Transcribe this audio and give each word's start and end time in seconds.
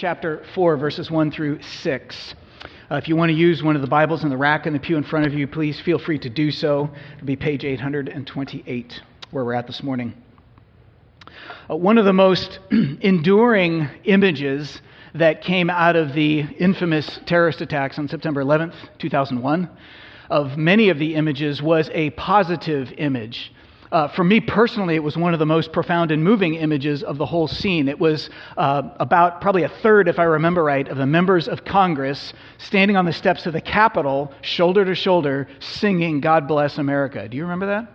chapter 0.00 0.42
4, 0.54 0.78
verses 0.78 1.10
1 1.10 1.30
through 1.30 1.60
6. 1.60 2.34
Uh, 2.90 2.94
if 2.94 3.06
you 3.06 3.16
want 3.16 3.28
to 3.28 3.36
use 3.36 3.62
one 3.62 3.76
of 3.76 3.82
the 3.82 3.88
Bibles 3.88 4.24
in 4.24 4.30
the 4.30 4.36
rack 4.36 4.66
in 4.66 4.72
the 4.72 4.78
pew 4.78 4.96
in 4.96 5.04
front 5.04 5.26
of 5.26 5.34
you, 5.34 5.46
please 5.46 5.78
feel 5.78 5.98
free 5.98 6.18
to 6.18 6.30
do 6.30 6.50
so. 6.50 6.88
It'll 7.16 7.26
be 7.26 7.36
page 7.36 7.66
828, 7.66 9.02
where 9.30 9.44
we're 9.44 9.52
at 9.52 9.66
this 9.66 9.82
morning. 9.82 10.14
Uh, 11.68 11.76
one 11.76 11.98
of 11.98 12.06
the 12.06 12.14
most 12.14 12.60
enduring 12.70 13.90
images 14.04 14.80
that 15.16 15.42
came 15.42 15.68
out 15.68 15.96
of 15.96 16.14
the 16.14 16.40
infamous 16.58 17.20
terrorist 17.26 17.60
attacks 17.60 17.98
on 17.98 18.08
September 18.08 18.42
11th, 18.42 18.74
2001, 18.96 19.68
of 20.30 20.56
many 20.56 20.88
of 20.88 20.98
the 20.98 21.14
images 21.14 21.60
was 21.60 21.90
a 21.92 22.08
positive 22.10 22.90
image 22.96 23.52
uh, 23.92 24.06
for 24.08 24.22
me 24.22 24.40
personally, 24.40 24.94
it 24.94 25.02
was 25.02 25.16
one 25.16 25.32
of 25.32 25.40
the 25.40 25.46
most 25.46 25.72
profound 25.72 26.12
and 26.12 26.22
moving 26.22 26.54
images 26.54 27.02
of 27.02 27.18
the 27.18 27.26
whole 27.26 27.48
scene. 27.48 27.88
It 27.88 27.98
was 27.98 28.30
uh, 28.56 28.82
about 29.00 29.40
probably 29.40 29.64
a 29.64 29.68
third, 29.68 30.06
if 30.06 30.18
I 30.18 30.24
remember 30.24 30.62
right, 30.62 30.86
of 30.86 30.96
the 30.96 31.06
members 31.06 31.48
of 31.48 31.64
Congress 31.64 32.32
standing 32.58 32.96
on 32.96 33.04
the 33.04 33.12
steps 33.12 33.46
of 33.46 33.52
the 33.52 33.60
Capitol, 33.60 34.32
shoulder 34.42 34.84
to 34.84 34.94
shoulder, 34.94 35.48
singing 35.58 36.20
God 36.20 36.46
Bless 36.46 36.78
America. 36.78 37.28
Do 37.28 37.36
you 37.36 37.42
remember 37.42 37.66
that? 37.66 37.92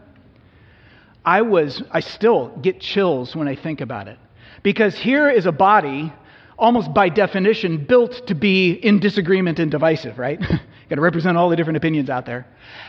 I 1.23 1.41
was, 1.41 1.81
I 1.91 2.01
still 2.01 2.49
get 2.61 2.81
chills 2.81 3.35
when 3.35 3.47
I 3.47 3.55
think 3.55 3.79
about 3.79 4.07
it. 4.07 4.19
Because 4.63 4.95
here 4.97 5.29
is 5.29 5.45
a 5.45 5.51
body 5.51 6.11
almost 6.57 6.93
by 6.93 7.09
definition 7.09 7.85
built 7.85 8.27
to 8.27 8.35
be 8.35 8.71
in 8.71 8.99
disagreement 8.99 9.59
and 9.59 9.71
divisive, 9.71 10.19
right? 10.19 10.41
Got 10.89 10.95
to 10.95 11.01
represent 11.01 11.35
all 11.35 11.49
the 11.49 11.55
different 11.55 11.77
opinions 11.77 12.11
out 12.11 12.27
there. 12.27 12.45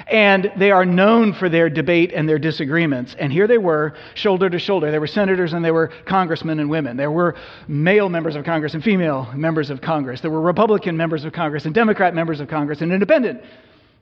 And 0.06 0.52
they 0.56 0.70
are 0.70 0.84
known 0.84 1.32
for 1.32 1.48
their 1.48 1.70
debate 1.70 2.12
and 2.12 2.28
their 2.28 2.38
disagreements. 2.38 3.16
And 3.18 3.32
here 3.32 3.46
they 3.46 3.56
were, 3.56 3.94
shoulder 4.14 4.50
to 4.50 4.58
shoulder. 4.58 4.90
There 4.90 5.00
were 5.00 5.06
senators 5.06 5.54
and 5.54 5.64
there 5.64 5.72
were 5.72 5.88
congressmen 6.04 6.60
and 6.60 6.68
women. 6.68 6.98
There 6.98 7.10
were 7.10 7.36
male 7.68 8.10
members 8.10 8.36
of 8.36 8.44
Congress 8.44 8.74
and 8.74 8.84
female 8.84 9.32
members 9.34 9.70
of 9.70 9.80
Congress. 9.80 10.20
There 10.20 10.30
were 10.30 10.42
Republican 10.42 10.96
members 10.96 11.24
of 11.24 11.32
Congress 11.32 11.64
and 11.64 11.74
Democrat 11.74 12.14
members 12.14 12.40
of 12.40 12.48
Congress 12.48 12.82
and 12.82 12.92
independent 12.92 13.42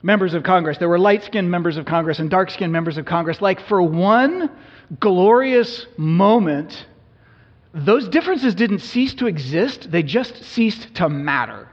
members 0.03 0.33
of 0.33 0.43
Congress. 0.43 0.77
There 0.77 0.89
were 0.89 0.99
light 0.99 1.23
skinned 1.23 1.49
members 1.49 1.77
of 1.77 1.85
Congress 1.85 2.19
and 2.19 2.29
dark 2.29 2.49
skinned 2.51 2.73
members 2.73 2.97
of 2.97 3.05
Congress. 3.05 3.41
Like 3.41 3.61
for 3.61 3.81
one 3.81 4.51
glorious 4.99 5.85
moment, 5.95 6.85
those 7.73 8.09
differences 8.09 8.55
didn't 8.55 8.79
cease 8.79 9.13
to 9.15 9.27
exist, 9.27 9.89
they 9.89 10.03
just 10.03 10.43
ceased 10.43 10.95
to 10.95 11.07
matter. 11.07 11.69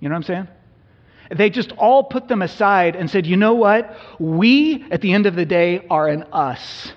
You 0.00 0.08
know 0.08 0.14
what 0.14 0.18
I'm 0.18 0.22
saying? 0.24 0.48
They 1.34 1.50
just 1.50 1.72
all 1.72 2.04
put 2.04 2.28
them 2.28 2.42
aside 2.42 2.96
and 2.96 3.10
said, 3.10 3.26
you 3.26 3.36
know 3.36 3.54
what? 3.54 3.96
We, 4.18 4.84
at 4.90 5.00
the 5.00 5.12
end 5.12 5.26
of 5.26 5.34
the 5.34 5.46
day, 5.46 5.86
are 5.88 6.08
an 6.08 6.24
us. 6.32 6.92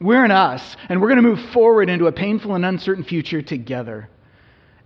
We're 0.00 0.24
an 0.24 0.30
us, 0.30 0.76
and 0.88 1.00
we're 1.00 1.08
going 1.08 1.22
to 1.22 1.28
move 1.28 1.50
forward 1.52 1.90
into 1.90 2.06
a 2.06 2.12
painful 2.12 2.54
and 2.54 2.64
uncertain 2.64 3.04
future 3.04 3.42
together. 3.42 4.08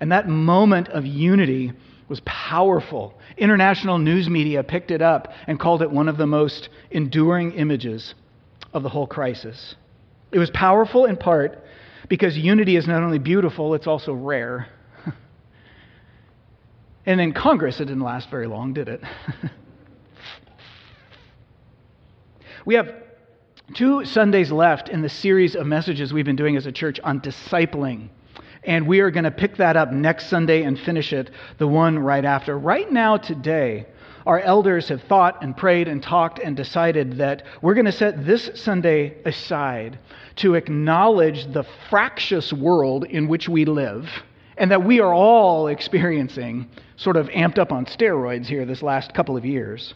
And 0.00 0.10
that 0.10 0.28
moment 0.28 0.88
of 0.88 1.06
unity 1.06 1.72
was 2.08 2.20
powerful. 2.24 3.14
International 3.36 3.98
news 3.98 4.28
media 4.28 4.62
picked 4.62 4.90
it 4.90 5.00
up 5.00 5.32
and 5.46 5.58
called 5.58 5.82
it 5.82 5.90
one 5.90 6.08
of 6.08 6.16
the 6.16 6.26
most 6.26 6.68
enduring 6.90 7.52
images 7.52 8.14
of 8.72 8.82
the 8.82 8.88
whole 8.88 9.06
crisis. 9.06 9.76
It 10.32 10.38
was 10.38 10.50
powerful 10.50 11.06
in 11.06 11.16
part 11.16 11.62
because 12.08 12.36
unity 12.36 12.76
is 12.76 12.86
not 12.86 13.02
only 13.02 13.18
beautiful, 13.18 13.74
it's 13.74 13.86
also 13.86 14.12
rare. 14.12 14.68
And 17.06 17.20
in 17.20 17.32
Congress, 17.32 17.80
it 17.80 17.86
didn't 17.86 18.02
last 18.02 18.30
very 18.30 18.46
long, 18.46 18.72
did 18.72 18.88
it? 18.88 19.02
we 22.64 22.76
have 22.76 22.94
two 23.74 24.04
Sundays 24.06 24.50
left 24.50 24.88
in 24.88 25.02
the 25.02 25.08
series 25.08 25.54
of 25.54 25.66
messages 25.66 26.12
we've 26.12 26.24
been 26.24 26.36
doing 26.36 26.56
as 26.56 26.64
a 26.66 26.72
church 26.72 26.98
on 27.04 27.20
discipling. 27.20 28.08
And 28.62 28.86
we 28.86 29.00
are 29.00 29.10
going 29.10 29.24
to 29.24 29.30
pick 29.30 29.58
that 29.58 29.76
up 29.76 29.92
next 29.92 30.28
Sunday 30.28 30.62
and 30.62 30.78
finish 30.78 31.12
it 31.12 31.30
the 31.58 31.68
one 31.68 31.98
right 31.98 32.24
after. 32.24 32.58
Right 32.58 32.90
now, 32.90 33.18
today, 33.18 33.86
our 34.26 34.40
elders 34.40 34.88
have 34.88 35.02
thought 35.02 35.42
and 35.42 35.54
prayed 35.54 35.88
and 35.88 36.02
talked 36.02 36.38
and 36.38 36.56
decided 36.56 37.18
that 37.18 37.42
we're 37.60 37.74
going 37.74 37.84
to 37.84 37.92
set 37.92 38.24
this 38.24 38.50
Sunday 38.54 39.18
aside 39.26 39.98
to 40.36 40.54
acknowledge 40.54 41.52
the 41.52 41.66
fractious 41.90 42.50
world 42.50 43.04
in 43.04 43.28
which 43.28 43.46
we 43.46 43.66
live 43.66 44.08
and 44.56 44.70
that 44.70 44.84
we 44.84 45.00
are 45.00 45.12
all 45.12 45.66
experiencing 45.66 46.68
sort 46.96 47.16
of 47.16 47.28
amped 47.28 47.58
up 47.58 47.72
on 47.72 47.86
steroids 47.86 48.46
here 48.46 48.64
this 48.64 48.82
last 48.82 49.14
couple 49.14 49.36
of 49.36 49.44
years. 49.44 49.94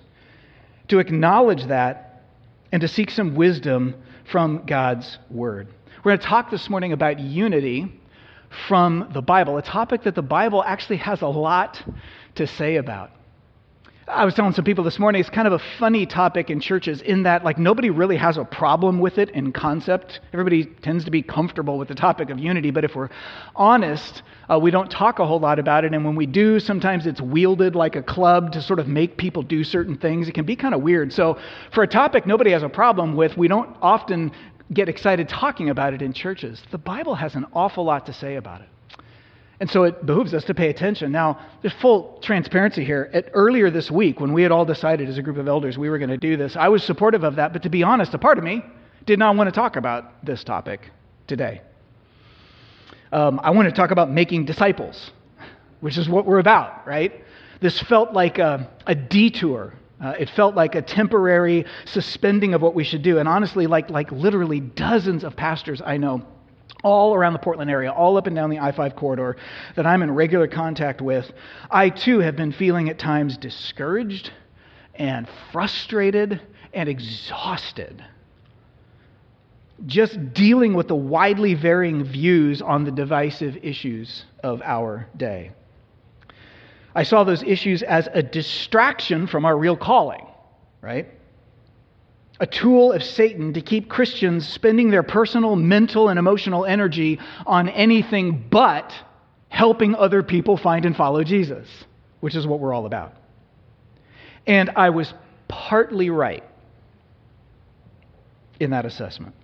To 0.89 0.99
acknowledge 0.99 1.67
that 1.67 2.25
and 2.73 2.81
to 2.81 2.89
seek 2.89 3.11
some 3.11 3.35
wisdom 3.35 3.95
from 4.31 4.65
God's 4.67 5.19
Word. 5.31 5.69
We're 6.05 6.13
going 6.13 6.21
to 6.21 6.27
talk 6.27 6.51
this 6.51 6.69
morning 6.69 6.93
about 6.93 7.19
unity 7.19 7.93
from 8.67 9.11
the 9.13 9.23
Bible, 9.23 9.59
a 9.59 9.63
topic 9.63 10.05
that 10.05 10.15
the 10.15 10.23
Bible 10.23 10.63
actually 10.65 10.99
has 10.99 11.23
a 11.23 11.29
lot 11.29 11.83
to 12.37 12.47
say 12.47 12.77
about. 12.77 13.11
I 14.11 14.25
was 14.25 14.35
telling 14.35 14.53
some 14.53 14.65
people 14.65 14.85
this 14.85 14.99
morning, 14.99 15.21
it's 15.21 15.31
kind 15.31 15.47
of 15.47 15.53
a 15.53 15.59
funny 15.79 16.07
topic 16.07 16.51
in 16.51 16.61
churches 16.61 17.03
in 17.03 17.25
that, 17.25 17.45
like, 17.45 17.59
nobody 17.59 17.91
really 17.91 18.17
has 18.17 18.37
a 18.37 18.45
problem 18.45 19.01
with 19.01 19.19
it 19.19 19.31
in 19.31 19.53
concept. 19.53 20.21
Everybody 20.33 20.65
tends 20.65 21.05
to 21.05 21.11
be 21.11 21.23
comfortable 21.23 21.79
with 21.79 21.89
the 21.89 21.95
topic 21.95 22.31
of 22.31 22.39
unity, 22.39 22.71
but 22.71 22.85
if 22.85 22.95
we're 22.95 23.11
honest, 23.55 24.23
uh, 24.51 24.59
we 24.59 24.71
don't 24.71 24.91
talk 24.91 25.19
a 25.19 25.27
whole 25.27 25.41
lot 25.41 25.59
about 25.59 25.85
it. 25.85 25.93
And 25.93 26.05
when 26.05 26.17
we 26.17 26.27
do, 26.27 26.59
sometimes 26.59 27.07
it's 27.07 27.21
wielded 27.21 27.77
like 27.77 27.97
a 27.97 28.03
club 28.03 28.53
to 28.53 28.63
sort 28.63 28.79
of 28.79 28.89
make 28.89 29.17
people 29.19 29.43
do 29.43 29.63
certain 29.63 29.99
things. 29.99 30.29
It 30.29 30.33
can 30.33 30.47
be 30.47 30.57
kind 30.57 30.75
of 30.75 30.81
weird. 30.81 31.13
So, 31.13 31.39
for 31.73 31.83
a 31.83 31.89
topic 31.89 32.27
nobody 32.27 32.51
has 32.53 32.63
a 32.63 32.69
problem 32.69 33.15
with, 33.15 33.37
we 33.37 33.49
don't 33.49 33.77
often 33.83 34.33
get 34.73 34.89
excited 34.89 35.29
talking 35.29 35.71
about 35.71 35.93
it 35.93 36.03
in 36.03 36.13
churches. 36.13 36.63
The 36.71 36.79
Bible 36.79 37.15
has 37.15 37.35
an 37.35 37.47
awful 37.53 37.85
lot 37.85 38.07
to 38.07 38.13
say 38.13 38.37
about 38.37 38.63
it. 38.63 38.69
And 39.61 39.69
so 39.69 39.83
it 39.83 40.07
behooves 40.07 40.35
us 40.35 40.45
to 40.45 40.55
pay 40.55 40.71
attention. 40.71 41.11
Now, 41.11 41.41
there's 41.63 41.75
full 41.75 42.19
transparency 42.23 42.85
here. 42.85 43.11
At, 43.13 43.31
earlier 43.35 43.71
this 43.71 43.91
week, 43.91 44.21
when 44.21 44.33
we 44.33 44.43
had 44.43 44.53
all 44.53 44.65
decided 44.65 45.09
as 45.09 45.19
a 45.19 45.23
group 45.23 45.37
of 45.37 45.49
elders 45.49 45.77
we 45.77 45.91
were 45.91 45.99
going 45.99 46.11
to 46.11 46.17
do 46.17 46.37
this, 46.37 46.55
I 46.55 46.69
was 46.69 46.85
supportive 46.85 47.25
of 47.25 47.37
that. 47.37 47.53
But 47.53 47.65
to 47.65 47.69
be 47.69 47.83
honest, 47.83 48.15
a 48.15 48.19
part 48.19 48.39
of 48.39 48.45
me 48.45 48.63
did 49.05 49.19
not 49.19 49.35
want 49.37 49.49
to 49.49 49.53
talk 49.53 49.77
about 49.77 50.25
this 50.25 50.45
topic 50.45 50.91
today. 51.27 51.61
Um, 53.11 53.41
I 53.43 53.51
want 53.51 53.69
to 53.69 53.75
talk 53.75 53.91
about 53.91 54.11
making 54.11 54.45
disciples, 54.45 55.11
which 55.81 55.99
is 55.99 56.09
what 56.09 56.25
we're 56.25 56.39
about, 56.39 56.87
right? 56.87 57.25
This 57.61 57.81
felt 57.81 58.13
like 58.13 58.39
a, 58.39 58.71
a 58.87 58.95
detour. 58.95 59.75
Uh, 60.01 60.15
it 60.21 60.31
felt 60.31 60.55
like 60.55 60.77
a 60.77 60.83
temporary 60.83 61.65
suspending 61.85 62.55
of 62.55 62.63
what 62.63 62.75
we 62.75 62.85
should 62.85 63.03
do. 63.03 63.19
And 63.19 63.29
honestly, 63.29 63.67
like, 63.67 63.91
like 63.91 64.13
literally 64.13 64.61
dozens 64.61 65.25
of 65.25 65.35
pastors 65.35 65.83
I 65.85 65.97
know 65.97 66.25
all 66.84 67.15
around 67.15 67.33
the 67.33 67.39
Portland 67.39 67.71
area, 67.71 67.91
all 67.91 68.16
up 68.16 68.27
and 68.27 68.37
down 68.37 68.50
the 68.50 68.59
I 68.59 68.72
5 68.72 68.97
corridor 68.97 69.37
that 69.75 69.87
I'm 69.87 70.03
in 70.03 70.11
regular 70.12 70.47
contact 70.47 71.00
with, 71.00 71.31
I 71.71 71.91
too 71.91 72.21
have 72.21 72.37
been 72.37 72.53
feeling 72.53 72.89
at 72.89 72.99
times 72.99 73.37
discouraged 73.37 74.31
and 74.94 75.28
frustrated 75.53 76.41
and 76.72 76.88
exhausted. 76.88 78.05
Just 79.87 80.34
dealing 80.34 80.75
with 80.75 80.88
the 80.88 80.97
widely 80.97 81.55
varying 81.55 82.05
views 82.05 82.61
on 82.61 82.84
the 82.84 82.91
divisive 82.91 83.56
issues 83.62 84.25
of 84.43 84.61
our 84.62 85.09
day. 85.17 85.53
I 86.94 87.05
saw 87.05 87.22
those 87.22 87.43
issues 87.44 87.83
as 87.83 88.09
a 88.12 88.22
distraction 88.22 89.27
from 89.28 89.44
our 89.44 89.56
real 89.56 89.77
calling, 89.77 90.27
right? 90.81 91.09
A 92.41 92.47
tool 92.47 92.93
of 92.93 93.03
Satan 93.03 93.53
to 93.54 93.60
keep 93.60 93.88
Christians 93.88 94.47
spending 94.47 94.91
their 94.91 95.03
personal, 95.03 95.56
mental, 95.56 96.09
and 96.09 96.19
emotional 96.19 96.65
energy 96.65 97.19
on 97.47 97.69
anything 97.69 98.47
but 98.50 98.93
helping 99.49 99.94
other 99.94 100.22
people 100.22 100.56
find 100.56 100.84
and 100.84 100.97
follow 100.97 101.25
Jesus, 101.25 101.66
which 102.21 102.34
is 102.34 102.47
what 102.47 102.60
we're 102.60 102.72
all 102.72 102.87
about. 102.87 103.15
And 104.47 104.71
I 104.76 104.91
was 104.91 105.12
partly 105.49 106.10
right 106.10 106.44
in 108.60 108.70
that 108.70 108.84
assessment. 108.84 109.34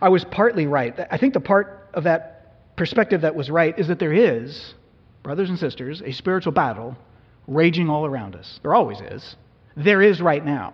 I 0.00 0.10
was 0.10 0.24
partly 0.24 0.66
right. 0.66 0.94
I 1.10 1.18
think 1.18 1.34
the 1.34 1.40
part 1.40 1.88
of 1.94 2.04
that 2.04 2.76
perspective 2.76 3.22
that 3.22 3.34
was 3.34 3.50
right 3.50 3.76
is 3.78 3.88
that 3.88 3.98
there 3.98 4.12
is, 4.12 4.74
brothers 5.22 5.48
and 5.48 5.58
sisters, 5.58 6.02
a 6.02 6.12
spiritual 6.12 6.52
battle 6.52 6.96
raging 7.46 7.88
all 7.88 8.04
around 8.04 8.36
us. 8.36 8.60
There 8.62 8.74
always 8.74 9.00
is. 9.00 9.36
There 9.76 10.02
is 10.02 10.20
right 10.20 10.44
now. 10.44 10.72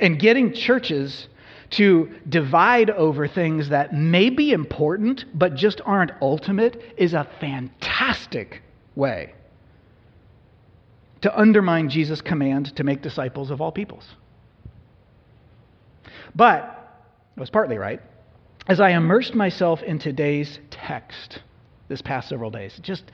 And 0.00 0.18
getting 0.18 0.52
churches 0.52 1.28
to 1.70 2.10
divide 2.28 2.90
over 2.90 3.28
things 3.28 3.68
that 3.68 3.94
may 3.94 4.30
be 4.30 4.52
important 4.52 5.24
but 5.34 5.54
just 5.54 5.80
aren't 5.84 6.12
ultimate 6.20 6.82
is 6.96 7.14
a 7.14 7.28
fantastic 7.38 8.62
way 8.96 9.34
to 11.20 11.38
undermine 11.38 11.88
Jesus' 11.88 12.20
command 12.20 12.74
to 12.76 12.84
make 12.84 13.02
disciples 13.02 13.50
of 13.50 13.60
all 13.60 13.70
peoples. 13.70 14.08
But 16.34 16.62
I 17.36 17.40
was 17.40 17.50
partly 17.50 17.76
right. 17.76 18.00
As 18.66 18.80
I 18.80 18.90
immersed 18.90 19.34
myself 19.34 19.82
in 19.82 19.98
today's 19.98 20.58
text 20.70 21.40
this 21.88 22.02
past 22.02 22.28
several 22.28 22.50
days, 22.50 22.78
just 22.82 23.04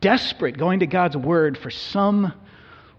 desperate 0.00 0.56
going 0.56 0.80
to 0.80 0.86
God's 0.86 1.16
word 1.16 1.58
for 1.58 1.70
some 1.70 2.32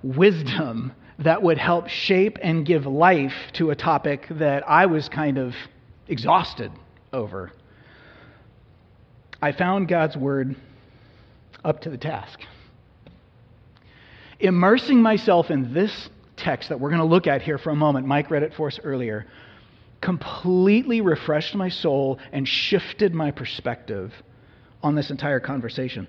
wisdom 0.04 0.92
that 1.20 1.42
would 1.42 1.58
help 1.58 1.88
shape 1.88 2.38
and 2.42 2.66
give 2.66 2.86
life 2.86 3.36
to 3.54 3.72
a 3.72 3.76
topic 3.76 4.28
that 4.32 4.68
I 4.68 4.86
was 4.86 5.08
kind 5.10 5.38
of 5.38 5.56
exhausted 6.08 6.72
over. 7.14 7.52
I 9.42 9.52
found 9.52 9.88
God's 9.88 10.18
word 10.18 10.56
up 11.64 11.82
to 11.82 11.90
the 11.90 11.98
task. 11.98 12.40
Immersing 14.40 15.02
myself 15.02 15.50
in 15.50 15.74
this 15.74 16.10
text 16.36 16.70
that 16.70 16.80
we're 16.80 16.90
going 16.90 17.00
to 17.00 17.06
look 17.06 17.28
at 17.28 17.42
here 17.42 17.58
for 17.58 17.70
a 17.70 17.76
moment, 17.76 18.06
Mike 18.06 18.30
read 18.30 18.44
it 18.44 18.54
for 18.54 18.68
us 18.68 18.80
earlier, 18.84 19.26
completely 20.02 21.02
refreshed 21.02 21.56
my 21.56 21.70
soul 21.70 22.20
and 22.32 22.48
shifted 22.48 23.14
my 23.14 23.32
perspective 23.32 24.14
on 24.84 24.96
this 24.96 25.10
entire 25.10 25.40
conversation. 25.40 26.08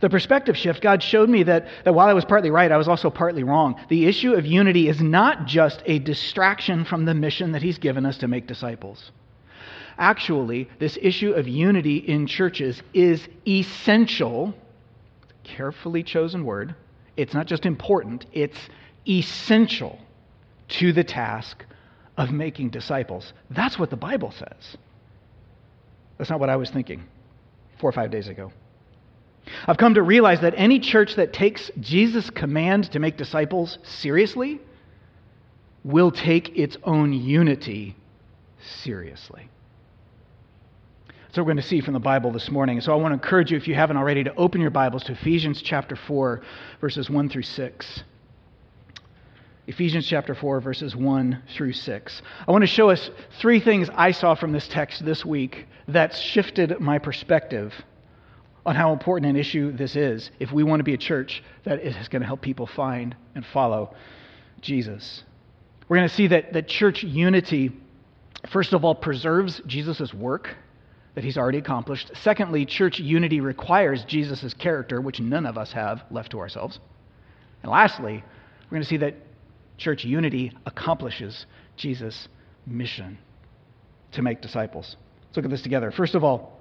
The 0.00 0.10
perspective 0.10 0.56
shift, 0.56 0.82
God 0.82 1.02
showed 1.02 1.28
me 1.28 1.42
that, 1.44 1.66
that 1.84 1.94
while 1.94 2.08
I 2.08 2.12
was 2.12 2.24
partly 2.24 2.50
right, 2.50 2.70
I 2.70 2.76
was 2.76 2.88
also 2.88 3.10
partly 3.10 3.44
wrong. 3.44 3.80
The 3.88 4.06
issue 4.06 4.34
of 4.34 4.46
unity 4.46 4.88
is 4.88 5.00
not 5.00 5.46
just 5.46 5.82
a 5.86 5.98
distraction 5.98 6.84
from 6.84 7.04
the 7.04 7.14
mission 7.14 7.52
that 7.52 7.62
He's 7.62 7.78
given 7.78 8.06
us 8.06 8.18
to 8.18 8.28
make 8.28 8.46
disciples. 8.46 9.10
Actually, 9.98 10.68
this 10.78 10.98
issue 11.00 11.32
of 11.32 11.48
unity 11.48 11.96
in 11.96 12.26
churches 12.26 12.82
is 12.92 13.26
essential, 13.46 14.54
carefully 15.42 16.02
chosen 16.02 16.44
word. 16.44 16.74
It's 17.16 17.32
not 17.32 17.46
just 17.46 17.64
important, 17.64 18.26
it's 18.32 18.58
essential 19.08 19.98
to 20.68 20.92
the 20.92 21.04
task 21.04 21.64
of 22.16 22.30
making 22.30 22.70
disciples. 22.70 23.32
That's 23.50 23.78
what 23.78 23.90
the 23.90 23.96
Bible 23.96 24.32
says. 24.32 24.76
That's 26.18 26.30
not 26.30 26.40
what 26.40 26.50
I 26.50 26.56
was 26.56 26.70
thinking 26.70 27.04
four 27.78 27.90
or 27.90 27.92
five 27.92 28.10
days 28.10 28.28
ago. 28.28 28.52
I've 29.66 29.78
come 29.78 29.94
to 29.94 30.02
realize 30.02 30.40
that 30.40 30.54
any 30.56 30.80
church 30.80 31.16
that 31.16 31.32
takes 31.32 31.70
Jesus' 31.80 32.30
command 32.30 32.92
to 32.92 32.98
make 32.98 33.16
disciples 33.16 33.78
seriously 33.82 34.60
will 35.84 36.10
take 36.10 36.56
its 36.58 36.76
own 36.82 37.12
unity 37.12 37.96
seriously. 38.58 39.48
So 41.32 41.42
we're 41.42 41.46
going 41.46 41.56
to 41.58 41.62
see 41.62 41.80
from 41.80 41.94
the 41.94 42.00
Bible 42.00 42.32
this 42.32 42.50
morning. 42.50 42.80
So 42.80 42.92
I 42.92 42.96
want 42.96 43.12
to 43.12 43.22
encourage 43.22 43.50
you, 43.50 43.56
if 43.56 43.68
you 43.68 43.74
haven't 43.74 43.98
already, 43.98 44.24
to 44.24 44.34
open 44.36 44.60
your 44.60 44.70
Bibles 44.70 45.04
to 45.04 45.12
Ephesians 45.12 45.60
chapter 45.60 45.94
4, 45.94 46.40
verses 46.80 47.10
1 47.10 47.28
through 47.28 47.42
6. 47.42 48.04
Ephesians 49.66 50.06
chapter 50.06 50.34
4, 50.34 50.60
verses 50.60 50.96
1 50.96 51.42
through 51.54 51.72
6. 51.72 52.22
I 52.48 52.50
want 52.50 52.62
to 52.62 52.66
show 52.66 52.88
us 52.88 53.10
three 53.38 53.60
things 53.60 53.90
I 53.94 54.12
saw 54.12 54.34
from 54.34 54.52
this 54.52 54.66
text 54.68 55.04
this 55.04 55.24
week 55.24 55.66
that 55.88 56.14
shifted 56.14 56.80
my 56.80 56.98
perspective 56.98 57.74
on 58.66 58.74
how 58.74 58.92
important 58.92 59.30
an 59.30 59.36
issue 59.36 59.70
this 59.70 59.94
is 59.94 60.30
if 60.40 60.50
we 60.50 60.64
want 60.64 60.80
to 60.80 60.84
be 60.84 60.92
a 60.92 60.98
church 60.98 61.42
that 61.64 61.80
is 61.80 62.08
going 62.08 62.20
to 62.20 62.26
help 62.26 62.42
people 62.42 62.66
find 62.66 63.14
and 63.36 63.46
follow 63.46 63.94
Jesus. 64.60 65.22
We're 65.88 65.98
going 65.98 66.08
to 66.08 66.14
see 66.14 66.26
that, 66.28 66.52
that 66.52 66.66
church 66.66 67.04
unity, 67.04 67.70
first 68.50 68.72
of 68.72 68.84
all, 68.84 68.96
preserves 68.96 69.62
Jesus' 69.66 70.12
work 70.12 70.56
that 71.14 71.22
he's 71.22 71.38
already 71.38 71.58
accomplished. 71.58 72.10
Secondly, 72.22 72.66
church 72.66 72.98
unity 72.98 73.40
requires 73.40 74.04
Jesus' 74.04 74.52
character, 74.52 75.00
which 75.00 75.20
none 75.20 75.46
of 75.46 75.56
us 75.56 75.72
have 75.72 76.02
left 76.10 76.32
to 76.32 76.40
ourselves. 76.40 76.80
And 77.62 77.70
lastly, 77.70 78.22
we're 78.64 78.70
going 78.70 78.82
to 78.82 78.88
see 78.88 78.98
that 78.98 79.14
church 79.78 80.04
unity 80.04 80.52
accomplishes 80.66 81.46
Jesus' 81.76 82.28
mission 82.66 83.16
to 84.12 84.22
make 84.22 84.40
disciples. 84.42 84.96
Let's 85.26 85.36
look 85.36 85.44
at 85.44 85.50
this 85.52 85.62
together. 85.62 85.92
First 85.92 86.16
of 86.16 86.24
all, 86.24 86.55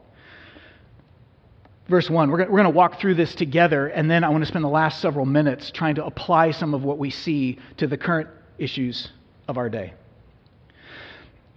verse 1.88 2.10
1. 2.10 2.32
We're 2.32 2.46
going 2.46 2.64
to 2.64 2.70
walk 2.70 3.00
through 3.00 3.16
this 3.16 3.36
together, 3.36 3.88
and 3.88 4.10
then 4.10 4.24
I 4.24 4.30
want 4.30 4.44
to 4.44 4.48
spend 4.48 4.64
the 4.64 4.70
last 4.70 5.02
several 5.02 5.26
minutes 5.26 5.72
trying 5.72 5.96
to 5.96 6.06
apply 6.06 6.52
some 6.52 6.74
of 6.74 6.84
what 6.84 6.98
we 6.98 7.10
see 7.10 7.60
to 7.78 7.88
the 7.88 7.98
current 7.98 8.30
issues 8.58 9.12
of 9.48 9.58
our 9.58 9.70
day. 9.70 9.94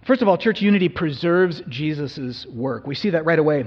First 0.05 0.21
of 0.21 0.27
all, 0.27 0.37
church 0.37 0.61
unity 0.61 0.89
preserves 0.89 1.61
Jesus' 1.69 2.45
work. 2.47 2.87
We 2.87 2.95
see 2.95 3.11
that 3.11 3.25
right 3.25 3.39
away 3.39 3.65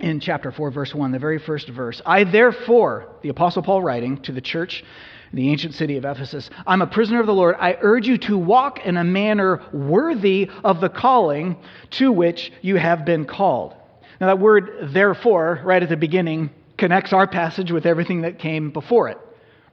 in 0.00 0.20
chapter 0.20 0.52
4, 0.52 0.70
verse 0.70 0.94
1, 0.94 1.10
the 1.12 1.18
very 1.18 1.38
first 1.38 1.68
verse. 1.68 2.00
I, 2.06 2.24
therefore, 2.24 3.08
the 3.22 3.30
Apostle 3.30 3.62
Paul 3.62 3.82
writing 3.82 4.18
to 4.22 4.32
the 4.32 4.40
church 4.40 4.84
in 5.32 5.36
the 5.36 5.50
ancient 5.50 5.74
city 5.74 5.96
of 5.96 6.04
Ephesus, 6.04 6.48
I'm 6.66 6.80
a 6.80 6.86
prisoner 6.86 7.20
of 7.20 7.26
the 7.26 7.34
Lord. 7.34 7.56
I 7.58 7.76
urge 7.80 8.06
you 8.06 8.16
to 8.18 8.38
walk 8.38 8.86
in 8.86 8.96
a 8.96 9.04
manner 9.04 9.60
worthy 9.72 10.50
of 10.64 10.80
the 10.80 10.88
calling 10.88 11.56
to 11.90 12.12
which 12.12 12.50
you 12.62 12.76
have 12.76 13.04
been 13.04 13.26
called 13.26 13.74
now, 14.20 14.26
that 14.26 14.40
word 14.40 14.90
therefore, 14.92 15.60
right 15.64 15.82
at 15.82 15.88
the 15.88 15.96
beginning, 15.96 16.50
connects 16.76 17.12
our 17.12 17.26
passage 17.26 17.70
with 17.70 17.86
everything 17.86 18.22
that 18.22 18.38
came 18.38 18.70
before 18.70 19.08
it. 19.08 19.18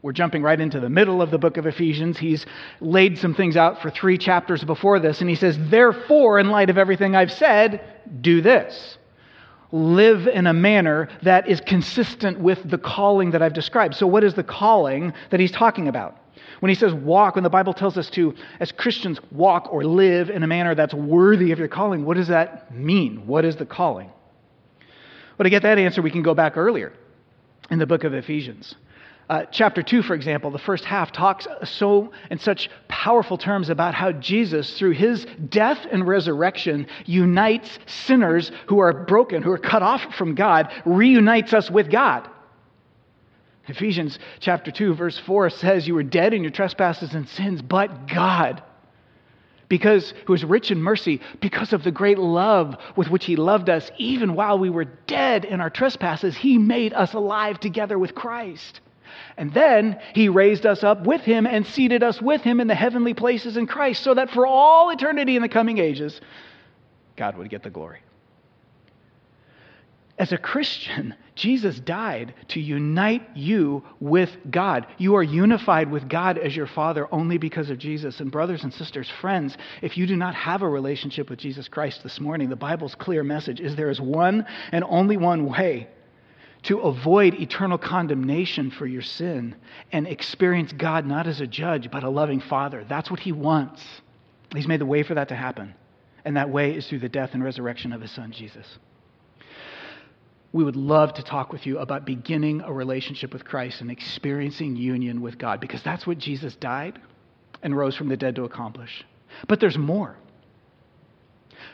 We're 0.03 0.11
jumping 0.11 0.43
right 0.43 0.59
into 0.61 0.79
the 0.79 0.89
middle 0.89 1.19
of 1.19 1.31
the 1.31 1.39
book 1.39 1.57
of 1.57 1.65
Ephesians. 1.65 2.19
He's 2.19 2.45
laid 2.79 3.17
some 3.17 3.33
things 3.33 3.57
out 3.57 3.81
for 3.81 3.89
three 3.89 4.19
chapters 4.19 4.63
before 4.63 4.99
this, 4.99 5.19
and 5.19 5.27
he 5.27 5.35
says, 5.35 5.57
Therefore, 5.59 6.37
in 6.37 6.49
light 6.49 6.69
of 6.69 6.77
everything 6.77 7.15
I've 7.15 7.31
said, 7.31 7.81
do 8.21 8.39
this. 8.41 8.99
Live 9.71 10.27
in 10.27 10.45
a 10.45 10.53
manner 10.53 11.09
that 11.23 11.49
is 11.49 11.59
consistent 11.59 12.39
with 12.39 12.69
the 12.69 12.77
calling 12.77 13.31
that 13.31 13.41
I've 13.41 13.53
described. 13.53 13.95
So, 13.95 14.05
what 14.05 14.23
is 14.23 14.35
the 14.35 14.43
calling 14.43 15.11
that 15.31 15.39
he's 15.39 15.51
talking 15.51 15.87
about? 15.87 16.15
When 16.59 16.69
he 16.69 16.75
says 16.75 16.93
walk, 16.93 17.33
when 17.33 17.43
the 17.43 17.49
Bible 17.49 17.73
tells 17.73 17.97
us 17.97 18.09
to, 18.11 18.35
as 18.59 18.71
Christians, 18.71 19.19
walk 19.31 19.73
or 19.73 19.83
live 19.83 20.29
in 20.29 20.43
a 20.43 20.47
manner 20.47 20.75
that's 20.75 20.93
worthy 20.93 21.51
of 21.51 21.57
your 21.57 21.67
calling, 21.67 22.05
what 22.05 22.15
does 22.15 22.27
that 22.27 22.71
mean? 22.73 23.25
What 23.25 23.43
is 23.43 23.55
the 23.55 23.65
calling? 23.65 24.11
Well, 25.37 25.43
to 25.43 25.49
get 25.49 25.63
that 25.63 25.77
answer, 25.77 26.01
we 26.01 26.11
can 26.11 26.23
go 26.23 26.33
back 26.33 26.57
earlier 26.57 26.93
in 27.69 27.79
the 27.79 27.85
book 27.85 28.03
of 28.03 28.13
Ephesians. 28.13 28.75
Uh, 29.27 29.43
chapter 29.51 29.81
2, 29.81 30.03
for 30.03 30.13
example, 30.13 30.51
the 30.51 30.59
first 30.59 30.85
half 30.85 31.11
talks 31.11 31.47
so 31.63 32.11
in 32.29 32.37
such 32.37 32.69
powerful 32.87 33.37
terms 33.37 33.69
about 33.69 33.95
how 33.95 34.11
Jesus, 34.11 34.77
through 34.77 34.91
his 34.91 35.25
death 35.49 35.79
and 35.91 36.07
resurrection, 36.07 36.85
unites 37.05 37.79
sinners 37.87 38.51
who 38.67 38.79
are 38.79 38.93
broken, 38.93 39.41
who 39.41 39.51
are 39.51 39.57
cut 39.57 39.81
off 39.81 40.13
from 40.15 40.35
God, 40.35 40.71
reunites 40.85 41.53
us 41.53 41.71
with 41.71 41.89
God. 41.89 42.29
Ephesians 43.67 44.19
chapter 44.39 44.69
2, 44.69 44.93
verse 44.93 45.17
4 45.17 45.49
says, 45.49 45.87
You 45.87 45.95
were 45.95 46.03
dead 46.03 46.35
in 46.35 46.43
your 46.43 46.51
trespasses 46.51 47.15
and 47.15 47.27
sins, 47.27 47.63
but 47.63 48.07
God 48.07 48.61
because 49.67 50.13
who 50.25 50.33
is 50.33 50.43
rich 50.43 50.71
in 50.71 50.81
mercy 50.81 51.21
because 51.41 51.73
of 51.73 51.83
the 51.83 51.91
great 51.91 52.17
love 52.17 52.75
with 52.95 53.09
which 53.09 53.25
he 53.25 53.35
loved 53.35 53.69
us 53.69 53.91
even 53.97 54.35
while 54.35 54.59
we 54.59 54.69
were 54.69 54.85
dead 54.85 55.45
in 55.45 55.61
our 55.61 55.69
trespasses 55.69 56.35
he 56.35 56.57
made 56.57 56.93
us 56.93 57.13
alive 57.13 57.59
together 57.59 57.97
with 57.97 58.15
Christ. 58.15 58.81
And 59.37 59.53
then 59.53 59.99
he 60.13 60.29
raised 60.29 60.65
us 60.65 60.83
up 60.83 61.05
with 61.05 61.21
him 61.21 61.45
and 61.45 61.65
seated 61.65 62.03
us 62.03 62.21
with 62.21 62.41
him 62.41 62.59
in 62.59 62.67
the 62.67 62.75
heavenly 62.75 63.13
places 63.13 63.57
in 63.57 63.67
Christ 63.67 64.03
so 64.03 64.13
that 64.13 64.29
for 64.29 64.45
all 64.45 64.89
eternity 64.89 65.35
in 65.35 65.41
the 65.41 65.49
coming 65.49 65.77
ages 65.77 66.21
God 67.15 67.37
would 67.37 67.49
get 67.49 67.63
the 67.63 67.69
glory 67.69 67.99
as 70.17 70.31
a 70.31 70.37
Christian, 70.37 71.13
Jesus 71.35 71.77
died 71.79 72.33
to 72.49 72.61
unite 72.61 73.35
you 73.35 73.83
with 73.99 74.37
God. 74.49 74.87
You 74.97 75.15
are 75.15 75.23
unified 75.23 75.91
with 75.91 76.07
God 76.07 76.37
as 76.37 76.55
your 76.55 76.67
Father 76.67 77.13
only 77.13 77.37
because 77.37 77.69
of 77.69 77.77
Jesus. 77.77 78.21
And, 78.21 78.31
brothers 78.31 78.63
and 78.63 78.73
sisters, 78.73 79.09
friends, 79.19 79.57
if 79.81 79.97
you 79.97 80.07
do 80.07 80.15
not 80.15 80.33
have 80.33 80.61
a 80.61 80.69
relationship 80.69 81.29
with 81.29 81.39
Jesus 81.39 81.67
Christ 81.67 82.01
this 82.01 82.21
morning, 82.21 82.47
the 82.47 82.55
Bible's 82.55 82.95
clear 82.95 83.23
message 83.25 83.59
is 83.59 83.75
there 83.75 83.89
is 83.89 83.99
one 83.99 84.45
and 84.71 84.85
only 84.87 85.17
one 85.17 85.47
way 85.47 85.89
to 86.63 86.79
avoid 86.79 87.33
eternal 87.33 87.77
condemnation 87.77 88.71
for 88.71 88.87
your 88.87 89.01
sin 89.01 89.53
and 89.91 90.07
experience 90.07 90.71
God 90.71 91.05
not 91.05 91.27
as 91.27 91.41
a 91.41 91.47
judge, 91.47 91.91
but 91.91 92.03
a 92.03 92.09
loving 92.09 92.39
Father. 92.39 92.85
That's 92.87 93.11
what 93.11 93.19
He 93.19 93.33
wants. 93.33 93.83
He's 94.55 94.67
made 94.67 94.79
the 94.79 94.85
way 94.85 95.03
for 95.03 95.15
that 95.15 95.27
to 95.27 95.35
happen. 95.35 95.75
And 96.23 96.37
that 96.37 96.49
way 96.49 96.73
is 96.73 96.87
through 96.87 96.99
the 96.99 97.09
death 97.09 97.33
and 97.33 97.43
resurrection 97.43 97.91
of 97.91 97.99
His 97.99 98.11
Son, 98.11 98.31
Jesus 98.31 98.79
we 100.55 100.63
would 100.63 100.77
love 100.77 101.13
to 101.13 101.21
talk 101.21 101.51
with 101.51 101.65
you 101.65 101.79
about 101.79 102.05
beginning 102.05 102.61
a 102.61 102.71
relationship 102.71 103.33
with 103.33 103.43
Christ 103.43 103.81
and 103.81 103.91
experiencing 103.91 104.77
union 104.77 105.19
with 105.19 105.37
God 105.37 105.59
because 105.59 105.83
that's 105.83 106.07
what 106.07 106.17
Jesus 106.17 106.55
died 106.55 106.97
and 107.61 107.75
rose 107.75 107.97
from 107.97 108.07
the 108.07 108.15
dead 108.15 108.37
to 108.37 108.45
accomplish. 108.45 109.03
But 109.49 109.59
there's 109.59 109.77
more. 109.77 110.15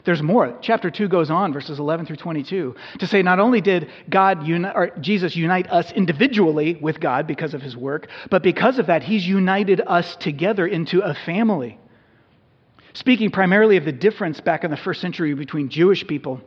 There's 0.03 0.23
more. 0.23 0.57
Chapter 0.63 0.89
2 0.89 1.09
goes 1.09 1.29
on, 1.29 1.53
verses 1.53 1.77
11 1.77 2.07
through 2.07 2.15
22, 2.15 2.75
to 2.97 3.05
say 3.05 3.21
not 3.21 3.37
only 3.37 3.61
did 3.61 3.87
God 4.09 4.47
uni- 4.47 4.71
or 4.73 4.89
Jesus 4.99 5.35
unite 5.35 5.69
us 5.69 5.91
individually 5.91 6.73
with 6.81 6.99
God 6.99 7.27
because 7.27 7.53
of 7.53 7.61
his 7.61 7.77
work, 7.77 8.07
but 8.31 8.41
because 8.41 8.79
of 8.79 8.87
that, 8.87 9.03
he's 9.03 9.27
united 9.27 9.79
us 9.85 10.15
together 10.15 10.65
into 10.65 11.01
a 11.01 11.13
family. 11.13 11.77
Speaking 12.93 13.29
primarily 13.29 13.77
of 13.77 13.85
the 13.85 13.91
difference 13.91 14.41
back 14.41 14.63
in 14.63 14.71
the 14.71 14.77
first 14.77 15.01
century 15.01 15.35
between 15.35 15.69
Jewish 15.69 16.07
people 16.07 16.41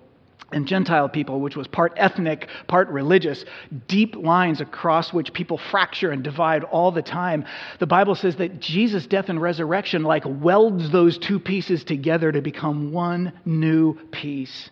and 0.52 0.66
Gentile 0.66 1.08
people, 1.08 1.40
which 1.40 1.56
was 1.56 1.66
part 1.66 1.92
ethnic, 1.96 2.48
part 2.66 2.88
religious, 2.88 3.44
deep 3.88 4.16
lines 4.16 4.60
across 4.60 5.12
which 5.12 5.32
people 5.32 5.58
fracture 5.58 6.10
and 6.10 6.22
divide 6.22 6.64
all 6.64 6.92
the 6.92 7.02
time. 7.02 7.44
The 7.80 7.86
Bible 7.86 8.14
says 8.14 8.36
that 8.36 8.60
Jesus' 8.60 9.06
death 9.06 9.28
and 9.28 9.40
resurrection 9.40 10.02
like 10.02 10.24
welds 10.26 10.90
those 10.90 11.18
two 11.18 11.40
pieces 11.40 11.84
together 11.84 12.30
to 12.30 12.40
become 12.40 12.92
one 12.92 13.32
new 13.44 13.94
piece. 14.10 14.70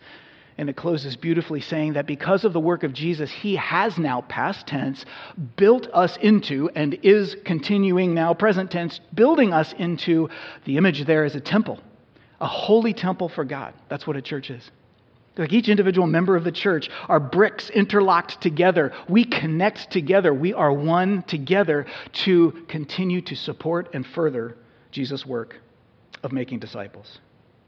And 0.58 0.68
it 0.68 0.76
closes 0.76 1.16
beautifully 1.16 1.60
saying 1.60 1.94
that 1.94 2.06
because 2.06 2.44
of 2.44 2.52
the 2.52 2.60
work 2.60 2.82
of 2.84 2.92
Jesus, 2.92 3.30
he 3.30 3.56
has 3.56 3.98
now, 3.98 4.20
past 4.20 4.66
tense, 4.66 5.04
built 5.56 5.88
us 5.92 6.16
into, 6.18 6.68
and 6.74 6.94
is 7.02 7.36
continuing 7.44 8.14
now, 8.14 8.34
present 8.34 8.70
tense, 8.70 9.00
building 9.14 9.52
us 9.52 9.72
into 9.78 10.28
the 10.64 10.76
image 10.76 11.06
there 11.06 11.24
is 11.24 11.34
a 11.34 11.40
temple, 11.40 11.80
a 12.40 12.46
holy 12.46 12.92
temple 12.92 13.30
for 13.30 13.44
God. 13.44 13.72
That's 13.88 14.06
what 14.06 14.16
a 14.16 14.22
church 14.22 14.50
is. 14.50 14.70
Like 15.36 15.52
each 15.52 15.68
individual 15.68 16.06
member 16.06 16.36
of 16.36 16.44
the 16.44 16.52
church 16.52 16.90
are 17.08 17.18
bricks 17.18 17.70
interlocked 17.70 18.40
together. 18.40 18.92
We 19.08 19.24
connect 19.24 19.90
together. 19.90 20.34
We 20.34 20.52
are 20.52 20.72
one 20.72 21.22
together 21.22 21.86
to 22.24 22.64
continue 22.68 23.22
to 23.22 23.34
support 23.34 23.94
and 23.94 24.06
further 24.06 24.56
Jesus' 24.90 25.24
work 25.24 25.56
of 26.22 26.32
making 26.32 26.58
disciples. 26.58 27.18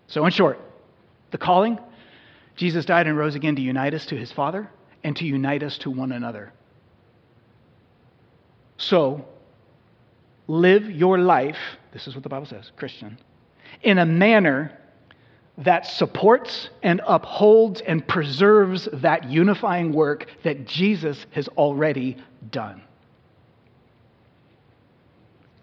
So, 0.08 0.26
in 0.26 0.32
short, 0.32 0.60
the 1.30 1.38
calling 1.38 1.78
Jesus 2.56 2.84
died 2.84 3.06
and 3.06 3.16
rose 3.16 3.34
again 3.34 3.56
to 3.56 3.62
unite 3.62 3.94
us 3.94 4.06
to 4.06 4.16
his 4.16 4.30
Father 4.30 4.68
and 5.02 5.16
to 5.16 5.24
unite 5.24 5.62
us 5.62 5.78
to 5.78 5.90
one 5.90 6.12
another. 6.12 6.52
So, 8.76 9.24
live 10.46 10.90
your 10.90 11.18
life, 11.18 11.58
this 11.92 12.06
is 12.06 12.14
what 12.14 12.22
the 12.22 12.28
Bible 12.28 12.46
says, 12.46 12.70
Christian, 12.76 13.18
in 13.82 13.98
a 13.98 14.06
manner 14.06 14.78
that 15.58 15.86
supports 15.86 16.70
and 16.82 17.00
upholds 17.06 17.80
and 17.80 18.06
preserves 18.06 18.88
that 18.92 19.30
unifying 19.30 19.92
work 19.92 20.26
that 20.42 20.66
Jesus 20.66 21.24
has 21.30 21.46
already 21.48 22.16
done. 22.50 22.82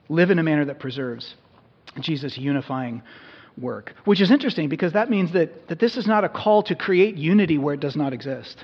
Live 0.07 0.31
in 0.31 0.39
a 0.39 0.43
manner 0.43 0.65
that 0.65 0.79
preserves 0.79 1.35
Jesus' 1.99 2.37
unifying 2.37 3.01
work, 3.57 3.93
which 4.05 4.21
is 4.21 4.31
interesting 4.31 4.69
because 4.69 4.93
that 4.93 5.09
means 5.09 5.33
that, 5.33 5.67
that 5.67 5.79
this 5.79 5.97
is 5.97 6.07
not 6.07 6.23
a 6.23 6.29
call 6.29 6.63
to 6.63 6.75
create 6.75 7.17
unity 7.17 7.57
where 7.57 7.73
it 7.73 7.79
does 7.79 7.95
not 7.95 8.13
exist. 8.13 8.63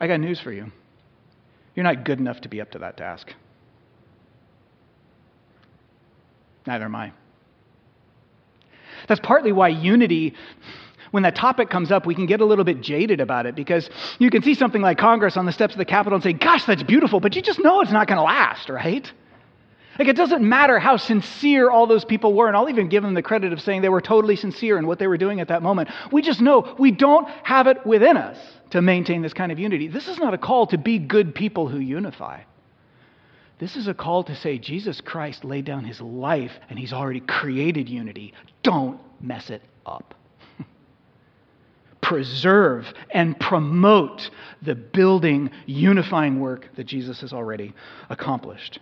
I 0.00 0.06
got 0.06 0.20
news 0.20 0.40
for 0.40 0.50
you. 0.50 0.72
You're 1.74 1.84
not 1.84 2.04
good 2.04 2.18
enough 2.18 2.40
to 2.42 2.48
be 2.48 2.60
up 2.60 2.70
to 2.72 2.78
that 2.80 2.96
task. 2.96 3.32
Neither 6.66 6.84
am 6.86 6.94
I. 6.94 7.12
That's 9.12 9.20
partly 9.20 9.52
why 9.52 9.68
unity, 9.68 10.32
when 11.10 11.22
that 11.24 11.36
topic 11.36 11.68
comes 11.68 11.92
up, 11.92 12.06
we 12.06 12.14
can 12.14 12.24
get 12.24 12.40
a 12.40 12.46
little 12.46 12.64
bit 12.64 12.80
jaded 12.80 13.20
about 13.20 13.44
it 13.44 13.54
because 13.54 13.90
you 14.18 14.30
can 14.30 14.42
see 14.42 14.54
something 14.54 14.80
like 14.80 14.96
Congress 14.96 15.36
on 15.36 15.44
the 15.44 15.52
steps 15.52 15.74
of 15.74 15.78
the 15.78 15.84
Capitol 15.84 16.14
and 16.14 16.22
say, 16.22 16.32
gosh, 16.32 16.64
that's 16.64 16.82
beautiful, 16.82 17.20
but 17.20 17.36
you 17.36 17.42
just 17.42 17.58
know 17.58 17.82
it's 17.82 17.92
not 17.92 18.06
going 18.06 18.16
to 18.16 18.22
last, 18.22 18.70
right? 18.70 19.12
Like, 19.98 20.08
it 20.08 20.16
doesn't 20.16 20.42
matter 20.42 20.78
how 20.78 20.96
sincere 20.96 21.68
all 21.68 21.86
those 21.86 22.06
people 22.06 22.32
were, 22.32 22.48
and 22.48 22.56
I'll 22.56 22.70
even 22.70 22.88
give 22.88 23.02
them 23.02 23.12
the 23.12 23.20
credit 23.20 23.52
of 23.52 23.60
saying 23.60 23.82
they 23.82 23.90
were 23.90 24.00
totally 24.00 24.34
sincere 24.34 24.78
in 24.78 24.86
what 24.86 24.98
they 24.98 25.06
were 25.06 25.18
doing 25.18 25.40
at 25.40 25.48
that 25.48 25.62
moment. 25.62 25.90
We 26.10 26.22
just 26.22 26.40
know 26.40 26.74
we 26.78 26.90
don't 26.90 27.28
have 27.42 27.66
it 27.66 27.84
within 27.84 28.16
us 28.16 28.38
to 28.70 28.80
maintain 28.80 29.20
this 29.20 29.34
kind 29.34 29.52
of 29.52 29.58
unity. 29.58 29.88
This 29.88 30.08
is 30.08 30.16
not 30.16 30.32
a 30.32 30.38
call 30.38 30.68
to 30.68 30.78
be 30.78 30.98
good 30.98 31.34
people 31.34 31.68
who 31.68 31.80
unify. 31.80 32.44
This 33.62 33.76
is 33.76 33.86
a 33.86 33.94
call 33.94 34.24
to 34.24 34.34
say 34.34 34.58
Jesus 34.58 35.00
Christ 35.00 35.44
laid 35.44 35.64
down 35.64 35.84
his 35.84 36.00
life 36.00 36.50
and 36.68 36.76
he's 36.76 36.92
already 36.92 37.20
created 37.20 37.88
unity. 37.88 38.34
Don't 38.64 38.98
mess 39.20 39.50
it 39.50 39.62
up. 39.86 40.16
Preserve 42.00 42.92
and 43.12 43.38
promote 43.38 44.30
the 44.62 44.74
building, 44.74 45.48
unifying 45.64 46.40
work 46.40 46.70
that 46.74 46.88
Jesus 46.88 47.20
has 47.20 47.32
already 47.32 47.72
accomplished. 48.10 48.80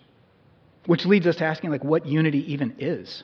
Which 0.87 1.05
leads 1.05 1.27
us 1.27 1.37
to 1.37 1.45
asking, 1.45 1.69
like, 1.69 1.85
what 1.85 2.07
unity 2.07 2.51
even 2.51 2.75
is. 2.79 3.23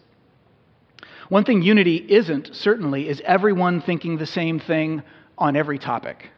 One 1.31 1.45
thing 1.45 1.63
unity 1.63 1.97
isn't, 2.07 2.55
certainly, 2.55 3.09
is 3.09 3.23
everyone 3.25 3.81
thinking 3.81 4.19
the 4.19 4.27
same 4.27 4.61
thing 4.61 5.03
on 5.39 5.57
every 5.57 5.79
topic. 5.79 6.29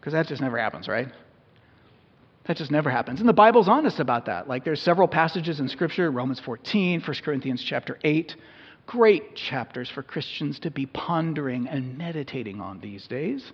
Because 0.00 0.14
that 0.14 0.26
just 0.26 0.42
never 0.42 0.58
happens, 0.58 0.88
right? 0.88 1.06
That 2.44 2.56
just 2.56 2.70
never 2.70 2.90
happens. 2.90 3.20
And 3.20 3.28
the 3.28 3.34
Bible's 3.34 3.68
honest 3.68 4.00
about 4.00 4.26
that. 4.26 4.48
Like 4.48 4.64
there's 4.64 4.82
several 4.82 5.06
passages 5.06 5.60
in 5.60 5.68
Scripture, 5.68 6.10
Romans 6.10 6.40
14, 6.40 7.00
1 7.00 7.16
Corinthians 7.24 7.62
chapter 7.62 7.98
8, 8.02 8.34
great 8.86 9.36
chapters 9.36 9.88
for 9.88 10.02
Christians 10.02 10.58
to 10.60 10.70
be 10.70 10.86
pondering 10.86 11.68
and 11.68 11.96
meditating 11.96 12.60
on 12.60 12.80
these 12.80 13.06
days. 13.06 13.52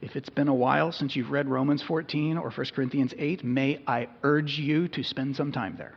If 0.00 0.16
it's 0.16 0.28
been 0.28 0.48
a 0.48 0.54
while 0.54 0.92
since 0.92 1.16
you've 1.16 1.30
read 1.30 1.48
Romans 1.48 1.82
14 1.82 2.38
or 2.38 2.50
1 2.50 2.66
Corinthians 2.74 3.14
8, 3.18 3.44
may 3.44 3.80
I 3.86 4.08
urge 4.22 4.58
you 4.58 4.88
to 4.88 5.02
spend 5.02 5.36
some 5.36 5.50
time 5.52 5.74
there. 5.76 5.94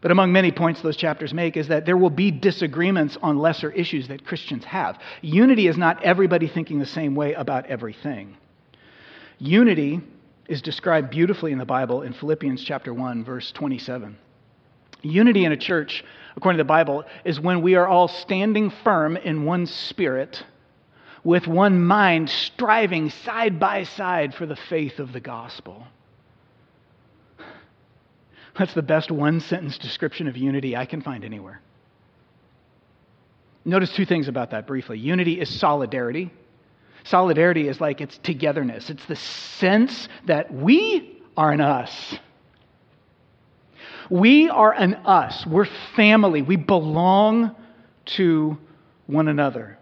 But 0.00 0.10
among 0.10 0.32
many 0.32 0.52
points 0.52 0.82
those 0.82 0.96
chapters 0.96 1.34
make 1.34 1.56
is 1.56 1.68
that 1.68 1.84
there 1.84 1.96
will 1.96 2.10
be 2.10 2.30
disagreements 2.30 3.18
on 3.22 3.38
lesser 3.38 3.70
issues 3.70 4.08
that 4.08 4.24
Christians 4.24 4.64
have. 4.64 4.98
Unity 5.20 5.66
is 5.66 5.76
not 5.76 6.02
everybody 6.02 6.46
thinking 6.46 6.78
the 6.78 6.86
same 6.86 7.14
way 7.14 7.32
about 7.32 7.66
everything. 7.66 8.36
Unity 9.38 10.00
is 10.48 10.62
described 10.62 11.10
beautifully 11.10 11.52
in 11.52 11.58
the 11.58 11.64
Bible 11.64 12.02
in 12.02 12.12
Philippians 12.12 12.62
chapter 12.62 12.94
1 12.94 13.24
verse 13.24 13.52
27. 13.52 14.16
Unity 15.02 15.44
in 15.44 15.52
a 15.52 15.56
church, 15.56 16.04
according 16.36 16.56
to 16.56 16.64
the 16.64 16.68
Bible, 16.68 17.04
is 17.24 17.38
when 17.38 17.62
we 17.62 17.74
are 17.74 17.86
all 17.86 18.08
standing 18.08 18.70
firm 18.82 19.16
in 19.16 19.44
one 19.44 19.66
spirit 19.66 20.42
with 21.22 21.46
one 21.46 21.84
mind 21.84 22.30
striving 22.30 23.10
side 23.10 23.58
by 23.58 23.82
side 23.82 24.34
for 24.34 24.46
the 24.46 24.56
faith 24.56 24.98
of 24.98 25.12
the 25.12 25.20
gospel. 25.20 25.86
That's 28.58 28.74
the 28.74 28.82
best 28.82 29.10
one 29.10 29.40
sentence 29.40 29.76
description 29.76 30.28
of 30.28 30.36
unity 30.36 30.76
I 30.76 30.86
can 30.86 31.02
find 31.02 31.24
anywhere. 31.24 31.60
Notice 33.64 33.92
two 33.92 34.06
things 34.06 34.28
about 34.28 34.52
that 34.52 34.66
briefly. 34.66 34.98
Unity 34.98 35.40
is 35.40 35.60
solidarity. 35.60 36.30
Solidarity 37.06 37.68
is 37.68 37.80
like 37.80 38.00
it's 38.00 38.18
togetherness, 38.18 38.90
it's 38.90 39.04
the 39.06 39.16
sense 39.16 40.08
that 40.26 40.52
we 40.52 41.22
are 41.36 41.52
an 41.52 41.60
us. 41.60 42.18
We 44.10 44.48
are 44.48 44.72
an 44.72 44.94
us. 44.94 45.44
We're 45.46 45.68
family. 45.96 46.42
We 46.42 46.56
belong 46.56 47.54
to 48.16 48.56
one 49.06 49.28
another. 49.28 49.78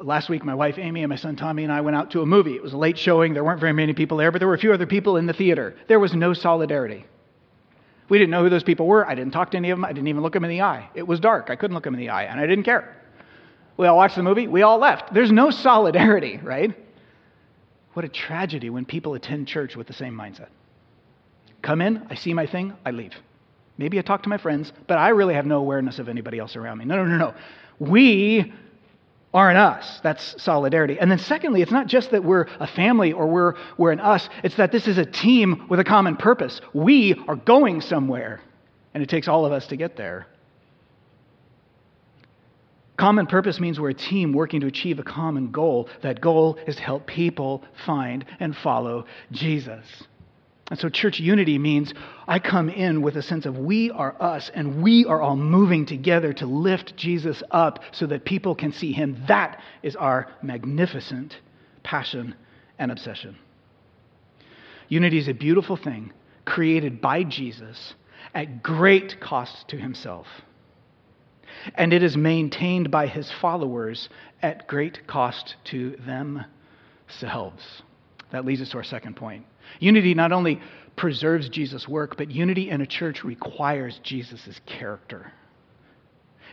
Last 0.00 0.28
week, 0.28 0.44
my 0.44 0.54
wife 0.54 0.78
Amy 0.78 1.02
and 1.02 1.10
my 1.10 1.16
son 1.16 1.36
Tommy 1.36 1.64
and 1.64 1.72
I 1.72 1.80
went 1.82 1.96
out 1.96 2.12
to 2.12 2.22
a 2.22 2.26
movie. 2.26 2.54
It 2.54 2.62
was 2.62 2.72
a 2.72 2.78
late 2.78 2.98
showing. 2.98 3.34
There 3.34 3.44
weren't 3.44 3.60
very 3.60 3.72
many 3.72 3.92
people 3.92 4.16
there, 4.16 4.32
but 4.32 4.38
there 4.38 4.48
were 4.48 4.54
a 4.54 4.58
few 4.58 4.72
other 4.72 4.86
people 4.86 5.16
in 5.16 5.26
the 5.26 5.32
theater. 5.32 5.76
There 5.88 6.00
was 6.00 6.14
no 6.14 6.34
solidarity. 6.34 7.04
We 8.08 8.18
didn't 8.18 8.30
know 8.30 8.42
who 8.42 8.50
those 8.50 8.64
people 8.64 8.86
were. 8.86 9.06
I 9.06 9.14
didn't 9.14 9.32
talk 9.32 9.50
to 9.52 9.56
any 9.56 9.70
of 9.70 9.78
them. 9.78 9.84
I 9.84 9.92
didn't 9.92 10.08
even 10.08 10.22
look 10.22 10.32
them 10.32 10.44
in 10.44 10.50
the 10.50 10.62
eye. 10.62 10.88
It 10.94 11.06
was 11.06 11.20
dark. 11.20 11.50
I 11.50 11.56
couldn't 11.56 11.74
look 11.74 11.84
them 11.84 11.94
in 11.94 12.00
the 12.00 12.10
eye, 12.10 12.24
and 12.24 12.40
I 12.40 12.46
didn't 12.46 12.64
care. 12.64 12.96
We 13.76 13.86
all 13.86 13.96
watched 13.96 14.16
the 14.16 14.22
movie, 14.22 14.46
we 14.48 14.62
all 14.62 14.78
left. 14.78 15.14
There's 15.14 15.32
no 15.32 15.50
solidarity, 15.50 16.36
right? 16.42 16.76
What 17.94 18.04
a 18.04 18.08
tragedy 18.08 18.70
when 18.70 18.84
people 18.84 19.14
attend 19.14 19.48
church 19.48 19.76
with 19.76 19.86
the 19.86 19.92
same 19.92 20.14
mindset. 20.14 20.48
Come 21.60 21.80
in, 21.80 22.06
I 22.10 22.14
see 22.14 22.34
my 22.34 22.46
thing, 22.46 22.74
I 22.84 22.90
leave. 22.90 23.14
Maybe 23.78 23.98
I 23.98 24.02
talk 24.02 24.22
to 24.24 24.28
my 24.28 24.38
friends, 24.38 24.72
but 24.86 24.98
I 24.98 25.10
really 25.10 25.34
have 25.34 25.46
no 25.46 25.58
awareness 25.58 25.98
of 25.98 26.08
anybody 26.08 26.38
else 26.38 26.56
around 26.56 26.78
me. 26.78 26.84
No, 26.84 26.96
no, 26.96 27.04
no, 27.04 27.16
no. 27.16 27.34
We 27.78 28.52
are 29.34 29.50
an 29.50 29.56
us. 29.56 30.00
That's 30.02 30.40
solidarity. 30.42 30.98
And 30.98 31.10
then, 31.10 31.18
secondly, 31.18 31.62
it's 31.62 31.72
not 31.72 31.86
just 31.86 32.10
that 32.10 32.22
we're 32.22 32.46
a 32.60 32.66
family 32.66 33.12
or 33.12 33.26
we're, 33.26 33.54
we're 33.78 33.92
an 33.92 34.00
us, 34.00 34.28
it's 34.42 34.56
that 34.56 34.72
this 34.72 34.86
is 34.86 34.98
a 34.98 35.06
team 35.06 35.66
with 35.68 35.80
a 35.80 35.84
common 35.84 36.16
purpose. 36.16 36.60
We 36.74 37.14
are 37.28 37.36
going 37.36 37.80
somewhere, 37.80 38.40
and 38.92 39.02
it 39.02 39.08
takes 39.08 39.28
all 39.28 39.46
of 39.46 39.52
us 39.52 39.66
to 39.68 39.76
get 39.76 39.96
there. 39.96 40.26
Common 43.02 43.26
purpose 43.26 43.58
means 43.58 43.80
we're 43.80 43.90
a 43.90 43.94
team 43.94 44.32
working 44.32 44.60
to 44.60 44.68
achieve 44.68 45.00
a 45.00 45.02
common 45.02 45.50
goal. 45.50 45.88
That 46.02 46.20
goal 46.20 46.56
is 46.68 46.76
to 46.76 46.82
help 46.82 47.04
people 47.04 47.64
find 47.84 48.24
and 48.38 48.54
follow 48.54 49.06
Jesus. 49.32 49.84
And 50.70 50.78
so, 50.78 50.88
church 50.88 51.18
unity 51.18 51.58
means 51.58 51.92
I 52.28 52.38
come 52.38 52.68
in 52.68 53.02
with 53.02 53.16
a 53.16 53.22
sense 53.22 53.44
of 53.44 53.58
we 53.58 53.90
are 53.90 54.14
us 54.22 54.52
and 54.54 54.84
we 54.84 55.04
are 55.04 55.20
all 55.20 55.34
moving 55.34 55.84
together 55.84 56.32
to 56.34 56.46
lift 56.46 56.94
Jesus 56.96 57.42
up 57.50 57.80
so 57.90 58.06
that 58.06 58.24
people 58.24 58.54
can 58.54 58.70
see 58.70 58.92
him. 58.92 59.20
That 59.26 59.60
is 59.82 59.96
our 59.96 60.28
magnificent 60.40 61.34
passion 61.82 62.36
and 62.78 62.92
obsession. 62.92 63.36
Unity 64.88 65.18
is 65.18 65.26
a 65.26 65.34
beautiful 65.34 65.76
thing 65.76 66.12
created 66.44 67.00
by 67.00 67.24
Jesus 67.24 67.94
at 68.32 68.62
great 68.62 69.20
cost 69.20 69.66
to 69.70 69.76
himself 69.76 70.28
and 71.74 71.92
it 71.92 72.02
is 72.02 72.16
maintained 72.16 72.90
by 72.90 73.06
his 73.06 73.30
followers 73.40 74.08
at 74.42 74.66
great 74.66 75.06
cost 75.06 75.56
to 75.64 75.96
themselves. 76.06 77.82
That 78.30 78.44
leads 78.44 78.60
us 78.62 78.70
to 78.70 78.78
our 78.78 78.84
second 78.84 79.16
point. 79.16 79.46
Unity 79.78 80.14
not 80.14 80.32
only 80.32 80.60
preserves 80.96 81.48
Jesus' 81.48 81.88
work, 81.88 82.16
but 82.16 82.30
unity 82.30 82.70
in 82.70 82.80
a 82.80 82.86
church 82.86 83.24
requires 83.24 84.00
Jesus' 84.02 84.60
character. 84.66 85.32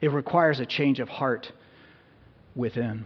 It 0.02 0.12
requires 0.12 0.60
a 0.60 0.66
change 0.66 1.00
of 1.00 1.10
heart 1.10 1.52
within. 2.56 3.06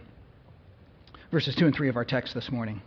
Verses 1.32 1.56
2 1.56 1.66
and 1.66 1.74
3 1.74 1.88
of 1.88 1.96
our 1.96 2.04
text 2.04 2.34
this 2.34 2.50
morning 2.50 2.82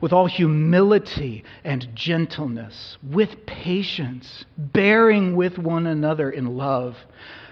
with 0.00 0.12
all 0.12 0.26
humility 0.26 1.44
and 1.64 1.88
gentleness, 1.94 2.98
with 3.02 3.46
patience, 3.46 4.44
bearing 4.56 5.36
with 5.36 5.58
one 5.58 5.86
another 5.86 6.30
in 6.30 6.56
love. 6.56 6.96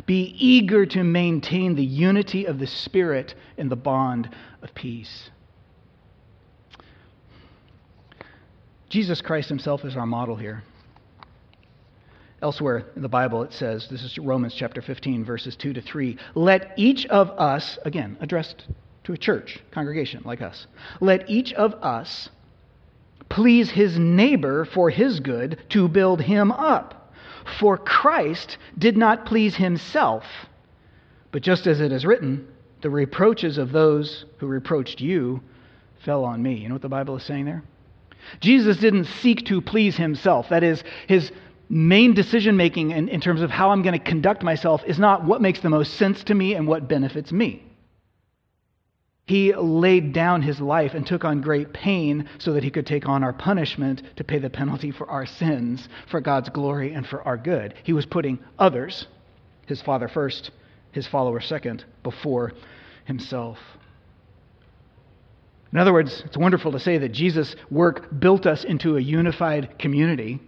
Be 0.06 0.34
eager 0.38 0.84
to 0.86 1.02
maintain 1.02 1.74
the 1.74 1.84
unity 1.84 2.44
of 2.44 2.58
the 2.58 2.66
Spirit 2.66 3.34
in 3.56 3.68
the 3.68 3.76
bond 3.76 4.28
of 4.62 4.74
peace. 4.74 5.30
Jesus 8.90 9.20
Christ 9.20 9.48
himself 9.48 9.84
is 9.84 9.96
our 9.96 10.06
model 10.06 10.36
here. 10.36 10.62
Elsewhere 12.42 12.84
in 12.94 13.02
the 13.02 13.08
Bible, 13.08 13.42
it 13.42 13.52
says, 13.52 13.88
this 13.88 14.02
is 14.02 14.18
Romans 14.18 14.54
chapter 14.54 14.82
15, 14.82 15.24
verses 15.24 15.56
2 15.56 15.72
to 15.72 15.80
3. 15.80 16.18
Let 16.34 16.72
each 16.76 17.06
of 17.06 17.30
us, 17.30 17.78
again, 17.84 18.18
addressed 18.20 18.66
to 19.04 19.12
a 19.14 19.16
church, 19.16 19.60
congregation 19.70 20.22
like 20.24 20.42
us, 20.42 20.66
let 21.00 21.28
each 21.30 21.52
of 21.54 21.74
us 21.74 22.28
please 23.30 23.70
his 23.70 23.98
neighbor 23.98 24.64
for 24.66 24.90
his 24.90 25.20
good 25.20 25.58
to 25.70 25.88
build 25.88 26.20
him 26.20 26.52
up. 26.52 27.03
For 27.58 27.76
Christ 27.76 28.58
did 28.78 28.96
not 28.96 29.26
please 29.26 29.56
himself, 29.56 30.24
but 31.30 31.42
just 31.42 31.66
as 31.66 31.80
it 31.80 31.92
is 31.92 32.06
written, 32.06 32.48
the 32.80 32.90
reproaches 32.90 33.58
of 33.58 33.72
those 33.72 34.24
who 34.38 34.46
reproached 34.46 35.00
you 35.00 35.40
fell 36.04 36.24
on 36.24 36.42
me. 36.42 36.54
You 36.54 36.68
know 36.68 36.74
what 36.74 36.82
the 36.82 36.88
Bible 36.88 37.16
is 37.16 37.22
saying 37.22 37.44
there? 37.44 37.62
Jesus 38.40 38.76
didn't 38.78 39.04
seek 39.04 39.46
to 39.46 39.60
please 39.60 39.96
himself. 39.96 40.48
That 40.48 40.62
is, 40.62 40.82
his 41.06 41.32
main 41.68 42.14
decision 42.14 42.56
making 42.56 42.90
in, 42.90 43.08
in, 43.08 43.20
terms 43.20 43.40
of 43.40 43.50
how 43.50 43.70
I'm 43.70 43.82
going 43.82 43.98
to 43.98 44.04
conduct 44.04 44.42
myself 44.42 44.82
is 44.86 44.98
not 44.98 45.24
what 45.24 45.40
makes 45.40 45.60
the 45.60 45.70
most 45.70 45.94
sense 45.94 46.24
to 46.24 46.34
me 46.34 46.54
and 46.54 46.66
what 46.66 46.88
benefits 46.88 47.32
me. 47.32 47.62
He 49.26 49.54
laid 49.54 50.12
down 50.12 50.42
his 50.42 50.60
life 50.60 50.92
and 50.92 51.06
took 51.06 51.24
on 51.24 51.40
great 51.40 51.72
pain 51.72 52.28
so 52.38 52.52
that 52.52 52.62
he 52.62 52.70
could 52.70 52.86
take 52.86 53.08
on 53.08 53.24
our 53.24 53.32
punishment 53.32 54.02
to 54.16 54.24
pay 54.24 54.38
the 54.38 54.50
penalty 54.50 54.90
for 54.90 55.08
our 55.08 55.24
sins, 55.24 55.88
for 56.08 56.20
God's 56.20 56.50
glory, 56.50 56.92
and 56.92 57.06
for 57.06 57.22
our 57.22 57.38
good. 57.38 57.74
He 57.84 57.94
was 57.94 58.04
putting 58.04 58.38
others, 58.58 59.06
his 59.66 59.80
father 59.80 60.08
first, 60.08 60.50
his 60.92 61.06
follower 61.06 61.40
second, 61.40 61.84
before 62.02 62.52
himself. 63.06 63.58
In 65.72 65.78
other 65.78 65.92
words, 65.92 66.22
it's 66.26 66.36
wonderful 66.36 66.72
to 66.72 66.78
say 66.78 66.98
that 66.98 67.12
Jesus' 67.12 67.56
work 67.70 68.20
built 68.20 68.44
us 68.44 68.62
into 68.62 68.98
a 68.98 69.00
unified 69.00 69.78
community, 69.78 70.38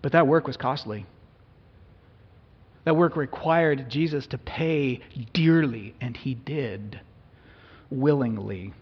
but 0.00 0.12
that 0.12 0.28
work 0.28 0.46
was 0.46 0.56
costly. 0.56 1.06
That 2.84 2.96
work 2.96 3.16
required 3.16 3.90
Jesus 3.90 4.28
to 4.28 4.38
pay 4.38 5.00
dearly, 5.32 5.96
and 6.00 6.16
he 6.16 6.34
did 6.34 7.00
willingly. 7.90 8.72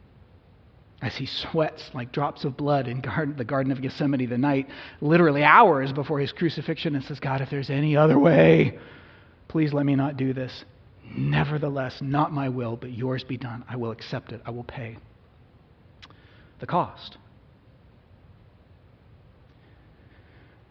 As 1.03 1.15
he 1.17 1.27
sweats 1.27 1.91
like 1.93 2.13
drops 2.13 2.45
of 2.45 2.57
blood 2.57 2.89
in 2.89 3.03
the 3.37 3.45
Garden 3.45 3.73
of 3.73 3.83
Gethsemane 3.83 4.29
the 4.29 4.39
night, 4.39 4.69
literally 5.01 5.43
hours 5.43 5.93
before 5.93 6.19
his 6.19 6.33
crucifixion, 6.33 6.95
and 6.95 7.05
says, 7.05 7.21
God, 7.21 7.41
if 7.41 7.51
there's 7.51 7.69
any 7.69 7.97
other 7.97 8.19
way, 8.19 8.79
please 9.49 9.73
let 9.73 9.85
me 9.85 9.97
not 9.97 10.17
do 10.17 10.33
this. 10.33 10.65
Nevertheless, 11.15 11.99
not 12.01 12.33
my 12.33 12.49
will, 12.49 12.77
but 12.77 12.93
yours 12.93 13.23
be 13.23 13.37
done. 13.37 13.65
I 13.69 13.77
will 13.77 13.91
accept 13.91 14.33
it. 14.33 14.41
I 14.47 14.51
will 14.51 14.65
pay 14.65 14.97
the 16.61 16.67
cost. 16.67 17.19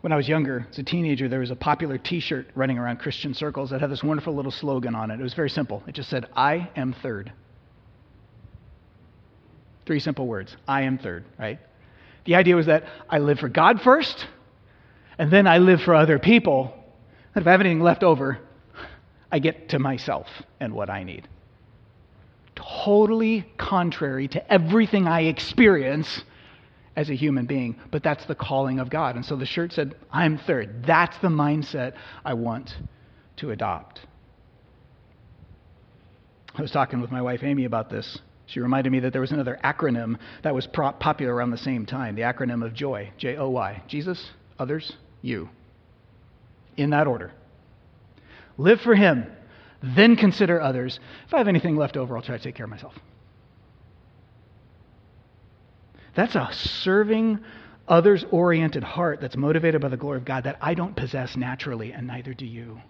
When 0.02 0.12
I 0.12 0.18
was 0.18 0.28
younger, 0.28 0.68
as 0.70 0.80
a 0.80 0.84
teenager, 0.84 1.30
there 1.30 1.40
was 1.40 1.52
a 1.52 1.56
popular 1.56 1.98
t 1.98 2.20
shirt 2.20 2.48
running 2.56 2.78
around 2.78 2.98
Christian 2.98 3.34
circles 3.34 3.70
that 3.70 3.80
had 3.80 3.90
this 3.90 4.04
wonderful 4.04 4.36
little 4.36 4.52
slogan 4.52 4.96
on 4.96 5.12
it. 5.12 5.20
It 5.20 5.24
was 5.24 5.34
very 5.34 5.50
simple. 5.50 5.84
It 5.88 5.94
just 5.94 6.10
said, 6.10 6.28
I 6.36 6.70
am 6.76 6.94
third. 7.02 7.32
Three 9.86 10.00
simple 10.00 10.28
words 10.28 10.56
I 10.68 10.84
am 10.84 10.98
third, 10.98 11.26
right? 11.38 11.60
The 12.26 12.36
idea 12.36 12.56
was 12.56 12.68
that 12.68 12.86
I 13.10 13.20
live 13.20 13.40
for 13.40 13.50
God 13.50 13.82
first, 13.82 14.28
and 15.18 15.30
then 15.30 15.46
I 15.48 15.58
live 15.58 15.82
for 15.82 15.94
other 15.94 16.20
people. 16.20 16.74
And 17.36 17.42
if 17.42 17.48
I 17.48 17.52
have 17.52 17.60
anything 17.60 17.82
left 17.82 18.04
over, 18.04 18.40
I 19.32 19.40
get 19.40 19.70
to 19.70 19.80
myself 19.80 20.28
and 20.60 20.74
what 20.74 20.90
I 20.90 21.04
need 21.04 21.28
totally 22.56 23.46
contrary 23.58 24.28
to 24.30 24.54
everything 24.54 25.08
I 25.08 25.22
experience 25.22 26.24
as 26.96 27.10
a 27.10 27.16
human 27.16 27.46
being, 27.46 27.76
but 27.92 28.04
that's 28.04 28.26
the 28.26 28.36
calling 28.36 28.80
of 28.80 28.90
God. 28.90 29.16
And 29.16 29.26
so 29.26 29.36
the 29.36 29.46
shirt 29.46 29.74
said, 29.74 29.96
I'm 30.12 30.38
third. 30.38 30.86
That's 30.86 31.18
the 31.20 31.30
mindset 31.30 31.94
I 32.24 32.36
want 32.36 32.78
to 33.38 33.52
adopt. 33.52 34.02
I 36.56 36.62
was 36.62 36.70
talking 36.70 37.02
with 37.02 37.12
my 37.12 37.22
wife 37.22 37.42
Amy 37.44 37.66
about 37.66 37.90
this. 37.90 38.20
She 38.54 38.60
reminded 38.60 38.92
me 38.92 39.00
that 39.00 39.14
there 39.14 39.22
was 39.22 39.32
another 39.32 39.60
acronym 39.64 40.20
that 40.44 40.54
was 40.54 40.68
popular 40.68 41.34
around 41.34 41.50
the 41.50 41.58
same 41.58 41.88
time 41.88 42.14
the 42.14 42.22
acronym 42.22 42.64
of 42.64 42.76
JOY, 42.76 43.12
J 43.18 43.36
O 43.36 43.50
Y. 43.50 43.82
Jesus, 43.88 44.30
others, 44.60 44.94
you. 45.24 45.50
In 46.78 46.92
that 46.92 47.08
order. 47.08 47.32
Live 48.60 48.80
for 48.82 48.94
Him, 48.94 49.26
then 49.82 50.16
consider 50.16 50.62
others. 50.62 51.00
If 51.26 51.34
I 51.34 51.40
have 51.40 51.48
anything 51.48 51.76
left 51.78 51.98
over, 51.98 52.16
I'll 52.16 52.22
try 52.22 52.38
to 52.38 52.44
take 52.44 52.54
care 52.54 52.66
of 52.66 52.70
myself. 52.70 52.94
That's 56.14 56.36
a 56.36 56.48
serving, 56.52 57.40
others 57.88 58.24
oriented 58.30 58.84
heart 58.84 59.20
that's 59.20 59.36
motivated 59.36 59.82
by 59.82 59.88
the 59.88 59.98
glory 59.98 60.20
of 60.20 60.26
God 60.26 60.44
that 60.44 60.60
I 60.62 60.76
don't 60.76 60.96
possess 60.96 61.36
naturally, 61.36 61.92
and 61.92 62.06
neither 62.06 62.36
do 62.36 62.46
you. 62.46 62.82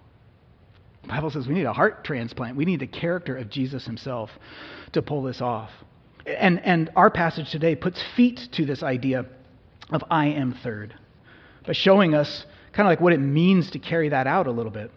Bible 1.08 1.30
says 1.30 1.48
we 1.48 1.54
need 1.54 1.66
a 1.66 1.74
heart 1.74 2.04
transplant. 2.04 2.56
We 2.56 2.66
need 2.66 2.80
the 2.80 2.88
character 2.88 3.36
of 3.36 3.50
Jesus 3.50 3.86
himself 3.86 4.30
to 4.94 5.02
pull 5.02 5.24
this 5.24 5.42
off. 5.42 5.70
And, 6.26 6.64
and 6.64 6.90
our 6.96 7.10
passage 7.10 7.52
today 7.52 7.76
puts 7.76 8.02
feet 8.16 8.48
to 8.54 8.66
this 8.66 8.82
idea 8.82 9.26
of 9.92 10.04
I 10.10 10.28
am 10.28 10.54
third 10.64 10.96
by 11.66 11.74
showing 11.74 12.16
us 12.16 12.46
kind 12.72 12.88
of 12.88 12.92
like 12.92 13.02
what 13.02 13.14
it 13.14 13.20
means 13.20 13.72
to 13.72 13.80
carry 13.80 14.10
that 14.10 14.28
out 14.28 14.48
a 14.48 14.52
little 14.52 14.72
bit 14.72 14.92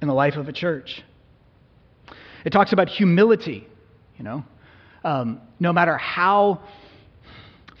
in 0.00 0.08
the 0.08 0.14
life 0.14 0.36
of 0.36 0.48
a 0.48 0.52
church. 0.52 1.02
It 2.44 2.50
talks 2.50 2.72
about 2.72 2.88
humility, 2.88 3.66
you 4.16 4.24
know. 4.24 4.44
Um, 5.04 5.40
no 5.60 5.72
matter 5.72 5.96
how 5.96 6.62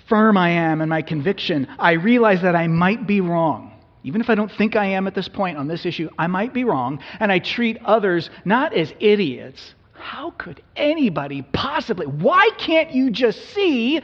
firm 0.08 0.36
I 0.36 0.50
am 0.50 0.80
in 0.80 0.88
my 0.88 1.02
conviction, 1.02 1.66
I 1.78 1.92
realize 1.92 2.42
that 2.42 2.54
I 2.54 2.66
might 2.66 3.06
be 3.06 3.20
wrong. 3.20 3.77
Even 4.08 4.22
if 4.22 4.30
I 4.30 4.34
don't 4.34 4.50
think 4.50 4.74
I 4.74 4.86
am 4.86 5.06
at 5.06 5.14
this 5.14 5.28
point 5.28 5.58
on 5.58 5.68
this 5.68 5.84
issue, 5.84 6.08
I 6.18 6.28
might 6.28 6.54
be 6.54 6.64
wrong, 6.64 6.98
and 7.20 7.30
I 7.30 7.40
treat 7.40 7.76
others 7.84 8.30
not 8.46 8.72
as 8.72 8.90
idiots. 9.00 9.74
How 9.92 10.30
could 10.30 10.62
anybody 10.76 11.42
possibly? 11.42 12.06
Why 12.06 12.48
can't 12.56 12.90
you 12.90 13.10
just 13.10 13.50
see? 13.50 14.00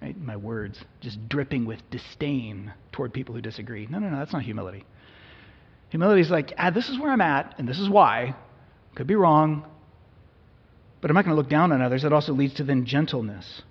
Right, 0.00 0.16
my 0.20 0.36
words 0.36 0.84
just 1.00 1.28
dripping 1.28 1.64
with 1.64 1.82
disdain 1.90 2.72
toward 2.92 3.12
people 3.12 3.34
who 3.34 3.40
disagree. 3.40 3.88
No, 3.90 3.98
no, 3.98 4.08
no, 4.08 4.18
that's 4.18 4.32
not 4.32 4.42
humility. 4.42 4.84
Humility 5.88 6.20
is 6.20 6.30
like, 6.30 6.52
ah, 6.56 6.70
this 6.70 6.88
is 6.88 6.96
where 6.96 7.10
I'm 7.10 7.20
at, 7.20 7.56
and 7.58 7.68
this 7.68 7.80
is 7.80 7.90
why. 7.90 8.36
Could 8.94 9.08
be 9.08 9.16
wrong, 9.16 9.66
but 11.00 11.10
I'm 11.10 11.16
not 11.16 11.24
going 11.24 11.34
to 11.34 11.42
look 11.42 11.50
down 11.50 11.72
on 11.72 11.82
others. 11.82 12.02
That 12.02 12.12
also 12.12 12.34
leads 12.34 12.54
to 12.54 12.62
then 12.62 12.84
gentleness. 12.84 13.62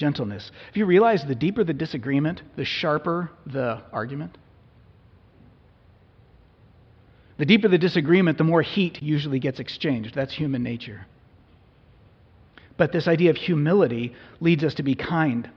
Gentleness. 0.00 0.50
If 0.70 0.78
you 0.78 0.86
realize 0.86 1.26
the 1.26 1.34
deeper 1.34 1.62
the 1.62 1.74
disagreement, 1.74 2.40
the 2.56 2.64
sharper 2.64 3.30
the 3.44 3.82
argument. 3.92 4.38
The 7.36 7.44
deeper 7.44 7.68
the 7.68 7.76
disagreement, 7.76 8.38
the 8.38 8.44
more 8.44 8.62
heat 8.62 9.02
usually 9.02 9.38
gets 9.38 9.60
exchanged. 9.60 10.14
That's 10.14 10.32
human 10.32 10.62
nature. 10.62 11.06
But 12.78 12.92
this 12.92 13.06
idea 13.06 13.28
of 13.28 13.36
humility 13.36 14.14
leads 14.40 14.64
us 14.64 14.72
to 14.76 14.82
be 14.82 14.94
kind, 14.94 15.50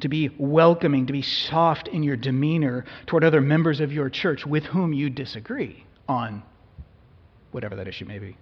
to 0.00 0.08
be 0.08 0.30
welcoming, 0.36 1.06
to 1.06 1.12
be 1.12 1.22
soft 1.22 1.86
in 1.86 2.02
your 2.02 2.16
demeanor 2.16 2.84
toward 3.06 3.22
other 3.22 3.40
members 3.40 3.78
of 3.78 3.92
your 3.92 4.10
church 4.10 4.44
with 4.44 4.64
whom 4.64 4.92
you 4.92 5.10
disagree 5.10 5.86
on 6.08 6.42
whatever 7.52 7.76
that 7.76 7.86
issue 7.86 8.04
may 8.04 8.18
be. 8.18 8.36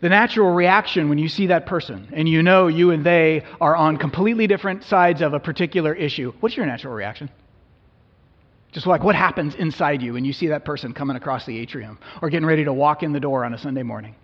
The 0.00 0.08
natural 0.08 0.52
reaction 0.52 1.08
when 1.08 1.18
you 1.18 1.28
see 1.28 1.46
that 1.46 1.66
person 1.66 2.08
and 2.12 2.28
you 2.28 2.42
know 2.42 2.66
you 2.66 2.90
and 2.90 3.04
they 3.04 3.44
are 3.60 3.74
on 3.74 3.96
completely 3.96 4.46
different 4.46 4.84
sides 4.84 5.22
of 5.22 5.32
a 5.32 5.40
particular 5.40 5.94
issue, 5.94 6.32
what's 6.40 6.56
your 6.56 6.66
natural 6.66 6.92
reaction? 6.92 7.30
Just 8.72 8.86
like 8.86 9.02
what 9.02 9.14
happens 9.14 9.54
inside 9.54 10.02
you 10.02 10.12
when 10.12 10.24
you 10.24 10.34
see 10.34 10.48
that 10.48 10.66
person 10.66 10.92
coming 10.92 11.16
across 11.16 11.46
the 11.46 11.58
atrium 11.58 11.98
or 12.20 12.28
getting 12.28 12.46
ready 12.46 12.64
to 12.64 12.72
walk 12.72 13.02
in 13.02 13.12
the 13.12 13.20
door 13.20 13.44
on 13.44 13.54
a 13.54 13.58
Sunday 13.58 13.82
morning? 13.82 14.14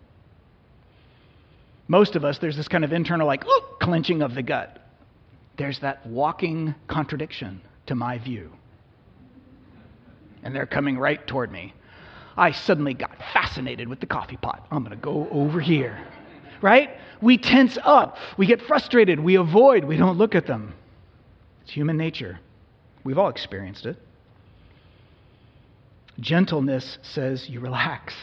Most 1.89 2.17
of 2.17 2.25
us, 2.25 2.39
there's 2.39 2.57
this 2.57 2.69
kind 2.69 2.85
of 2.85 2.93
internal, 2.93 3.27
like, 3.27 3.45
oh, 3.47 3.77
clenching 3.81 4.23
of 4.23 4.35
the 4.35 4.43
gut. 4.43 4.79
There's 5.57 5.79
that 5.81 6.07
walking 6.07 6.75
contradiction 6.87 7.61
to 7.87 7.95
my 7.95 8.19
view. 8.19 8.53
And 10.43 10.55
they're 10.55 10.67
coming 10.67 10.99
right 10.99 11.25
toward 11.27 11.51
me. 11.51 11.75
I 12.37 12.53
suddenly 12.53 12.95
got 12.95 13.17
fascinated 13.33 13.89
with 13.89 14.01
the 14.01 14.07
coffee 14.07 14.37
pot. 14.37 14.67
I'm 14.71 14.85
going 14.85 14.97
to 14.97 15.03
go 15.03 15.29
over 15.31 15.61
here. 15.61 15.99
Right? 16.61 16.91
We 17.21 17.39
tense 17.39 17.79
up. 17.83 18.17
We 18.37 18.47
get 18.47 18.63
frustrated. 18.63 19.21
We 19.21 19.35
avoid. 19.37 19.85
We 19.85 19.97
don't 19.97 20.17
look 20.17 20.35
at 20.35 20.47
them. 20.47 20.75
It's 21.63 21.73
human 21.73 21.97
nature. 21.97 22.39
We've 23.05 23.19
all 23.19 23.29
experienced 23.29 23.87
it. 23.87 23.97
Gentleness 26.21 26.99
says 27.03 27.49
you 27.49 27.61
relax. 27.61 28.15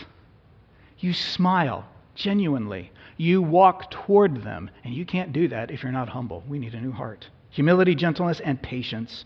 You 0.99 1.13
smile 1.13 1.85
genuinely. 2.15 2.91
You 3.17 3.41
walk 3.41 3.91
toward 3.91 4.43
them. 4.43 4.71
And 4.83 4.93
you 4.93 5.05
can't 5.05 5.33
do 5.33 5.47
that 5.49 5.71
if 5.71 5.83
you're 5.83 5.91
not 5.91 6.09
humble. 6.09 6.43
We 6.47 6.59
need 6.59 6.73
a 6.73 6.81
new 6.81 6.91
heart. 6.91 7.27
Humility, 7.51 7.95
gentleness, 7.95 8.39
and 8.39 8.61
patience 8.61 9.25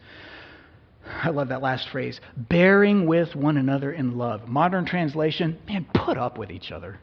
I 1.05 1.29
love 1.29 1.49
that 1.49 1.61
last 1.61 1.89
phrase 1.89 2.19
bearing 2.35 3.05
with 3.05 3.35
one 3.35 3.57
another 3.57 3.91
in 3.91 4.17
love. 4.17 4.47
Modern 4.47 4.85
translation, 4.85 5.59
man, 5.67 5.85
put 5.93 6.17
up 6.17 6.37
with 6.37 6.51
each 6.51 6.71
other. 6.71 6.99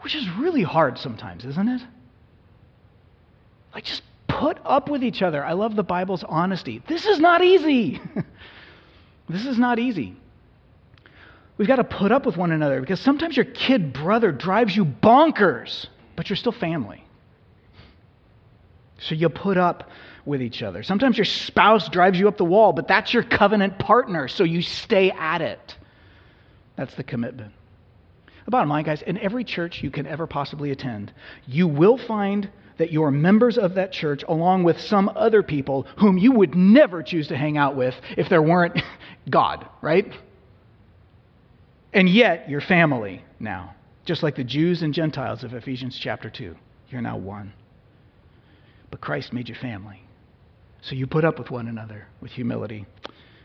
Which 0.00 0.14
is 0.14 0.26
really 0.38 0.62
hard 0.62 0.98
sometimes, 0.98 1.44
isn't 1.44 1.68
it? 1.68 1.82
Like, 3.74 3.84
just 3.84 4.02
put 4.28 4.58
up 4.64 4.88
with 4.88 5.04
each 5.04 5.22
other. 5.22 5.44
I 5.44 5.52
love 5.52 5.76
the 5.76 5.82
Bible's 5.82 6.24
honesty. 6.24 6.82
This 6.88 7.04
is 7.04 7.18
not 7.18 7.44
easy. 7.44 8.00
this 9.28 9.46
is 9.46 9.58
not 9.58 9.78
easy. 9.78 10.16
We've 11.58 11.68
got 11.68 11.76
to 11.76 11.84
put 11.84 12.10
up 12.10 12.24
with 12.24 12.36
one 12.36 12.52
another 12.52 12.80
because 12.80 13.00
sometimes 13.00 13.36
your 13.36 13.44
kid 13.44 13.92
brother 13.92 14.32
drives 14.32 14.74
you 14.74 14.84
bonkers, 14.84 15.86
but 16.16 16.30
you're 16.30 16.36
still 16.36 16.52
family. 16.52 17.04
So 19.00 19.14
you 19.14 19.28
put 19.28 19.58
up 19.58 19.90
with 20.24 20.42
each 20.42 20.62
other. 20.62 20.82
Sometimes 20.82 21.16
your 21.16 21.24
spouse 21.24 21.88
drives 21.88 22.18
you 22.18 22.28
up 22.28 22.36
the 22.36 22.44
wall, 22.44 22.72
but 22.72 22.88
that's 22.88 23.12
your 23.12 23.22
covenant 23.22 23.78
partner, 23.78 24.28
so 24.28 24.44
you 24.44 24.62
stay 24.62 25.10
at 25.10 25.40
it. 25.40 25.76
That's 26.76 26.94
the 26.94 27.02
commitment. 27.02 27.52
The 28.44 28.50
bottom 28.50 28.68
line, 28.68 28.84
guys, 28.84 29.02
in 29.02 29.18
every 29.18 29.44
church 29.44 29.82
you 29.82 29.90
can 29.90 30.06
ever 30.06 30.26
possibly 30.26 30.70
attend, 30.70 31.12
you 31.46 31.68
will 31.68 31.98
find 31.98 32.48
that 32.78 32.90
you're 32.90 33.10
members 33.10 33.58
of 33.58 33.74
that 33.74 33.92
church 33.92 34.24
along 34.26 34.64
with 34.64 34.80
some 34.80 35.10
other 35.14 35.42
people 35.42 35.86
whom 35.98 36.16
you 36.16 36.32
would 36.32 36.54
never 36.54 37.02
choose 37.02 37.28
to 37.28 37.36
hang 37.36 37.58
out 37.58 37.76
with 37.76 37.94
if 38.16 38.28
there 38.28 38.42
weren't 38.42 38.82
God, 39.30 39.68
right? 39.82 40.10
And 41.92 42.08
yet, 42.08 42.48
you're 42.48 42.60
family 42.60 43.22
now, 43.38 43.74
just 44.06 44.22
like 44.22 44.36
the 44.36 44.44
Jews 44.44 44.82
and 44.82 44.94
Gentiles 44.94 45.44
of 45.44 45.52
Ephesians 45.52 45.98
chapter 45.98 46.30
2. 46.30 46.54
You're 46.88 47.02
now 47.02 47.18
one. 47.18 47.52
But 48.90 49.00
Christ 49.00 49.32
made 49.32 49.48
you 49.48 49.54
family. 49.54 50.02
So 50.82 50.94
you 50.94 51.06
put 51.06 51.24
up 51.24 51.38
with 51.38 51.50
one 51.50 51.68
another 51.68 52.06
with 52.20 52.32
humility 52.32 52.86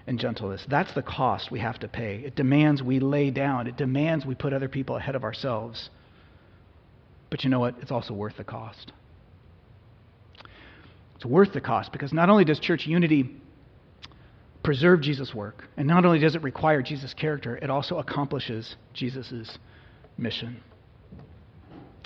and 0.07 0.19
gentleness. 0.19 0.65
That's 0.69 0.93
the 0.93 1.01
cost 1.01 1.51
we 1.51 1.59
have 1.59 1.79
to 1.79 1.87
pay. 1.87 2.17
It 2.25 2.35
demands 2.35 2.81
we 2.81 2.99
lay 2.99 3.31
down, 3.31 3.67
it 3.67 3.77
demands 3.77 4.25
we 4.25 4.35
put 4.35 4.53
other 4.53 4.69
people 4.69 4.95
ahead 4.95 5.15
of 5.15 5.23
ourselves. 5.23 5.89
But 7.29 7.43
you 7.43 7.49
know 7.49 7.59
what? 7.59 7.75
It's 7.81 7.91
also 7.91 8.13
worth 8.13 8.37
the 8.37 8.43
cost. 8.43 8.91
It's 11.15 11.25
worth 11.25 11.53
the 11.53 11.61
cost 11.61 11.91
because 11.91 12.13
not 12.13 12.29
only 12.29 12.45
does 12.45 12.59
church 12.59 12.85
unity 12.85 13.29
preserve 14.63 15.01
Jesus' 15.01 15.33
work, 15.33 15.63
and 15.77 15.87
not 15.87 16.05
only 16.05 16.19
does 16.19 16.35
it 16.35 16.41
require 16.41 16.81
Jesus' 16.81 17.13
character, 17.13 17.55
it 17.55 17.69
also 17.69 17.99
accomplishes 17.99 18.75
Jesus' 18.93 19.57
mission. 20.17 20.61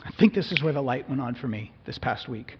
I 0.03 0.11
think 0.19 0.33
this 0.33 0.51
is 0.51 0.61
where 0.61 0.73
the 0.73 0.81
light 0.81 1.07
went 1.07 1.21
on 1.21 1.35
for 1.35 1.47
me 1.47 1.71
this 1.85 1.97
past 1.97 2.27
week. 2.27 2.57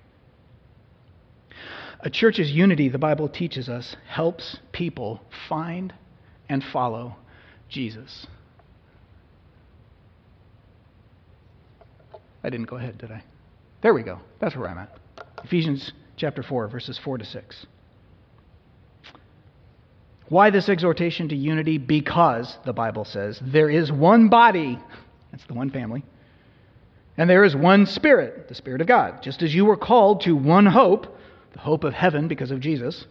A 2.02 2.10
church's 2.10 2.52
unity, 2.52 2.88
the 2.88 2.98
Bible 2.98 3.28
teaches 3.28 3.68
us, 3.68 3.96
helps 4.08 4.58
people 4.72 5.22
find 5.50 5.94
and 6.48 6.64
follow 6.64 7.16
Jesus. 7.68 8.26
I 12.44 12.50
didn't 12.50 12.68
go 12.68 12.78
ahead, 12.78 12.98
did 12.98 13.12
I? 13.12 13.24
There 13.82 13.94
we 13.94 14.04
go. 14.04 14.20
That's 14.40 14.56
where 14.56 14.70
I'm 14.70 14.78
at. 14.78 14.98
Ephesians 15.44 15.92
chapter 16.16 16.42
4, 16.42 16.70
verses 16.70 16.98
4 16.98 17.18
to 17.18 17.26
6. 17.26 17.66
Why 20.30 20.52
this 20.52 20.70
exhortation 20.70 21.28
to 21.30 21.36
unity? 21.36 21.78
Because, 21.78 22.58
the 22.64 22.74
Bible 22.74 23.04
says, 23.04 23.42
there 23.42 23.70
is 23.70 23.92
one 23.92 24.30
body, 24.30 24.80
that's 25.32 25.46
the 25.46 25.54
one 25.54 25.70
family, 25.70 26.06
and 27.18 27.30
there 27.30 27.44
is 27.44 27.56
one 27.56 27.86
Spirit, 27.86 28.48
the 28.48 28.56
Spirit 28.56 28.80
of 28.80 28.88
God. 28.88 29.22
Just 29.22 29.42
as 29.42 29.54
you 29.54 29.66
were 29.66 29.76
called 29.76 30.22
to 30.22 30.36
one 30.36 30.66
hope, 30.66 31.18
the 31.54 31.60
hope 31.60 31.84
of 31.84 31.94
heaven 31.94 32.28
because 32.28 32.52
of 32.52 32.60
Jesus, 32.60 33.06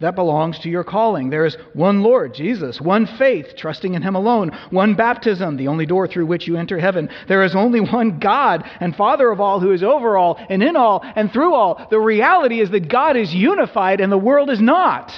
that 0.00 0.14
belongs 0.14 0.58
to 0.60 0.70
your 0.70 0.82
calling. 0.82 1.28
There 1.28 1.44
is 1.44 1.56
one 1.74 2.02
Lord, 2.02 2.34
Jesus, 2.34 2.80
one 2.80 3.06
faith, 3.06 3.54
trusting 3.56 3.94
in 3.94 4.02
Him 4.02 4.16
alone, 4.16 4.50
one 4.70 4.94
baptism, 4.94 5.56
the 5.56 5.68
only 5.68 5.84
door 5.84 6.08
through 6.08 6.26
which 6.26 6.46
you 6.46 6.56
enter 6.56 6.78
heaven. 6.78 7.10
There 7.28 7.44
is 7.44 7.54
only 7.54 7.80
one 7.80 8.18
God 8.18 8.68
and 8.80 8.96
Father 8.96 9.30
of 9.30 9.40
all, 9.40 9.60
who 9.60 9.72
is 9.72 9.82
over 9.82 10.16
all 10.16 10.38
and 10.48 10.62
in 10.62 10.74
all 10.74 11.02
and 11.04 11.30
through 11.30 11.54
all. 11.54 11.86
The 11.90 12.00
reality 12.00 12.60
is 12.60 12.70
that 12.70 12.88
God 12.88 13.16
is 13.16 13.34
unified 13.34 14.00
and 14.00 14.10
the 14.10 14.18
world 14.18 14.48
is 14.48 14.60
not. 14.60 15.12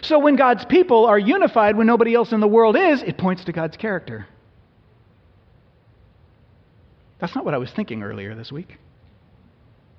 So 0.00 0.18
when 0.18 0.36
God's 0.36 0.64
people 0.64 1.04
are 1.06 1.18
unified 1.18 1.76
when 1.76 1.86
nobody 1.86 2.14
else 2.14 2.32
in 2.32 2.40
the 2.40 2.48
world 2.48 2.76
is, 2.76 3.02
it 3.02 3.18
points 3.18 3.44
to 3.44 3.52
God's 3.52 3.76
character. 3.76 4.26
That's 7.18 7.34
not 7.34 7.44
what 7.44 7.54
I 7.54 7.58
was 7.58 7.70
thinking 7.70 8.02
earlier 8.02 8.34
this 8.34 8.50
week 8.50 8.78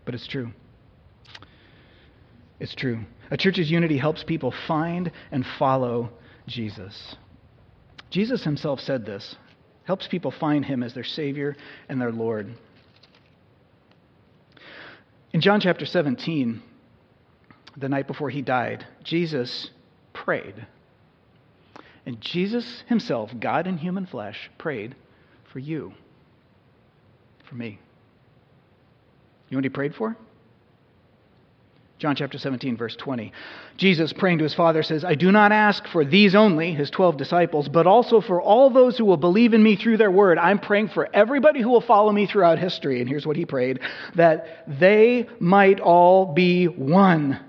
but 0.06 0.14
it's 0.14 0.28
true. 0.28 0.52
It's 2.60 2.76
true. 2.76 3.02
A 3.32 3.38
church's 3.38 3.70
unity 3.70 3.98
helps 3.98 4.24
people 4.24 4.54
find 4.68 5.12
and 5.32 5.46
follow 5.60 6.12
Jesus. 6.48 7.16
Jesus 8.10 8.44
himself 8.44 8.80
said 8.80 9.06
this 9.06 9.36
helps 9.84 10.08
people 10.08 10.32
find 10.32 10.66
him 10.66 10.84
as 10.84 10.94
their 10.94 11.04
Savior 11.04 11.56
and 11.90 12.02
their 12.02 12.12
Lord. 12.12 12.56
In 15.32 15.42
John 15.42 15.60
chapter 15.60 15.86
17, 15.86 16.62
the 17.78 17.90
night 17.90 18.08
before 18.08 18.30
he 18.30 18.42
died, 18.42 18.86
Jesus 19.04 19.70
prayed. 20.14 20.66
And 22.06 22.22
Jesus 22.22 22.84
himself, 22.88 23.32
God 23.40 23.68
in 23.68 23.78
human 23.78 24.06
flesh, 24.06 24.50
prayed 24.58 24.96
for 25.52 25.60
you, 25.60 25.94
for 27.48 27.56
me. 27.56 27.80
You 29.50 29.56
know 29.56 29.60
what 29.60 29.66
he 29.66 29.70
prayed 29.70 29.96
for? 29.96 30.18
John 31.98 32.16
chapter 32.16 32.38
17, 32.38 32.76
verse 32.76 32.96
20. 32.98 33.32
Jesus, 33.78 34.12
praying 34.12 34.40
to 34.40 34.44
his 34.44 34.54
Father, 34.54 34.84
says, 34.84 35.06
I 35.06 35.16
do 35.16 35.32
not 35.32 35.54
ask 35.54 35.88
for 35.88 36.04
these 36.04 36.36
only, 36.36 36.74
his 36.74 36.90
12 36.90 37.16
disciples, 37.16 37.70
but 37.70 37.88
also 37.88 38.20
for 38.20 38.42
all 38.42 38.70
those 38.70 38.98
who 38.98 39.06
will 39.06 39.16
believe 39.16 39.54
in 39.54 39.64
me 39.64 39.78
through 39.78 39.98
their 39.98 40.12
word. 40.12 40.38
I'm 40.38 40.60
praying 40.60 40.90
for 40.90 41.08
everybody 41.14 41.62
who 41.62 41.70
will 41.70 41.82
follow 41.82 42.12
me 42.12 42.26
throughout 42.26 42.60
history. 42.60 43.00
And 43.00 43.08
here's 43.08 43.26
what 43.26 43.38
he 43.38 43.46
prayed 43.46 43.80
that 44.16 44.66
they 44.68 45.28
might 45.40 45.80
all 45.80 46.34
be 46.34 46.66
one. 46.66 47.40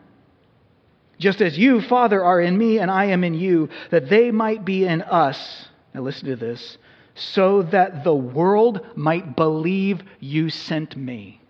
Just 1.18 1.40
as 1.40 1.59
you, 1.59 1.80
Father, 1.80 2.22
are 2.22 2.40
in 2.40 2.56
me 2.56 2.78
and 2.78 2.90
I 2.90 3.06
am 3.06 3.24
in 3.24 3.35
you, 3.35 3.68
that 3.90 4.09
they 4.09 4.30
might 4.30 4.64
be 4.64 4.85
in 4.85 5.02
us. 5.02 5.68
Now 5.92 6.02
listen 6.02 6.26
to 6.28 6.37
this 6.37 6.78
so 7.16 7.62
that 7.62 8.04
the 8.04 8.14
world 8.14 8.87
might 8.94 9.35
believe 9.35 10.02
you 10.20 10.50
sent 10.50 10.96
me. 10.96 11.40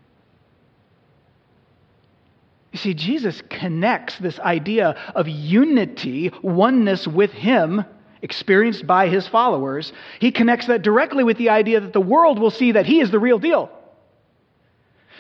You 2.76 2.78
see, 2.78 2.92
Jesus 2.92 3.42
connects 3.48 4.18
this 4.18 4.38
idea 4.38 4.90
of 5.14 5.26
unity, 5.26 6.30
oneness 6.42 7.08
with 7.08 7.32
Him, 7.32 7.86
experienced 8.20 8.86
by 8.86 9.08
His 9.08 9.26
followers. 9.26 9.94
He 10.20 10.30
connects 10.30 10.66
that 10.66 10.82
directly 10.82 11.24
with 11.24 11.38
the 11.38 11.48
idea 11.48 11.80
that 11.80 11.94
the 11.94 12.02
world 12.02 12.38
will 12.38 12.50
see 12.50 12.72
that 12.72 12.84
He 12.84 13.00
is 13.00 13.10
the 13.10 13.18
real 13.18 13.38
deal. 13.38 13.70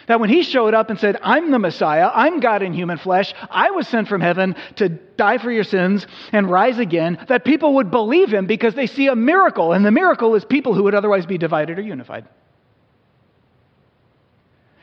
That 0.06 0.20
when 0.20 0.28
He 0.28 0.42
showed 0.42 0.74
up 0.74 0.90
and 0.90 1.00
said, 1.00 1.18
I'm 1.22 1.50
the 1.50 1.58
Messiah, 1.58 2.10
I'm 2.12 2.40
God 2.40 2.60
in 2.60 2.74
human 2.74 2.98
flesh, 2.98 3.32
I 3.48 3.70
was 3.70 3.88
sent 3.88 4.08
from 4.08 4.20
heaven 4.20 4.54
to 4.74 4.90
die 4.90 5.38
for 5.38 5.50
your 5.50 5.64
sins 5.64 6.06
and 6.32 6.50
rise 6.50 6.78
again, 6.78 7.24
that 7.28 7.46
people 7.46 7.76
would 7.76 7.90
believe 7.90 8.34
Him 8.34 8.46
because 8.46 8.74
they 8.74 8.86
see 8.86 9.06
a 9.06 9.16
miracle, 9.16 9.72
and 9.72 9.82
the 9.82 9.90
miracle 9.90 10.34
is 10.34 10.44
people 10.44 10.74
who 10.74 10.82
would 10.82 10.94
otherwise 10.94 11.24
be 11.24 11.38
divided 11.38 11.78
or 11.78 11.82
unified. 11.82 12.28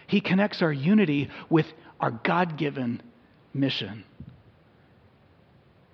He 0.07 0.21
connects 0.21 0.63
our 0.63 0.73
unity 0.73 1.29
with 1.49 1.67
our 2.03 2.11
God 2.11 2.57
given 2.57 3.01
mission. 3.53 4.03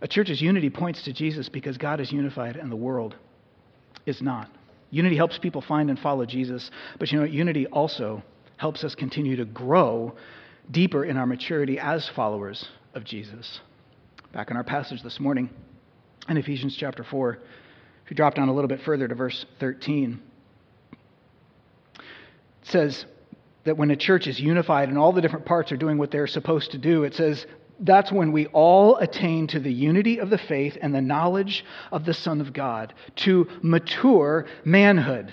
A 0.02 0.08
church's 0.08 0.42
unity 0.42 0.72
points 0.72 1.04
to 1.04 1.14
Jesus 1.14 1.50
because 1.50 1.78
God 1.78 2.00
is 2.00 2.12
unified 2.12 2.56
and 2.56 2.72
the 2.72 2.76
world 2.76 3.16
is 4.08 4.20
not. 4.20 4.50
Unity 4.90 5.16
helps 5.16 5.38
people 5.38 5.62
find 5.62 5.88
and 5.88 6.00
follow 6.00 6.26
Jesus, 6.26 6.72
but 6.98 7.12
you 7.12 7.20
know, 7.20 7.26
unity 7.26 7.68
also 7.68 8.24
helps 8.58 8.84
us 8.84 8.96
continue 8.96 9.36
to 9.36 9.46
grow 9.46 10.16
deeper 10.72 11.06
in 11.06 11.16
our 11.16 11.28
maturity 11.28 11.78
as 11.78 12.10
followers 12.16 12.66
of 12.96 13.04
Jesus. 13.04 13.60
Back 14.34 14.50
in 14.50 14.58
our 14.58 14.64
passage 14.64 15.04
this 15.04 15.20
morning 15.20 15.48
in 16.28 16.38
Ephesians 16.38 16.76
chapter 16.76 17.04
4, 17.04 17.34
if 17.34 18.10
you 18.10 18.16
drop 18.16 18.34
down 18.34 18.50
a 18.50 18.54
little 18.54 18.68
bit 18.68 18.82
further 18.82 19.08
to 19.08 19.14
verse 19.14 19.46
13, 19.60 20.20
it 21.94 22.02
says, 22.64 23.06
that 23.70 23.78
when 23.78 23.92
a 23.92 23.96
church 23.96 24.26
is 24.26 24.40
unified 24.40 24.90
and 24.90 24.98
all 24.98 25.14
the 25.14 25.22
different 25.22 25.46
parts 25.46 25.72
are 25.72 25.78
doing 25.78 26.00
what 26.00 26.10
they're 26.10 26.26
supposed 26.26 26.72
to 26.72 26.80
do, 26.80 27.04
it 27.04 27.14
says 27.14 27.46
that's 27.82 28.12
when 28.12 28.32
we 28.32 28.48
all 28.48 28.96
attain 28.96 29.46
to 29.46 29.60
the 29.60 29.72
unity 29.72 30.18
of 30.18 30.32
the 30.32 30.40
faith 30.40 30.76
and 30.82 30.92
the 30.92 31.04
knowledge 31.04 31.64
of 31.92 32.04
the 32.04 32.16
Son 32.16 32.42
of 32.42 32.52
God, 32.52 32.96
to 33.18 33.48
mature 33.62 34.48
manhood, 34.66 35.32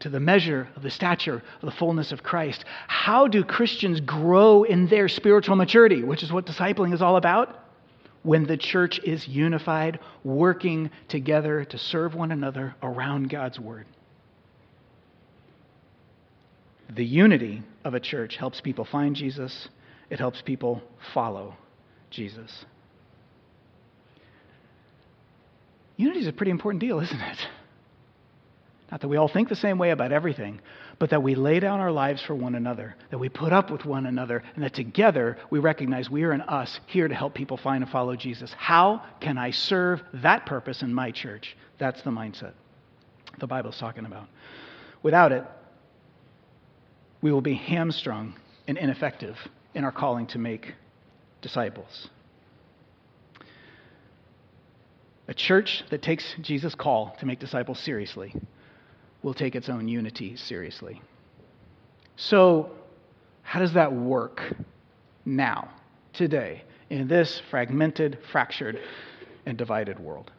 to 0.00 0.08
the 0.08 0.18
measure 0.18 0.66
of 0.76 0.82
the 0.82 0.90
stature 0.90 1.42
of 1.60 1.60
the 1.60 1.76
fullness 1.76 2.10
of 2.10 2.22
Christ. 2.22 2.64
How 2.88 3.28
do 3.28 3.44
Christians 3.44 4.00
grow 4.00 4.62
in 4.62 4.86
their 4.86 5.06
spiritual 5.06 5.54
maturity, 5.54 6.02
which 6.02 6.22
is 6.22 6.32
what 6.32 6.46
discipling 6.46 6.94
is 6.94 7.02
all 7.02 7.16
about? 7.16 7.66
When 8.22 8.46
the 8.46 8.56
church 8.56 8.98
is 9.00 9.28
unified, 9.28 9.98
working 10.24 10.90
together 11.08 11.66
to 11.66 11.76
serve 11.76 12.14
one 12.14 12.32
another 12.32 12.76
around 12.82 13.28
God's 13.28 13.60
word. 13.60 13.84
The 16.90 17.04
unity 17.04 17.62
of 17.84 17.94
a 17.94 18.00
church 18.00 18.36
helps 18.36 18.60
people 18.60 18.84
find 18.84 19.16
Jesus, 19.16 19.68
it 20.10 20.18
helps 20.18 20.42
people 20.42 20.82
follow 21.12 21.56
Jesus. 22.10 22.64
Unity 25.96 26.20
is 26.20 26.26
a 26.26 26.32
pretty 26.32 26.50
important 26.50 26.80
deal, 26.80 27.00
isn't 27.00 27.20
it? 27.20 27.38
Not 28.90 29.00
that 29.00 29.08
we 29.08 29.16
all 29.16 29.28
think 29.28 29.48
the 29.48 29.56
same 29.56 29.78
way 29.78 29.90
about 29.90 30.12
everything, 30.12 30.60
but 30.98 31.10
that 31.10 31.22
we 31.22 31.34
lay 31.34 31.58
down 31.58 31.80
our 31.80 31.90
lives 31.90 32.22
for 32.22 32.34
one 32.34 32.54
another, 32.54 32.94
that 33.10 33.18
we 33.18 33.28
put 33.28 33.52
up 33.52 33.70
with 33.70 33.84
one 33.84 34.06
another, 34.06 34.42
and 34.54 34.62
that 34.62 34.74
together 34.74 35.38
we 35.50 35.58
recognize 35.58 36.10
we 36.10 36.24
are 36.24 36.32
in 36.32 36.42
us 36.42 36.78
here 36.86 37.08
to 37.08 37.14
help 37.14 37.34
people 37.34 37.56
find 37.56 37.82
and 37.82 37.90
follow 37.90 38.14
Jesus. 38.14 38.52
How 38.56 39.02
can 39.20 39.38
I 39.38 39.50
serve 39.50 40.02
that 40.14 40.46
purpose 40.46 40.82
in 40.82 40.92
my 40.92 41.10
church? 41.10 41.56
That's 41.78 42.02
the 42.02 42.10
mindset 42.10 42.52
the 43.38 43.46
Bible's 43.46 43.78
talking 43.78 44.04
about. 44.04 44.28
Without 45.02 45.32
it, 45.32 45.44
we 47.24 47.32
will 47.32 47.40
be 47.40 47.54
hamstrung 47.54 48.34
and 48.68 48.76
ineffective 48.76 49.38
in 49.72 49.82
our 49.82 49.90
calling 49.90 50.26
to 50.26 50.38
make 50.38 50.74
disciples. 51.40 52.10
A 55.26 55.32
church 55.32 55.84
that 55.88 56.02
takes 56.02 56.34
Jesus' 56.42 56.74
call 56.74 57.16
to 57.20 57.24
make 57.24 57.40
disciples 57.40 57.80
seriously 57.80 58.34
will 59.22 59.32
take 59.32 59.56
its 59.56 59.70
own 59.70 59.88
unity 59.88 60.36
seriously. 60.36 61.00
So, 62.16 62.68
how 63.40 63.58
does 63.58 63.72
that 63.72 63.90
work 63.90 64.42
now, 65.24 65.70
today, 66.12 66.62
in 66.90 67.08
this 67.08 67.40
fragmented, 67.50 68.18
fractured, 68.32 68.78
and 69.46 69.56
divided 69.56 69.98
world? 69.98 70.30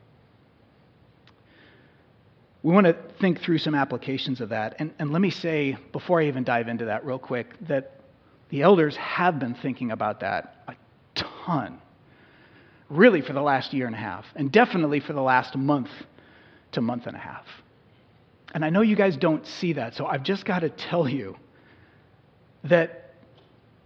We 2.65 2.73
want 2.73 2.87
to 2.87 2.95
think 3.21 3.41
through 3.41 3.59
some 3.59 3.75
applications 3.75 4.41
of 4.41 4.49
that. 4.49 4.77
And, 4.79 4.91
and 4.97 5.11
let 5.11 5.21
me 5.21 5.29
say, 5.29 5.77
before 5.91 6.19
I 6.19 6.25
even 6.25 6.43
dive 6.43 6.67
into 6.67 6.85
that, 6.85 7.05
real 7.05 7.19
quick, 7.19 7.53
that 7.67 7.99
the 8.49 8.63
elders 8.63 8.95
have 8.95 9.37
been 9.37 9.53
thinking 9.53 9.91
about 9.91 10.21
that 10.21 10.63
a 10.67 10.73
ton, 11.13 11.79
really, 12.89 13.21
for 13.21 13.33
the 13.33 13.41
last 13.41 13.71
year 13.71 13.85
and 13.85 13.93
a 13.93 13.99
half, 13.99 14.25
and 14.35 14.51
definitely 14.51 14.99
for 14.99 15.13
the 15.13 15.21
last 15.21 15.55
month 15.55 15.91
to 16.71 16.81
month 16.81 17.05
and 17.05 17.15
a 17.15 17.19
half. 17.19 17.45
And 18.55 18.65
I 18.65 18.71
know 18.71 18.81
you 18.81 18.95
guys 18.95 19.15
don't 19.15 19.45
see 19.45 19.73
that, 19.73 19.93
so 19.93 20.07
I've 20.07 20.23
just 20.23 20.43
got 20.43 20.61
to 20.61 20.69
tell 20.69 21.07
you 21.07 21.37
that 22.63 23.04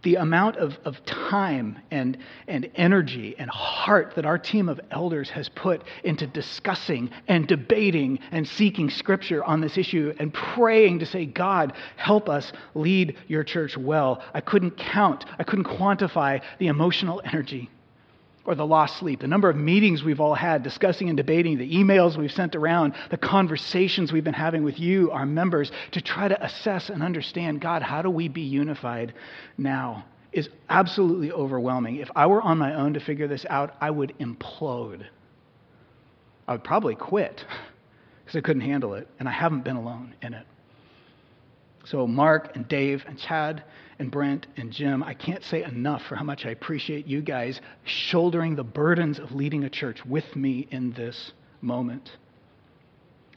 the 0.03 0.15
amount 0.15 0.57
of, 0.57 0.77
of 0.85 1.03
time 1.05 1.79
and, 1.91 2.17
and 2.47 2.69
energy 2.75 3.35
and 3.37 3.49
heart 3.49 4.13
that 4.15 4.25
our 4.25 4.37
team 4.37 4.69
of 4.69 4.79
elders 4.91 5.29
has 5.29 5.49
put 5.49 5.83
into 6.03 6.25
discussing 6.27 7.09
and 7.27 7.47
debating 7.47 8.19
and 8.31 8.47
seeking 8.47 8.89
scripture 8.89 9.43
on 9.43 9.61
this 9.61 9.77
issue 9.77 10.13
and 10.19 10.33
praying 10.33 10.99
to 10.99 11.05
say, 11.05 11.25
God, 11.25 11.73
help 11.97 12.29
us 12.29 12.51
lead 12.75 13.17
your 13.27 13.43
church 13.43 13.77
well. 13.77 14.23
I 14.33 14.41
couldn't 14.41 14.77
count, 14.77 15.25
I 15.37 15.43
couldn't 15.43 15.65
quantify 15.65 16.41
the 16.59 16.67
emotional 16.67 17.21
energy 17.25 17.69
or 18.45 18.55
the 18.55 18.65
lost 18.65 18.97
sleep, 18.97 19.19
the 19.19 19.27
number 19.27 19.49
of 19.49 19.55
meetings 19.55 20.03
we've 20.03 20.21
all 20.21 20.33
had 20.33 20.63
discussing 20.63 21.09
and 21.09 21.17
debating, 21.17 21.57
the 21.57 21.75
emails 21.75 22.17
we've 22.17 22.31
sent 22.31 22.55
around, 22.55 22.95
the 23.09 23.17
conversations 23.17 24.11
we've 24.11 24.23
been 24.23 24.33
having 24.33 24.63
with 24.63 24.79
you, 24.79 25.11
our 25.11 25.25
members, 25.25 25.71
to 25.91 26.01
try 26.01 26.27
to 26.27 26.43
assess 26.43 26.89
and 26.89 27.03
understand 27.03 27.61
God, 27.61 27.81
how 27.81 28.01
do 28.01 28.09
we 28.09 28.27
be 28.27 28.41
unified 28.41 29.13
now? 29.57 30.05
Is 30.31 30.49
absolutely 30.69 31.31
overwhelming. 31.31 31.97
If 31.97 32.09
I 32.15 32.27
were 32.27 32.41
on 32.41 32.57
my 32.59 32.75
own 32.75 32.93
to 32.93 32.99
figure 32.99 33.27
this 33.27 33.45
out, 33.49 33.75
I 33.81 33.89
would 33.89 34.13
implode. 34.19 35.05
I 36.47 36.51
would 36.53 36.63
probably 36.63 36.95
quit 36.95 37.43
because 38.25 38.37
I 38.37 38.41
couldn't 38.41 38.61
handle 38.61 38.93
it, 38.93 39.07
and 39.19 39.27
I 39.27 39.31
haven't 39.31 39.63
been 39.63 39.75
alone 39.75 40.15
in 40.21 40.33
it. 40.33 40.45
So, 41.85 42.05
Mark 42.05 42.55
and 42.55 42.67
Dave 42.67 43.03
and 43.07 43.17
Chad 43.17 43.63
and 43.99 44.09
Brent 44.09 44.47
and 44.55 44.71
Jim, 44.71 45.03
I 45.03 45.13
can't 45.13 45.43
say 45.43 45.63
enough 45.63 46.03
for 46.03 46.15
how 46.15 46.23
much 46.23 46.45
I 46.45 46.49
appreciate 46.49 47.05
you 47.05 47.21
guys 47.21 47.59
shouldering 47.83 48.55
the 48.55 48.63
burdens 48.63 49.19
of 49.19 49.33
leading 49.33 49.65
a 49.65 49.69
church 49.69 50.05
with 50.05 50.35
me 50.35 50.67
in 50.71 50.93
this 50.93 51.33
moment. 51.61 52.09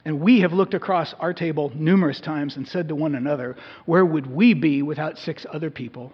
And 0.05 0.21
we 0.21 0.41
have 0.41 0.53
looked 0.53 0.73
across 0.73 1.13
our 1.19 1.33
table 1.33 1.71
numerous 1.75 2.19
times 2.19 2.55
and 2.55 2.67
said 2.67 2.87
to 2.87 2.95
one 2.95 3.15
another, 3.15 3.55
Where 3.85 4.05
would 4.05 4.27
we 4.27 4.53
be 4.53 4.81
without 4.81 5.17
six 5.17 5.45
other 5.51 5.69
people? 5.69 6.11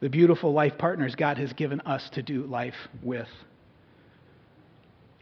The 0.00 0.10
beautiful 0.10 0.52
life 0.52 0.76
partners 0.76 1.14
God 1.14 1.38
has 1.38 1.52
given 1.52 1.80
us 1.82 2.10
to 2.10 2.22
do 2.22 2.44
life 2.44 2.88
with. 3.02 3.28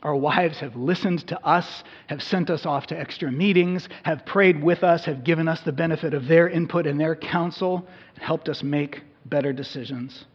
Our 0.05 0.15
wives 0.15 0.61
have 0.61 0.77
listened 0.77 1.27
to 1.29 1.47
us, 1.47 1.83
have 2.09 2.23
sent 2.23 2.51
us 2.51 2.67
off 2.67 2.87
to 2.89 2.99
extra 2.99 3.33
meetings, 3.33 3.89
have 4.03 4.27
prayed 4.27 4.63
with 4.63 4.85
us, 4.85 5.07
have 5.07 5.25
given 5.25 5.49
us 5.49 5.63
the 5.63 5.73
benefit 5.73 6.13
of 6.13 6.29
their 6.29 6.47
input 6.47 6.87
and 6.87 7.01
their 7.01 7.17
counsel, 7.17 7.89
and 8.15 8.23
helped 8.23 8.51
us 8.51 8.63
make 8.63 9.03
better 9.25 9.55
decisions. 9.55 10.27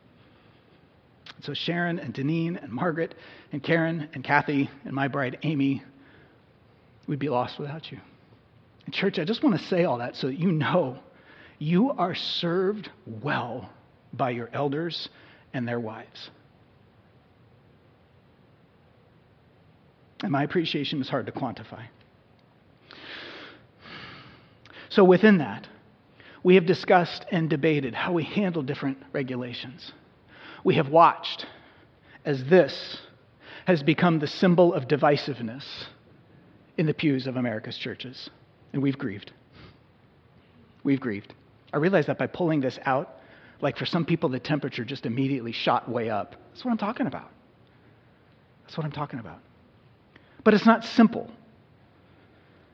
So, 1.41 1.53
Sharon 1.53 1.99
and 1.99 2.13
Deneen 2.15 2.61
and 2.61 2.73
Margaret 2.73 3.13
and 3.51 3.63
Karen 3.63 4.09
and 4.13 4.23
Kathy 4.23 4.71
and 4.85 4.93
my 4.93 5.07
bride 5.07 5.37
Amy, 5.43 5.83
we'd 7.07 7.19
be 7.19 7.29
lost 7.29 7.59
without 7.59 7.91
you. 7.91 7.99
And, 8.85 8.93
church, 8.93 9.19
I 9.19 9.23
just 9.23 9.43
want 9.43 9.59
to 9.59 9.65
say 9.67 9.85
all 9.85 9.99
that 9.99 10.15
so 10.15 10.27
that 10.27 10.39
you 10.39 10.51
know 10.51 10.97
you 11.59 11.91
are 11.91 12.15
served 12.15 12.89
well 13.05 13.69
by 14.13 14.31
your 14.31 14.49
elders 14.51 15.09
and 15.53 15.67
their 15.67 15.79
wives. 15.79 16.31
And 20.21 20.31
my 20.31 20.43
appreciation 20.43 21.01
is 21.01 21.09
hard 21.09 21.25
to 21.27 21.31
quantify. 21.31 21.85
So, 24.89 25.03
within 25.03 25.37
that, 25.37 25.67
we 26.43 26.55
have 26.55 26.65
discussed 26.65 27.25
and 27.31 27.49
debated 27.49 27.93
how 27.93 28.13
we 28.13 28.23
handle 28.23 28.63
different 28.63 28.97
regulations. 29.13 29.91
We 30.63 30.75
have 30.75 30.89
watched 30.89 31.45
as 32.25 32.43
this 32.45 32.97
has 33.65 33.83
become 33.83 34.19
the 34.19 34.27
symbol 34.27 34.73
of 34.73 34.87
divisiveness 34.87 35.65
in 36.77 36.85
the 36.85 36.93
pews 36.93 37.27
of 37.27 37.35
America's 37.35 37.77
churches. 37.77 38.29
And 38.73 38.81
we've 38.81 38.97
grieved. 38.97 39.31
We've 40.83 40.99
grieved. 40.99 41.33
I 41.73 41.77
realize 41.77 42.07
that 42.07 42.17
by 42.17 42.27
pulling 42.27 42.61
this 42.61 42.79
out, 42.85 43.15
like 43.61 43.77
for 43.77 43.85
some 43.85 44.05
people, 44.05 44.29
the 44.29 44.39
temperature 44.39 44.85
just 44.85 45.05
immediately 45.05 45.51
shot 45.51 45.89
way 45.89 46.09
up. 46.09 46.35
That's 46.49 46.63
what 46.63 46.71
I'm 46.71 46.77
talking 46.77 47.07
about. 47.07 47.29
That's 48.63 48.77
what 48.77 48.85
I'm 48.85 48.91
talking 48.91 49.19
about. 49.19 49.39
But 50.43 50.53
it's 50.53 50.65
not 50.65 50.85
simple. 50.85 51.29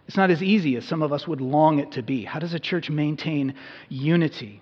It's 0.08 0.18
not 0.18 0.30
as 0.30 0.44
easy 0.44 0.76
as 0.76 0.86
some 0.86 1.02
of 1.02 1.12
us 1.12 1.28
would 1.28 1.42
long 1.42 1.80
it 1.80 1.94
to 1.94 2.04
be. 2.04 2.24
How 2.24 2.40
does 2.40 2.54
a 2.54 2.60
church 2.60 2.90
maintain 2.90 3.56
unity? 3.90 4.62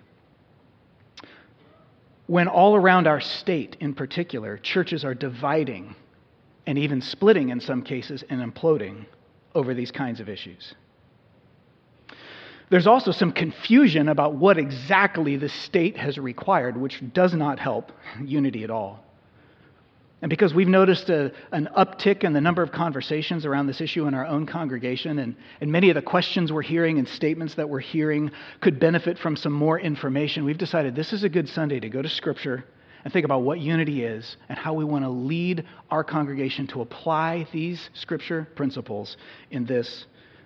When 2.28 2.48
all 2.48 2.76
around 2.76 3.08
our 3.08 3.20
state, 3.20 3.76
in 3.80 3.94
particular, 3.94 4.58
churches 4.58 5.04
are 5.04 5.14
dividing 5.14 5.96
and 6.66 6.78
even 6.78 7.02
splitting 7.02 7.50
in 7.50 7.60
some 7.60 7.82
cases 7.82 8.24
and 8.30 8.42
imploding 8.42 9.06
over 9.54 9.74
these 9.74 9.92
kinds 9.92 10.22
of 10.22 10.30
issues. 10.30 10.74
There's 12.70 12.88
also 12.88 13.12
some 13.12 13.34
confusion 13.34 14.08
about 14.08 14.36
what 14.36 14.58
exactly 14.58 15.36
the 15.36 15.50
state 15.50 15.98
has 15.98 16.18
required, 16.18 16.78
which 16.78 17.04
does 17.14 17.34
not 17.34 17.60
help 17.60 17.92
unity 18.24 18.64
at 18.64 18.72
all. 18.72 19.04
And 20.24 20.30
because 20.30 20.54
we've 20.54 20.70
noticed 20.70 21.10
a, 21.10 21.34
an 21.52 21.68
uptick 21.78 22.24
in 22.24 22.32
the 22.32 22.40
number 22.40 22.64
of 22.64 22.72
conversations 22.72 23.46
around 23.46 23.68
this 23.68 23.82
issue 23.82 24.08
in 24.08 24.14
our 24.14 24.26
own 24.26 24.46
congregation, 24.46 25.20
and, 25.20 25.36
and 25.60 25.70
many 25.70 25.90
of 25.90 25.96
the 25.96 26.02
questions 26.02 26.50
we're 26.50 26.62
hearing 26.62 26.98
and 26.98 27.06
statements 27.06 27.56
that 27.56 27.68
we're 27.68 27.82
hearing 27.82 28.32
could 28.62 28.80
benefit 28.80 29.20
from 29.20 29.36
some 29.36 29.52
more 29.52 29.78
information, 29.78 30.46
we've 30.46 30.58
decided 30.58 30.96
this 30.96 31.12
is 31.12 31.26
a 31.26 31.30
good 31.30 31.50
Sunday 31.50 31.82
to 31.82 31.90
go 31.90 32.02
to 32.02 32.08
Scripture 32.08 32.64
and 33.04 33.12
think 33.12 33.26
about 33.26 33.42
what 33.42 33.60
unity 33.60 34.06
is 34.06 34.38
and 34.48 34.58
how 34.58 34.74
we 34.74 34.86
want 34.86 35.04
to 35.04 35.10
lead 35.10 35.66
our 35.92 36.06
congregation 36.06 36.68
to 36.68 36.80
apply 36.80 37.46
these 37.52 37.90
Scripture 37.94 38.48
principles 38.56 39.18
in 39.52 39.66
this 39.66 40.06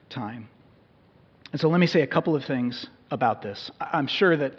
time. 0.10 0.50
And 1.52 1.62
so 1.62 1.70
let 1.70 1.80
me 1.80 1.86
say 1.86 2.02
a 2.02 2.08
couple 2.08 2.36
of 2.36 2.44
things 2.46 2.88
about 3.12 3.44
this. 3.44 3.70
I'm 3.80 4.08
sure 4.08 4.36
that 4.38 4.54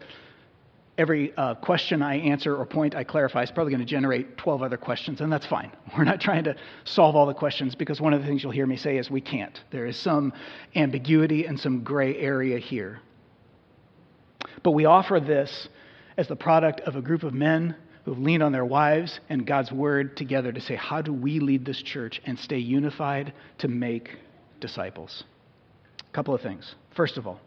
every 0.99 1.35
uh, 1.37 1.55
question 1.55 2.03
I 2.03 2.17
answer 2.17 2.57
or 2.57 2.67
point 2.67 2.97
I 2.97 3.05
clarify 3.05 3.45
is 3.45 3.51
probably 3.53 3.71
going 3.71 3.81
to 3.81 3.87
generate 3.87 4.37
12 4.37 4.63
other 4.63 4.77
questions, 4.77 5.21
and 5.21 5.33
that's 5.33 5.47
fine. 5.47 5.73
We're 5.97 6.05
not 6.05 6.21
trying 6.21 6.45
to 6.45 6.57
solve 6.85 7.15
all 7.15 7.27
the 7.27 7.35
questions 7.35 7.77
because 7.77 8.01
one 8.01 8.13
of 8.13 8.21
the 8.21 8.27
things 8.27 8.43
you'll 8.43 8.53
hear 8.53 8.67
me 8.67 8.77
say 8.77 8.99
is 8.99 9.09
we 9.11 9.21
can't. 9.21 9.63
There 9.71 9.87
is 9.87 9.97
some 9.97 10.33
ambiguity 10.75 11.47
and 11.47 11.59
some 11.59 11.85
gray 11.85 12.17
area 12.19 12.59
here. 12.59 13.01
But 14.65 14.73
we 14.73 14.85
offer 14.85 15.21
this 15.21 15.69
as 16.17 16.27
the 16.27 16.37
product 16.37 16.81
of 16.81 16.97
a 16.97 17.01
group 17.01 17.23
of 17.23 17.33
men 17.33 17.77
who've 18.05 18.19
leaned 18.19 18.43
on 18.43 18.51
their 18.51 18.65
wives 18.65 19.21
and 19.29 19.47
God's 19.47 19.71
word 19.71 20.17
together 20.17 20.51
to 20.51 20.61
say, 20.61 20.75
how 20.75 21.01
do 21.01 21.13
we 21.13 21.39
lead 21.39 21.65
this 21.65 21.81
church 21.81 22.21
and 22.25 22.39
stay 22.39 22.59
unified 22.59 23.33
to 23.59 23.69
make 23.69 24.17
disciples? 24.59 25.25
A 26.09 26.13
couple 26.13 26.35
of 26.35 26.41
things. 26.41 26.75
First 26.97 27.19
of 27.19 27.27
all, 27.27 27.41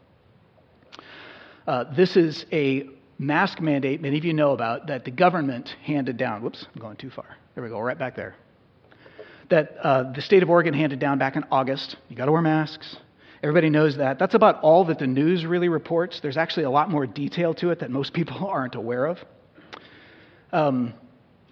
uh, 1.68 1.86
this 1.96 2.16
is 2.16 2.46
a 2.52 2.90
mask 3.22 3.62
mandate 3.62 4.02
many 4.02 4.18
of 4.18 4.26
you 4.26 4.34
know 4.34 4.52
about 4.52 4.88
that 4.88 5.06
the 5.06 5.12
government 5.12 5.70
handed 5.84 6.18
down. 6.18 6.42
Whoops, 6.42 6.66
I'm 6.74 6.82
going 6.82 6.98
too 6.98 7.12
far. 7.12 7.38
There 7.54 7.64
we 7.64 7.70
go, 7.70 7.80
right 7.80 7.98
back 7.98 8.16
there. 8.16 8.36
That 9.50 9.76
uh, 9.82 10.12
the 10.14 10.22
state 10.22 10.44
of 10.44 10.50
Oregon 10.50 10.74
handed 10.74 11.00
down 11.00 11.20
back 11.20 11.36
in 11.36 11.44
August. 11.52 11.98
You 12.10 12.16
got 12.16 12.26
to 12.26 12.32
wear 12.32 12.42
masks. 12.42 12.98
Everybody 13.44 13.70
knows 13.70 13.98
that. 13.98 14.18
That's 14.18 14.34
about 14.34 14.62
all 14.62 14.86
that 14.86 15.00
the 15.00 15.08
news 15.08 15.46
really 15.46 15.70
reports. 15.70 16.20
There's 16.22 16.38
actually 16.38 16.64
a 16.64 16.70
lot 16.70 16.90
more 16.90 17.06
detail 17.06 17.54
to 17.56 17.70
it 17.70 17.80
that 17.80 17.92
most 17.92 18.14
people 18.14 18.48
aren't 18.48 18.76
aware 18.76 19.06
of. 19.06 19.20
Um, 20.52 20.94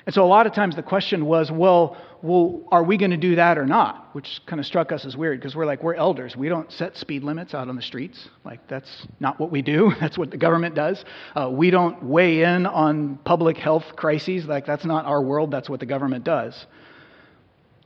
And 0.09 0.13
so 0.15 0.25
a 0.25 0.25
lot 0.25 0.47
of 0.47 0.53
times 0.53 0.75
the 0.75 0.81
question 0.81 1.27
was, 1.27 1.51
well, 1.51 1.95
well 2.23 2.63
are 2.71 2.81
we 2.81 2.97
going 2.97 3.11
to 3.11 3.15
do 3.17 3.35
that 3.35 3.59
or 3.59 3.67
not? 3.67 4.09
Which 4.13 4.41
kind 4.47 4.59
of 4.59 4.65
struck 4.65 4.91
us 4.91 5.05
as 5.05 5.15
weird 5.15 5.39
because 5.39 5.55
we're 5.55 5.67
like, 5.67 5.83
we're 5.83 5.93
elders. 5.93 6.35
We 6.35 6.49
don't 6.49 6.71
set 6.71 6.97
speed 6.97 7.23
limits 7.23 7.53
out 7.53 7.69
on 7.69 7.75
the 7.75 7.81
streets. 7.83 8.27
Like, 8.43 8.67
that's 8.67 9.05
not 9.19 9.39
what 9.39 9.51
we 9.51 9.61
do. 9.61 9.93
That's 9.99 10.17
what 10.17 10.31
the 10.31 10.37
government 10.37 10.73
does. 10.73 11.05
Uh, 11.35 11.51
we 11.51 11.69
don't 11.69 12.01
weigh 12.01 12.41
in 12.41 12.65
on 12.65 13.17
public 13.17 13.57
health 13.57 13.85
crises. 13.95 14.47
Like, 14.47 14.65
that's 14.65 14.83
not 14.83 15.05
our 15.05 15.21
world. 15.21 15.51
That's 15.51 15.69
what 15.69 15.79
the 15.79 15.85
government 15.85 16.23
does. 16.23 16.65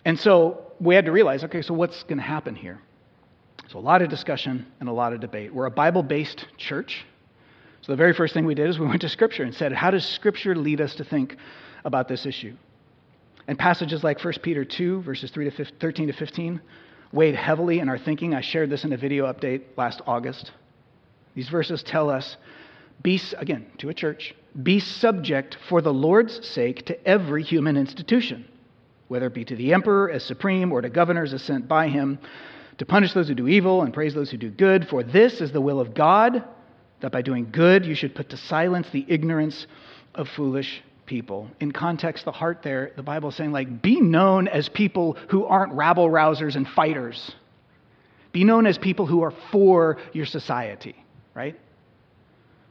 And 0.05 0.17
so 0.17 0.71
we 0.79 0.95
had 0.95 1.03
to 1.03 1.11
realize 1.11 1.43
okay, 1.43 1.61
so 1.61 1.73
what's 1.73 2.03
going 2.03 2.19
to 2.19 2.23
happen 2.23 2.55
here? 2.55 2.79
So, 3.67 3.79
a 3.79 3.81
lot 3.81 4.01
of 4.01 4.07
discussion 4.07 4.65
and 4.79 4.87
a 4.87 4.93
lot 4.93 5.11
of 5.11 5.19
debate. 5.19 5.53
We're 5.53 5.65
a 5.65 5.71
Bible 5.71 6.03
based 6.03 6.45
church. 6.55 7.03
So, 7.81 7.91
the 7.91 7.97
very 7.97 8.13
first 8.13 8.33
thing 8.33 8.45
we 8.45 8.55
did 8.55 8.69
is 8.69 8.79
we 8.79 8.87
went 8.87 9.01
to 9.01 9.09
Scripture 9.09 9.43
and 9.43 9.53
said, 9.53 9.73
How 9.73 9.91
does 9.91 10.05
Scripture 10.05 10.55
lead 10.55 10.79
us 10.79 10.95
to 10.95 11.03
think 11.03 11.35
about 11.85 12.07
this 12.07 12.25
issue? 12.25 12.55
And 13.47 13.59
passages 13.59 14.03
like 14.03 14.23
1 14.23 14.35
Peter 14.41 14.63
2, 14.63 15.01
verses 15.01 15.31
3 15.31 15.49
to 15.49 15.65
13 15.65 16.07
to 16.07 16.13
15, 16.13 16.61
weighed 17.11 17.35
heavily 17.35 17.79
in 17.79 17.89
our 17.89 17.97
thinking. 17.97 18.33
I 18.33 18.41
shared 18.41 18.69
this 18.69 18.83
in 18.83 18.93
a 18.93 18.97
video 18.97 19.31
update 19.31 19.63
last 19.77 20.01
August. 20.07 20.51
These 21.35 21.49
verses 21.49 21.83
tell 21.83 22.09
us, 22.09 22.37
be, 23.01 23.19
again, 23.37 23.65
to 23.79 23.89
a 23.89 23.93
church, 23.93 24.33
be 24.61 24.79
subject 24.79 25.57
for 25.67 25.81
the 25.81 25.93
Lord's 25.93 26.47
sake 26.47 26.85
to 26.85 27.07
every 27.07 27.43
human 27.43 27.75
institution, 27.75 28.45
whether 29.07 29.27
it 29.27 29.33
be 29.33 29.45
to 29.45 29.55
the 29.55 29.73
emperor 29.73 30.09
as 30.09 30.23
supreme 30.23 30.71
or 30.71 30.81
to 30.81 30.89
governors 30.89 31.33
as 31.33 31.41
sent 31.41 31.67
by 31.67 31.89
him, 31.89 32.19
to 32.77 32.85
punish 32.85 33.13
those 33.13 33.27
who 33.27 33.35
do 33.35 33.47
evil 33.47 33.81
and 33.81 33.93
praise 33.93 34.13
those 34.13 34.31
who 34.31 34.37
do 34.37 34.49
good. 34.49 34.87
For 34.87 35.03
this 35.03 35.41
is 35.41 35.51
the 35.51 35.61
will 35.61 35.79
of 35.79 35.93
God, 35.93 36.43
that 37.01 37.11
by 37.11 37.21
doing 37.21 37.49
good 37.51 37.85
you 37.85 37.95
should 37.95 38.15
put 38.15 38.29
to 38.29 38.37
silence 38.37 38.87
the 38.91 39.05
ignorance 39.07 39.67
of 40.15 40.29
foolish 40.29 40.81
people. 41.05 41.49
In 41.59 41.71
context, 41.71 42.25
the 42.25 42.31
heart 42.31 42.61
there, 42.63 42.91
the 42.95 43.03
Bible 43.03 43.29
is 43.29 43.35
saying, 43.35 43.51
like, 43.51 43.81
be 43.81 43.99
known 43.99 44.47
as 44.47 44.69
people 44.69 45.17
who 45.29 45.45
aren't 45.45 45.73
rabble 45.73 46.09
rousers 46.09 46.55
and 46.55 46.67
fighters. 46.67 47.35
Be 48.31 48.43
known 48.43 48.65
as 48.65 48.77
people 48.77 49.05
who 49.05 49.21
are 49.21 49.33
for 49.51 49.97
your 50.13 50.25
society, 50.25 50.95
right? 51.35 51.59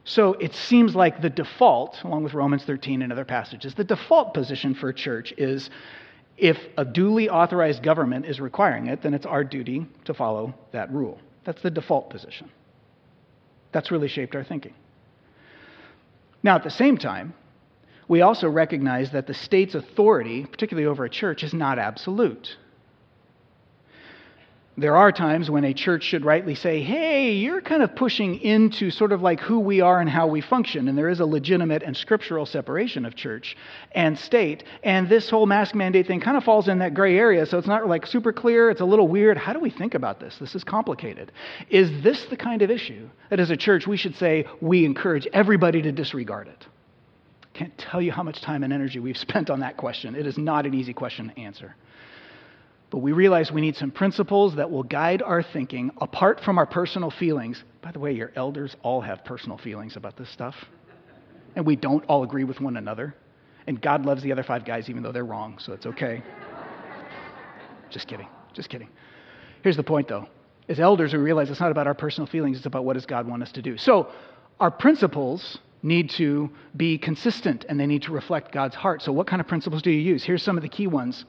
So 0.05 0.33
it 0.33 0.53
seems 0.53 0.95
like 0.95 1.21
the 1.21 1.29
default, 1.29 2.03
along 2.03 2.23
with 2.23 2.33
Romans 2.33 2.63
13 2.65 3.01
and 3.01 3.11
other 3.11 3.23
passages, 3.23 3.73
the 3.73 3.85
default 3.85 4.33
position 4.33 4.75
for 4.75 4.89
a 4.89 4.93
church 4.93 5.33
is 5.37 5.69
if 6.37 6.57
a 6.77 6.83
duly 6.83 7.29
authorized 7.29 7.83
government 7.83 8.25
is 8.25 8.41
requiring 8.41 8.87
it, 8.87 9.01
then 9.01 9.13
it's 9.13 9.25
our 9.25 9.43
duty 9.43 9.85
to 10.05 10.13
follow 10.13 10.53
that 10.71 10.91
rule. 10.91 11.19
That's 11.45 11.61
the 11.61 11.71
default 11.71 12.09
position. 12.09 12.49
That's 13.71 13.91
really 13.91 14.07
shaped 14.07 14.35
our 14.35 14.43
thinking. 14.43 14.73
Now, 16.41 16.55
at 16.55 16.63
the 16.63 16.69
same 16.69 16.97
time, 16.97 17.33
we 18.07 18.21
also 18.21 18.49
recognize 18.49 19.11
that 19.11 19.27
the 19.27 19.33
state's 19.33 19.75
authority, 19.75 20.45
particularly 20.45 20.87
over 20.87 21.05
a 21.05 21.09
church, 21.09 21.43
is 21.43 21.53
not 21.53 21.79
absolute. 21.79 22.57
There 24.75 24.95
are 24.95 25.11
times 25.11 25.51
when 25.51 25.65
a 25.65 25.73
church 25.73 26.03
should 26.03 26.25
rightly 26.25 26.55
say, 26.55 26.81
hey, 26.81 27.33
you're 27.33 27.61
kind 27.61 27.83
of 27.83 27.95
pushing 27.95 28.39
into 28.39 28.89
sort 28.89 29.11
of 29.11 29.21
like 29.21 29.39
who 29.39 29.59
we 29.59 29.81
are 29.81 29.99
and 29.99 30.09
how 30.09 30.25
we 30.25 30.41
function. 30.41 30.87
And 30.87 30.97
there 30.97 31.09
is 31.09 31.19
a 31.19 31.27
legitimate 31.27 31.83
and 31.83 31.95
scriptural 31.95 32.47
separation 32.47 33.05
of 33.05 33.13
church 33.15 33.55
and 33.91 34.17
state. 34.17 34.63
And 34.81 35.07
this 35.07 35.29
whole 35.29 35.45
mask 35.45 35.75
mandate 35.75 36.07
thing 36.07 36.21
kind 36.21 36.37
of 36.37 36.43
falls 36.43 36.67
in 36.67 36.79
that 36.79 36.95
gray 36.95 37.19
area. 37.19 37.45
So 37.45 37.59
it's 37.59 37.67
not 37.67 37.87
like 37.87 38.07
super 38.07 38.33
clear. 38.33 38.71
It's 38.71 38.81
a 38.81 38.85
little 38.85 39.07
weird. 39.07 39.37
How 39.37 39.53
do 39.53 39.59
we 39.59 39.69
think 39.69 39.93
about 39.93 40.19
this? 40.19 40.37
This 40.39 40.55
is 40.55 40.63
complicated. 40.63 41.31
Is 41.69 42.01
this 42.01 42.25
the 42.25 42.37
kind 42.37 42.63
of 42.63 42.71
issue 42.71 43.07
that 43.29 43.39
as 43.39 43.51
a 43.51 43.57
church 43.57 43.85
we 43.85 43.97
should 43.97 44.15
say 44.15 44.47
we 44.59 44.85
encourage 44.85 45.27
everybody 45.33 45.83
to 45.83 45.91
disregard 45.91 46.47
it? 46.47 46.65
Can't 47.53 47.77
tell 47.77 48.01
you 48.01 48.11
how 48.11 48.23
much 48.23 48.41
time 48.41 48.63
and 48.63 48.73
energy 48.73 48.99
we've 48.99 49.17
spent 49.29 49.49
on 49.49 49.59
that 49.61 49.77
question. 49.77 50.15
It 50.15 50.25
is 50.25 50.37
not 50.37 50.65
an 50.65 50.73
easy 50.73 50.93
question 50.93 51.29
to 51.29 51.39
answer. 51.39 51.75
But 52.89 52.99
we 52.99 53.11
realize 53.11 53.51
we 53.51 53.61
need 53.61 53.75
some 53.75 53.89
principles 53.89 54.55
that 54.55 54.69
will 54.69 54.83
guide 54.83 55.23
our 55.23 55.41
thinking 55.41 55.91
apart 55.99 56.41
from 56.41 56.59
our 56.59 56.67
personal 56.67 57.09
feelings. 57.09 57.63
By 57.81 57.91
the 57.91 57.97
way, 57.97 58.11
your 58.11 58.31
elders 58.35 58.75
all 58.83 59.01
have 59.01 59.25
personal 59.25 59.57
feelings 59.57 59.95
about 59.95 60.15
this 60.15 60.29
stuff. 60.29 60.53
And 61.55 61.65
we 61.65 61.75
don't 61.75 62.05
all 62.05 62.23
agree 62.23 62.43
with 62.43 62.59
one 62.61 62.77
another. 62.77 63.15
And 63.65 63.81
God 63.81 64.05
loves 64.05 64.21
the 64.21 64.31
other 64.31 64.43
five 64.43 64.63
guys 64.63 64.89
even 64.89 65.01
though 65.01 65.11
they're 65.11 65.25
wrong, 65.25 65.57
so 65.59 65.73
it's 65.73 65.85
okay. 65.87 66.21
just 67.89 68.07
kidding. 68.07 68.27
Just 68.53 68.69
kidding. 68.69 68.89
Here's 69.63 69.77
the 69.77 69.83
point 69.83 70.07
though. 70.07 70.27
As 70.69 70.79
elders, 70.79 71.13
we 71.13 71.19
realize 71.19 71.49
it's 71.49 71.59
not 71.59 71.71
about 71.71 71.87
our 71.87 71.93
personal 71.93 72.27
feelings, 72.27 72.57
it's 72.57 72.65
about 72.65 72.85
what 72.85 72.93
does 72.93 73.05
God 73.05 73.27
want 73.27 73.41
us 73.41 73.51
to 73.53 73.61
do. 73.61 73.77
So, 73.77 74.09
our 74.59 74.71
principles 74.71 75.57
need 75.83 76.09
to 76.11 76.49
be 76.75 76.97
consistent 76.97 77.65
and 77.69 77.79
they 77.79 77.85
need 77.85 78.01
to 78.03 78.11
reflect 78.11 78.51
God's 78.51 78.75
heart. 78.75 79.01
So, 79.01 79.11
what 79.11 79.27
kind 79.27 79.39
of 79.39 79.47
principles 79.47 79.81
do 79.81 79.91
you 79.91 79.99
use? 79.99 80.23
Here's 80.23 80.41
some 80.41 80.57
of 80.57 80.63
the 80.63 80.69
key 80.69 80.87
ones 80.87 81.25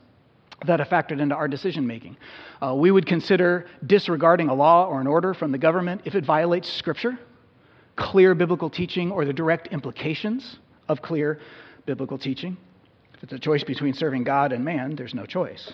that 0.67 0.79
have 0.79 0.89
factored 0.89 1.21
into 1.21 1.35
our 1.35 1.49
decision 1.49 1.87
making. 1.87 2.17
Uh, 2.63 2.75
we 2.75 2.91
would 2.91 3.07
consider 3.07 3.67
disregarding 3.87 4.49
a 4.49 4.55
law 4.55 4.87
or 4.87 5.01
an 5.01 5.07
order 5.07 5.35
from 5.35 5.53
the 5.53 5.59
government 5.59 6.03
if 6.05 6.15
it 6.15 6.25
violates 6.25 6.73
Scripture, 6.73 7.19
clear 7.97 8.35
biblical 8.35 8.71
teaching, 8.71 9.11
or 9.11 9.25
the 9.25 9.33
direct 9.33 9.69
implications 9.69 10.59
of 10.89 11.03
clear 11.03 11.41
biblical 11.87 12.17
teaching. 12.17 12.57
If 13.15 13.25
it's 13.25 13.33
a 13.33 13.39
choice 13.39 13.65
between 13.65 13.95
serving 13.95 14.25
God 14.25 14.53
and 14.53 14.65
man, 14.65 14.97
there's 14.97 15.15
no 15.15 15.27
choice. 15.27 15.73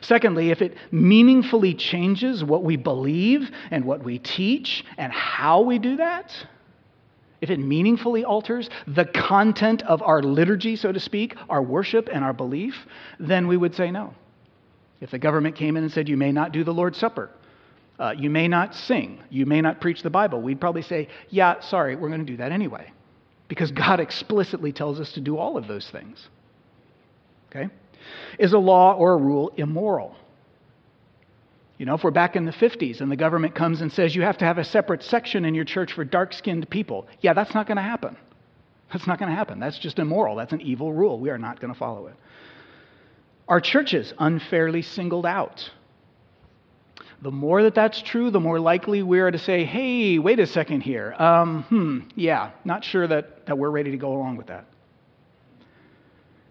Secondly, 0.00 0.50
if 0.50 0.60
it 0.60 0.76
meaningfully 0.90 1.74
changes 1.74 2.44
what 2.44 2.62
we 2.62 2.76
believe 2.76 3.50
and 3.70 3.84
what 3.84 4.02
we 4.02 4.18
teach 4.18 4.84
and 4.98 5.12
how 5.12 5.62
we 5.62 5.78
do 5.78 5.96
that, 5.96 6.34
if 7.40 7.50
it 7.50 7.58
meaningfully 7.58 8.24
alters 8.24 8.68
the 8.86 9.04
content 9.04 9.82
of 9.82 10.02
our 10.02 10.22
liturgy, 10.22 10.76
so 10.76 10.92
to 10.92 11.00
speak, 11.00 11.36
our 11.48 11.62
worship 11.62 12.08
and 12.12 12.24
our 12.24 12.32
belief, 12.32 12.74
then 13.20 13.46
we 13.46 13.56
would 13.56 13.74
say 13.74 13.90
no. 13.90 14.14
If 15.00 15.10
the 15.10 15.18
government 15.18 15.54
came 15.54 15.76
in 15.76 15.84
and 15.84 15.92
said, 15.92 16.08
you 16.08 16.16
may 16.16 16.32
not 16.32 16.52
do 16.52 16.64
the 16.64 16.74
Lord's 16.74 16.98
Supper, 16.98 17.30
uh, 17.98 18.14
you 18.16 18.30
may 18.30 18.48
not 18.48 18.74
sing, 18.74 19.20
you 19.30 19.46
may 19.46 19.60
not 19.60 19.80
preach 19.80 20.02
the 20.02 20.10
Bible, 20.10 20.40
we'd 20.40 20.60
probably 20.60 20.82
say, 20.82 21.08
yeah, 21.30 21.60
sorry, 21.60 21.96
we're 21.96 22.08
going 22.08 22.24
to 22.24 22.32
do 22.32 22.38
that 22.38 22.52
anyway. 22.52 22.92
Because 23.48 23.70
God 23.70 24.00
explicitly 24.00 24.72
tells 24.72 25.00
us 25.00 25.12
to 25.12 25.20
do 25.20 25.38
all 25.38 25.56
of 25.56 25.66
those 25.66 25.88
things. 25.90 26.28
Okay? 27.50 27.68
Is 28.38 28.52
a 28.52 28.58
law 28.58 28.94
or 28.94 29.14
a 29.14 29.16
rule 29.16 29.52
immoral? 29.56 30.16
You 31.78 31.86
know, 31.86 31.94
if 31.94 32.02
we're 32.02 32.10
back 32.10 32.34
in 32.34 32.44
the 32.44 32.52
50s 32.52 33.00
and 33.00 33.10
the 33.10 33.16
government 33.16 33.54
comes 33.54 33.80
and 33.80 33.92
says 33.92 34.14
you 34.14 34.22
have 34.22 34.38
to 34.38 34.44
have 34.44 34.58
a 34.58 34.64
separate 34.64 35.02
section 35.04 35.44
in 35.44 35.54
your 35.54 35.64
church 35.64 35.92
for 35.92 36.04
dark 36.04 36.32
skinned 36.32 36.68
people, 36.68 37.06
yeah, 37.20 37.32
that's 37.32 37.54
not 37.54 37.68
going 37.68 37.76
to 37.76 37.82
happen. 37.82 38.16
That's 38.92 39.06
not 39.06 39.18
going 39.18 39.30
to 39.30 39.34
happen. 39.34 39.60
That's 39.60 39.78
just 39.78 39.98
immoral. 40.00 40.34
That's 40.34 40.52
an 40.52 40.60
evil 40.60 40.92
rule. 40.92 41.20
We 41.20 41.30
are 41.30 41.38
not 41.38 41.60
going 41.60 41.72
to 41.72 41.78
follow 41.78 42.08
it. 42.08 42.16
Are 43.46 43.60
churches 43.60 44.12
unfairly 44.18 44.82
singled 44.82 45.24
out? 45.24 45.70
The 47.22 47.30
more 47.30 47.62
that 47.62 47.74
that's 47.74 48.02
true, 48.02 48.30
the 48.30 48.40
more 48.40 48.58
likely 48.58 49.02
we 49.02 49.20
are 49.20 49.30
to 49.30 49.38
say, 49.38 49.64
hey, 49.64 50.18
wait 50.18 50.38
a 50.40 50.46
second 50.46 50.82
here. 50.82 51.14
Um, 51.14 51.62
hmm, 51.64 51.98
yeah, 52.14 52.50
not 52.64 52.84
sure 52.84 53.06
that, 53.06 53.46
that 53.46 53.56
we're 53.56 53.70
ready 53.70 53.92
to 53.92 53.96
go 53.96 54.12
along 54.12 54.36
with 54.36 54.48
that. 54.48 54.66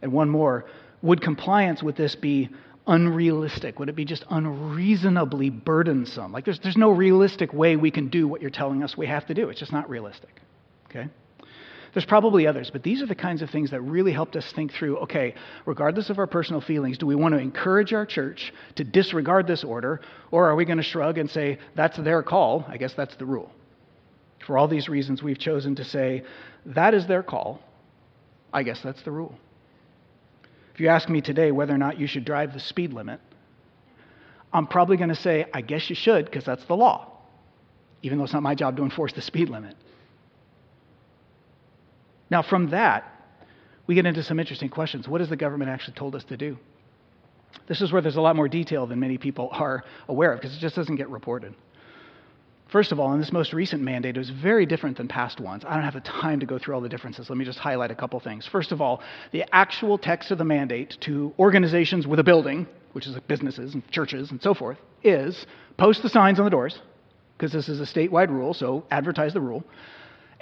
And 0.02 0.12
one 0.12 0.30
more 0.30 0.66
would 1.02 1.22
compliance 1.22 1.84
with 1.84 1.96
this 1.96 2.16
be 2.16 2.50
unrealistic? 2.88 3.80
Would 3.80 3.90
it 3.90 3.96
be 3.96 4.06
just 4.06 4.26
unreasonably 4.30 5.50
burdensome? 5.50 6.32
Like, 6.32 6.46
there's, 6.46 6.60
there's 6.60 6.78
no 6.78 6.92
realistic 6.92 7.54
way 7.54 7.76
we 7.76 7.92
can 7.92 8.08
do 8.08 8.28
what 8.28 8.42
you're 8.42 8.50
telling 8.50 8.84
us 8.84 8.98
we 8.98 9.08
have 9.08 9.26
to 9.28 9.34
do. 9.34 9.50
It's 9.50 9.60
just 9.60 9.74
not 9.74 9.90
realistic. 9.90 10.42
Okay? 10.90 11.10
There's 11.94 12.06
probably 12.06 12.46
others, 12.46 12.70
but 12.72 12.84
these 12.84 13.02
are 13.02 13.08
the 13.08 13.16
kinds 13.16 13.42
of 13.42 13.50
things 13.50 13.72
that 13.72 13.82
really 13.82 14.12
helped 14.12 14.36
us 14.36 14.52
think 14.54 14.72
through 14.72 14.98
okay, 15.00 15.34
regardless 15.66 16.10
of 16.10 16.20
our 16.20 16.28
personal 16.28 16.62
feelings, 16.62 16.98
do 16.98 17.08
we 17.08 17.16
want 17.16 17.34
to 17.34 17.40
encourage 17.40 17.94
our 17.94 18.06
church 18.06 18.54
to 18.76 18.84
disregard 18.84 19.48
this 19.48 19.64
order, 19.64 20.02
or 20.30 20.48
are 20.48 20.56
we 20.56 20.66
going 20.66 20.78
to 20.78 20.84
shrug 20.84 21.18
and 21.18 21.30
say, 21.30 21.58
that's 21.76 21.98
their 21.98 22.22
call? 22.22 22.66
I 22.68 22.78
guess 22.78 22.94
that's 22.94 23.16
the 23.16 23.26
rule. 23.26 23.52
For 24.46 24.58
all 24.58 24.68
these 24.68 24.88
reasons, 24.88 25.24
we've 25.24 25.40
chosen 25.40 25.76
to 25.76 25.84
say, 25.84 26.24
that 26.68 26.94
is 26.94 27.08
their 27.08 27.24
call. 27.24 27.62
I 28.54 28.64
guess 28.64 28.80
that's 28.82 29.02
the 29.04 29.12
rule. 29.12 29.36
If 30.78 30.82
you 30.82 30.90
ask 30.90 31.10
me 31.10 31.22
today 31.22 31.52
whether 31.52 31.74
or 31.74 31.80
not 31.80 32.00
you 32.00 32.06
should 32.06 32.24
drive 32.24 32.54
the 32.54 32.60
speed 32.60 32.94
limit, 32.94 33.20
I'm 34.54 34.68
probably 34.68 34.96
going 34.96 35.10
to 35.10 35.16
say, 35.16 35.48
I 35.52 35.62
guess 35.62 35.90
you 35.90 35.96
should 35.96 36.26
because 36.26 36.46
that's 36.46 36.64
the 36.66 36.76
law, 36.76 37.18
even 38.04 38.20
though 38.20 38.26
it's 38.26 38.34
not 38.34 38.44
my 38.44 38.54
job 38.54 38.78
to 38.78 38.84
enforce 38.84 39.12
the 39.12 39.24
speed 39.24 39.50
limit. 39.50 39.76
Now, 42.30 42.44
from 42.44 42.70
that, 42.70 43.12
we 43.88 43.96
get 43.96 44.06
into 44.06 44.22
some 44.22 44.40
interesting 44.40 44.70
questions. 44.70 45.08
What 45.08 45.20
has 45.20 45.32
the 45.32 45.36
government 45.36 45.72
actually 45.72 45.96
told 45.96 46.14
us 46.14 46.24
to 46.26 46.38
do? 46.38 46.60
This 47.66 47.82
is 47.82 47.92
where 47.92 48.04
there's 48.04 48.18
a 48.18 48.22
lot 48.22 48.36
more 48.36 48.48
detail 48.48 48.86
than 48.86 49.00
many 49.00 49.18
people 49.18 49.50
are 49.54 49.84
aware 50.08 50.32
of 50.32 50.40
because 50.40 50.56
it 50.56 50.60
just 50.60 50.76
doesn't 50.76 50.98
get 50.98 51.10
reported. 51.10 51.56
First 52.70 52.92
of 52.92 53.00
all, 53.00 53.14
in 53.14 53.20
this 53.20 53.32
most 53.32 53.54
recent 53.54 53.82
mandate, 53.82 54.18
it 54.18 54.20
was 54.20 54.30
very 54.30 54.66
different 54.66 54.98
than 54.98 55.08
past 55.08 55.40
ones. 55.40 55.64
I 55.66 55.74
don't 55.76 55.84
have 55.84 55.94
the 55.94 56.02
time 56.02 56.42
to 56.42 56.46
go 56.46 56.60
through 56.60 56.76
all 56.76 56.82
the 56.82 56.90
differences. 56.90 57.30
Let 57.30 57.38
me 57.38 57.46
just 57.46 57.60
highlight 57.60 57.92
a 57.92 57.96
couple 57.96 58.20
things. 58.20 58.46
First 58.46 58.74
of 58.74 58.82
all, 58.82 59.02
the 59.32 59.46
actual 59.54 59.98
text 59.98 60.32
of 60.32 60.38
the 60.38 60.44
mandate 60.44 60.98
to 61.02 61.34
organizations 61.40 62.06
with 62.06 62.20
a 62.20 62.24
building, 62.24 62.68
which 62.92 63.08
is 63.08 63.14
like 63.14 63.26
businesses 63.28 63.74
and 63.74 63.90
churches 63.90 64.32
and 64.32 64.42
so 64.42 64.54
forth, 64.54 64.78
is 65.02 65.46
post 65.78 66.04
the 66.04 66.10
signs 66.10 66.40
on 66.40 66.46
the 66.46 66.52
doors, 66.52 66.82
because 67.38 67.54
this 67.54 67.70
is 67.70 67.80
a 67.80 67.86
statewide 67.86 68.30
rule, 68.30 68.54
so 68.54 68.86
advertise 68.92 69.34
the 69.34 69.42
rule, 69.42 69.64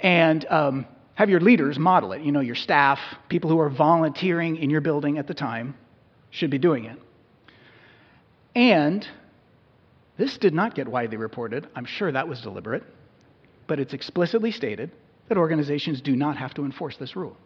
and 0.00 0.46
um, 0.46 0.84
have 1.14 1.30
your 1.30 1.40
leaders 1.40 1.78
model 1.78 2.12
it. 2.12 2.22
You 2.22 2.32
know, 2.32 2.40
your 2.40 2.56
staff, 2.56 2.98
people 3.28 3.50
who 3.50 3.60
are 3.60 3.70
volunteering 3.70 4.56
in 4.56 4.68
your 4.68 4.80
building 4.80 5.18
at 5.18 5.28
the 5.28 5.34
time 5.34 5.76
should 6.30 6.50
be 6.50 6.58
doing 6.58 6.86
it. 6.86 6.98
And 8.56 9.06
this 10.16 10.38
did 10.38 10.54
not 10.54 10.74
get 10.74 10.88
widely 10.88 11.16
reported. 11.16 11.68
I'm 11.74 11.84
sure 11.84 12.10
that 12.10 12.28
was 12.28 12.40
deliberate. 12.40 12.84
But 13.66 13.80
it's 13.80 13.94
explicitly 13.94 14.52
stated 14.52 14.90
that 15.28 15.36
organizations 15.36 16.00
do 16.00 16.16
not 16.16 16.36
have 16.36 16.54
to 16.54 16.64
enforce 16.64 16.96
this 16.96 17.16
rule. 17.16 17.36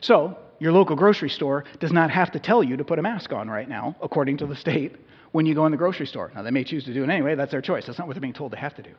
So, 0.00 0.36
your 0.58 0.72
local 0.72 0.96
grocery 0.96 1.28
store 1.28 1.64
does 1.80 1.92
not 1.92 2.10
have 2.10 2.32
to 2.32 2.40
tell 2.40 2.62
you 2.62 2.76
to 2.76 2.84
put 2.84 2.98
a 2.98 3.02
mask 3.02 3.32
on 3.32 3.48
right 3.48 3.68
now, 3.68 3.96
according 4.00 4.38
to 4.38 4.46
the 4.46 4.56
state, 4.56 4.96
when 5.32 5.46
you 5.46 5.54
go 5.54 5.66
in 5.66 5.72
the 5.72 5.78
grocery 5.78 6.06
store. 6.06 6.32
Now, 6.34 6.42
they 6.42 6.50
may 6.50 6.64
choose 6.64 6.84
to 6.84 6.94
do 6.94 7.04
it 7.04 7.10
anyway. 7.10 7.34
That's 7.34 7.52
their 7.52 7.60
choice. 7.60 7.86
That's 7.86 7.98
not 7.98 8.08
what 8.08 8.14
they're 8.14 8.20
being 8.20 8.32
told 8.32 8.52
they 8.52 8.58
have 8.58 8.74
to 8.76 8.82
do. 8.82 8.92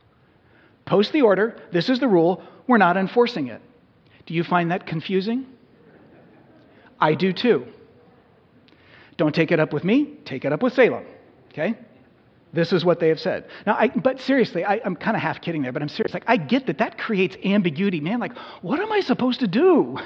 Post 0.85 1.11
the 1.11 1.21
order. 1.21 1.55
This 1.71 1.89
is 1.89 1.99
the 1.99 2.07
rule. 2.07 2.43
We're 2.67 2.77
not 2.77 2.97
enforcing 2.97 3.47
it. 3.47 3.61
Do 4.25 4.33
you 4.33 4.43
find 4.43 4.71
that 4.71 4.85
confusing? 4.85 5.45
I 6.99 7.15
do 7.15 7.33
too. 7.33 7.65
Don't 9.17 9.35
take 9.35 9.51
it 9.51 9.59
up 9.59 9.73
with 9.73 9.83
me, 9.83 10.15
take 10.25 10.45
it 10.45 10.53
up 10.53 10.63
with 10.63 10.73
Salem. 10.73 11.05
Okay? 11.53 11.77
This 12.51 12.71
is 12.71 12.85
what 12.85 12.99
they 12.99 13.07
have 13.09 13.19
said. 13.19 13.45
Now, 13.65 13.73
I, 13.73 13.87
but 13.87 14.19
seriously, 14.19 14.63
I, 14.63 14.75
am 14.85 14.95
kind 14.95 15.15
of 15.15 15.23
half 15.23 15.41
kidding 15.41 15.63
there, 15.63 15.71
but 15.71 15.81
I'm 15.81 15.89
serious. 15.89 16.13
Like, 16.13 16.25
I 16.27 16.37
get 16.37 16.67
that 16.67 16.77
that 16.79 16.99
creates 16.99 17.35
ambiguity. 17.43 17.99
Man, 17.99 18.19
like, 18.19 18.37
what 18.61 18.79
am 18.79 18.91
I 18.91 18.99
supposed 18.99 19.39
to 19.39 19.47
do? 19.47 19.97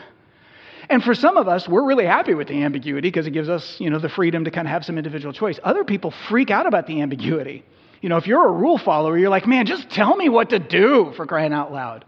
And 0.89 1.03
for 1.03 1.13
some 1.13 1.35
of 1.35 1.49
us, 1.49 1.67
we're 1.67 1.83
really 1.83 2.05
happy 2.05 2.33
with 2.33 2.47
the 2.47 2.63
ambiguity 2.63 3.09
because 3.09 3.27
it 3.27 3.31
gives 3.31 3.49
us, 3.49 3.77
you 3.79 3.89
know, 3.89 3.99
the 3.99 4.07
freedom 4.07 4.45
to 4.45 4.51
kind 4.51 4.65
of 4.65 4.71
have 4.71 4.85
some 4.85 4.97
individual 4.97 5.33
choice. 5.33 5.59
Other 5.63 5.83
people 5.83 6.11
freak 6.29 6.49
out 6.49 6.65
about 6.65 6.87
the 6.87 7.01
ambiguity. 7.01 7.65
You 8.01 8.07
know, 8.07 8.17
if 8.17 8.27
you're 8.27 8.47
a 8.47 8.51
rule 8.51 8.77
follower, 8.77 9.17
you're 9.17 9.29
like, 9.29 9.47
man, 9.47 9.65
just 9.65 9.89
tell 9.89 10.15
me 10.15 10.29
what 10.29 10.51
to 10.51 10.59
do 10.59 11.11
for 11.17 11.25
crying 11.25 11.51
out 11.51 11.73
loud. 11.73 12.05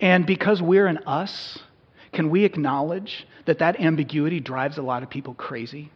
And 0.00 0.26
because 0.26 0.60
we're 0.60 0.86
an 0.86 0.98
us, 1.06 1.58
can 2.12 2.28
we 2.28 2.44
acknowledge 2.44 3.26
that 3.46 3.60
that 3.60 3.80
ambiguity 3.80 4.40
drives 4.40 4.76
a 4.76 4.82
lot 4.82 5.02
of 5.02 5.08
people 5.08 5.32
crazy? 5.32 5.90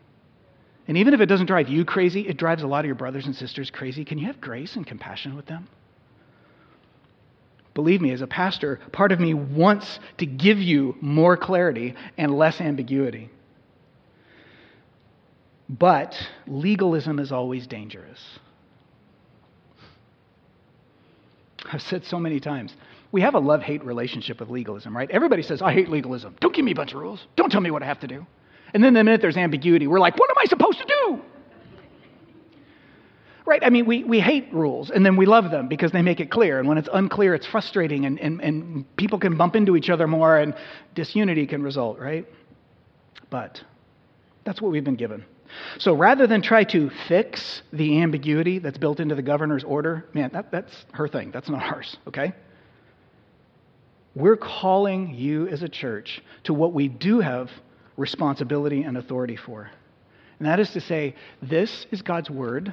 And 0.89 0.97
even 0.97 1.14
if 1.14 1.20
it 1.20 1.26
doesn't 1.26 1.47
drive 1.47 1.68
you 1.68 1.85
crazy, 1.85 2.26
it 2.26 2.37
drives 2.37 2.62
a 2.62 2.66
lot 2.66 2.81
of 2.81 2.87
your 2.87 2.95
brothers 2.95 3.26
and 3.26 3.35
sisters 3.35 3.70
crazy. 3.70 4.05
Can 4.05 4.18
you 4.18 4.26
have 4.26 4.41
grace 4.41 4.76
and 4.76 4.87
compassion 4.87 5.37
with 5.37 5.47
them? 5.47 5.68
Believe 7.74 8.01
me, 8.01 8.11
as 8.11 8.20
a 8.20 8.26
pastor, 8.26 8.81
part 8.93 9.12
of 9.12 9.20
me 9.20 9.33
wants 9.33 10.01
to 10.18 10.26
give 10.26 10.59
you 10.59 10.97
more 11.01 11.37
clarity 11.37 11.95
and 12.18 12.37
less 12.37 12.61
ambiguity. 12.61 13.31
But 15.68 16.16
legalism 16.49 17.20
is 17.20 17.31
always 17.31 17.68
dangerous. 17.68 18.18
I've 21.72 21.83
said 21.83 22.05
so 22.05 22.18
many 22.18 22.41
times, 22.41 22.74
we 23.12 23.20
have 23.20 23.35
a 23.35 23.39
love 23.39 23.62
hate 23.62 23.85
relationship 23.85 24.41
with 24.41 24.51
legalism, 24.51 24.97
right? 24.97 25.09
Everybody 25.11 25.43
says, 25.43 25.62
I 25.62 25.72
hate 25.72 25.89
legalism. 25.89 26.35
Don't 26.41 26.55
give 26.55 26.64
me 26.64 26.72
a 26.72 26.74
bunch 26.74 26.93
of 26.93 27.01
rules. 27.01 27.24
Don't 27.37 27.51
tell 27.51 27.61
me 27.61 27.70
what 27.70 27.85
I 27.85 27.87
have 27.87 28.01
to 28.01 28.09
do. 28.09 28.26
And 28.72 28.82
then 28.82 28.94
the 28.94 29.02
minute 29.02 29.20
there's 29.20 29.36
ambiguity, 29.36 29.86
we're 29.86 30.00
like, 30.00 30.18
what 30.18 30.30
am 30.30 30.36
I 30.38 30.44
supposed 30.44 30.78
to 30.78 30.86
do? 30.86 31.20
Right? 33.46 33.64
I 33.64 33.70
mean, 33.70 33.86
we, 33.86 34.04
we 34.04 34.20
hate 34.20 34.52
rules 34.52 34.90
and 34.90 35.04
then 35.04 35.16
we 35.16 35.26
love 35.26 35.50
them 35.50 35.66
because 35.66 35.90
they 35.90 36.02
make 36.02 36.20
it 36.20 36.30
clear. 36.30 36.60
And 36.60 36.68
when 36.68 36.78
it's 36.78 36.88
unclear, 36.92 37.34
it's 37.34 37.46
frustrating 37.46 38.06
and, 38.06 38.20
and, 38.20 38.40
and 38.40 38.96
people 38.96 39.18
can 39.18 39.36
bump 39.36 39.56
into 39.56 39.76
each 39.76 39.90
other 39.90 40.06
more 40.06 40.38
and 40.38 40.54
disunity 40.94 41.46
can 41.46 41.62
result, 41.62 41.98
right? 41.98 42.26
But 43.28 43.60
that's 44.44 44.60
what 44.60 44.70
we've 44.70 44.84
been 44.84 44.96
given. 44.96 45.24
So 45.78 45.94
rather 45.94 46.26
than 46.28 46.42
try 46.42 46.64
to 46.64 46.90
fix 47.08 47.62
the 47.72 48.02
ambiguity 48.02 48.60
that's 48.60 48.78
built 48.78 49.00
into 49.00 49.16
the 49.16 49.22
governor's 49.22 49.64
order, 49.64 50.06
man, 50.14 50.30
that, 50.32 50.52
that's 50.52 50.72
her 50.92 51.08
thing. 51.08 51.32
That's 51.32 51.48
not 51.48 51.62
ours, 51.62 51.96
okay? 52.06 52.32
We're 54.14 54.36
calling 54.36 55.14
you 55.14 55.48
as 55.48 55.62
a 55.62 55.68
church 55.68 56.22
to 56.44 56.54
what 56.54 56.72
we 56.72 56.88
do 56.88 57.20
have 57.20 57.50
responsibility 58.01 58.82
and 58.82 58.96
authority 58.96 59.36
for. 59.36 59.70
And 60.38 60.48
that 60.48 60.59
is 60.59 60.70
to 60.70 60.80
say, 60.80 61.14
this 61.42 61.86
is 61.90 62.01
God's 62.01 62.30
word. 62.30 62.72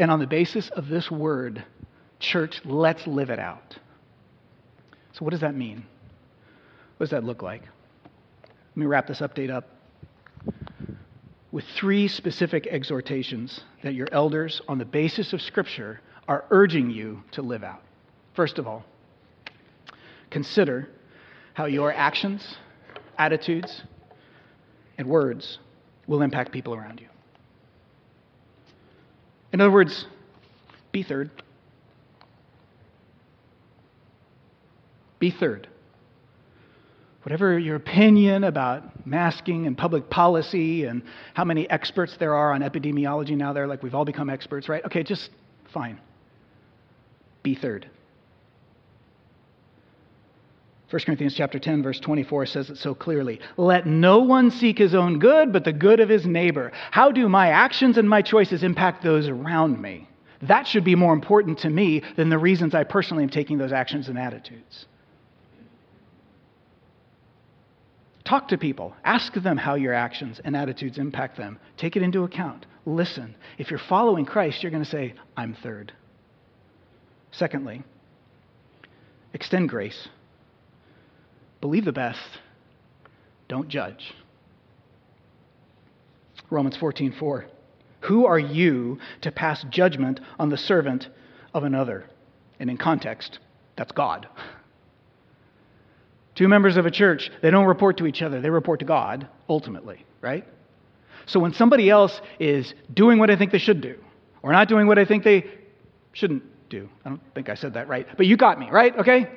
And 0.00 0.10
on 0.10 0.18
the 0.18 0.26
basis 0.26 0.68
of 0.70 0.88
this 0.88 1.10
word, 1.10 1.64
church, 2.18 2.60
let's 2.64 3.06
live 3.06 3.30
it 3.30 3.38
out. 3.38 3.78
So, 5.12 5.24
what 5.24 5.30
does 5.30 5.40
that 5.40 5.54
mean? 5.54 5.86
What 6.96 7.04
does 7.04 7.10
that 7.10 7.22
look 7.22 7.40
like? 7.42 7.62
Let 8.42 8.76
me 8.76 8.86
wrap 8.86 9.06
this 9.06 9.20
update 9.20 9.50
up 9.50 9.68
with 11.52 11.64
three 11.76 12.08
specific 12.08 12.66
exhortations 12.66 13.60
that 13.84 13.94
your 13.94 14.08
elders, 14.10 14.60
on 14.68 14.78
the 14.78 14.84
basis 14.84 15.32
of 15.32 15.40
Scripture, 15.40 16.00
are 16.26 16.44
urging 16.50 16.90
you 16.90 17.22
to 17.32 17.42
live 17.42 17.62
out. 17.62 17.82
First 18.34 18.58
of 18.58 18.66
all, 18.66 18.84
consider 20.30 20.88
how 21.54 21.66
your 21.66 21.92
actions, 21.92 22.56
attitudes, 23.18 23.82
and 25.00 25.08
words 25.08 25.58
will 26.06 26.20
impact 26.20 26.52
people 26.52 26.74
around 26.74 27.00
you. 27.00 27.08
In 29.50 29.60
other 29.62 29.70
words, 29.70 30.04
be 30.92 31.02
third. 31.02 31.30
Be 35.18 35.30
third. 35.30 35.68
Whatever 37.22 37.58
your 37.58 37.76
opinion 37.76 38.44
about 38.44 39.06
masking 39.06 39.66
and 39.66 39.76
public 39.76 40.10
policy 40.10 40.84
and 40.84 41.02
how 41.32 41.44
many 41.44 41.68
experts 41.70 42.18
there 42.18 42.34
are 42.34 42.52
on 42.52 42.60
epidemiology 42.60 43.36
now, 43.36 43.54
they're 43.54 43.66
like, 43.66 43.82
we've 43.82 43.94
all 43.94 44.04
become 44.04 44.28
experts, 44.28 44.68
right? 44.68 44.84
Okay, 44.84 45.02
just 45.02 45.30
fine. 45.72 45.98
Be 47.42 47.54
third. 47.54 47.88
1 50.90 51.02
Corinthians 51.02 51.34
chapter 51.36 51.60
10 51.60 51.84
verse 51.84 52.00
24 52.00 52.46
says 52.46 52.70
it 52.70 52.76
so 52.76 52.94
clearly. 52.94 53.40
Let 53.56 53.86
no 53.86 54.18
one 54.18 54.50
seek 54.50 54.76
his 54.76 54.94
own 54.94 55.20
good 55.20 55.52
but 55.52 55.64
the 55.64 55.72
good 55.72 56.00
of 56.00 56.08
his 56.08 56.26
neighbor. 56.26 56.72
How 56.90 57.12
do 57.12 57.28
my 57.28 57.48
actions 57.50 57.96
and 57.96 58.08
my 58.08 58.22
choices 58.22 58.64
impact 58.64 59.02
those 59.04 59.28
around 59.28 59.80
me? 59.80 60.08
That 60.42 60.66
should 60.66 60.84
be 60.84 60.96
more 60.96 61.12
important 61.12 61.58
to 61.60 61.70
me 61.70 62.02
than 62.16 62.28
the 62.28 62.38
reasons 62.38 62.74
I 62.74 62.84
personally 62.84 63.22
am 63.22 63.28
taking 63.28 63.56
those 63.56 63.72
actions 63.72 64.08
and 64.08 64.18
attitudes. 64.18 64.86
Talk 68.24 68.48
to 68.48 68.58
people. 68.58 68.94
Ask 69.04 69.34
them 69.34 69.56
how 69.56 69.74
your 69.74 69.92
actions 69.92 70.40
and 70.44 70.56
attitudes 70.56 70.98
impact 70.98 71.36
them. 71.36 71.58
Take 71.76 71.96
it 71.96 72.02
into 72.02 72.24
account. 72.24 72.66
Listen. 72.86 73.36
If 73.58 73.70
you're 73.70 73.80
following 73.88 74.24
Christ, 74.24 74.62
you're 74.62 74.70
going 74.70 74.84
to 74.84 74.90
say, 74.90 75.14
I'm 75.36 75.54
third. 75.54 75.92
Secondly, 77.32 77.82
extend 79.34 79.68
grace. 79.68 80.08
Believe 81.60 81.84
the 81.84 81.92
best. 81.92 82.20
Don't 83.48 83.68
judge. 83.68 84.14
Romans 86.50 86.76
14, 86.76 87.12
4. 87.12 87.46
Who 88.02 88.26
are 88.26 88.38
you 88.38 88.98
to 89.20 89.30
pass 89.30 89.64
judgment 89.70 90.20
on 90.38 90.48
the 90.48 90.56
servant 90.56 91.08
of 91.52 91.64
another? 91.64 92.06
And 92.58 92.70
in 92.70 92.76
context, 92.76 93.38
that's 93.76 93.92
God. 93.92 94.28
Two 96.34 96.48
members 96.48 96.76
of 96.76 96.86
a 96.86 96.90
church, 96.90 97.30
they 97.42 97.50
don't 97.50 97.66
report 97.66 97.98
to 97.98 98.06
each 98.06 98.22
other, 98.22 98.40
they 98.40 98.50
report 98.50 98.80
to 98.80 98.86
God, 98.86 99.28
ultimately, 99.48 100.06
right? 100.20 100.46
So 101.26 101.38
when 101.38 101.52
somebody 101.52 101.90
else 101.90 102.18
is 102.38 102.72
doing 102.92 103.18
what 103.18 103.30
I 103.30 103.36
think 103.36 103.52
they 103.52 103.58
should 103.58 103.80
do, 103.80 103.98
or 104.42 104.52
not 104.52 104.68
doing 104.68 104.86
what 104.86 104.98
I 104.98 105.04
think 105.04 105.22
they 105.22 105.44
shouldn't 106.12 106.42
do, 106.70 106.88
I 107.04 107.10
don't 107.10 107.20
think 107.34 107.48
I 107.48 107.54
said 107.54 107.74
that 107.74 107.88
right, 107.88 108.06
but 108.16 108.26
you 108.26 108.36
got 108.36 108.58
me, 108.58 108.70
right? 108.70 108.96
Okay? 108.98 109.28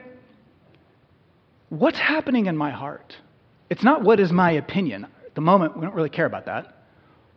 What's 1.74 1.98
happening 1.98 2.46
in 2.46 2.56
my 2.56 2.72
heart? 2.72 3.16
It's 3.70 3.84
not 3.84 4.04
what 4.04 4.20
is 4.20 4.32
my 4.32 4.52
opinion. 4.52 5.06
At 5.26 5.36
the 5.36 5.42
moment, 5.42 5.76
we 5.76 5.82
don't 5.82 5.96
really 5.96 6.10
care 6.10 6.26
about 6.26 6.46
that. 6.46 6.78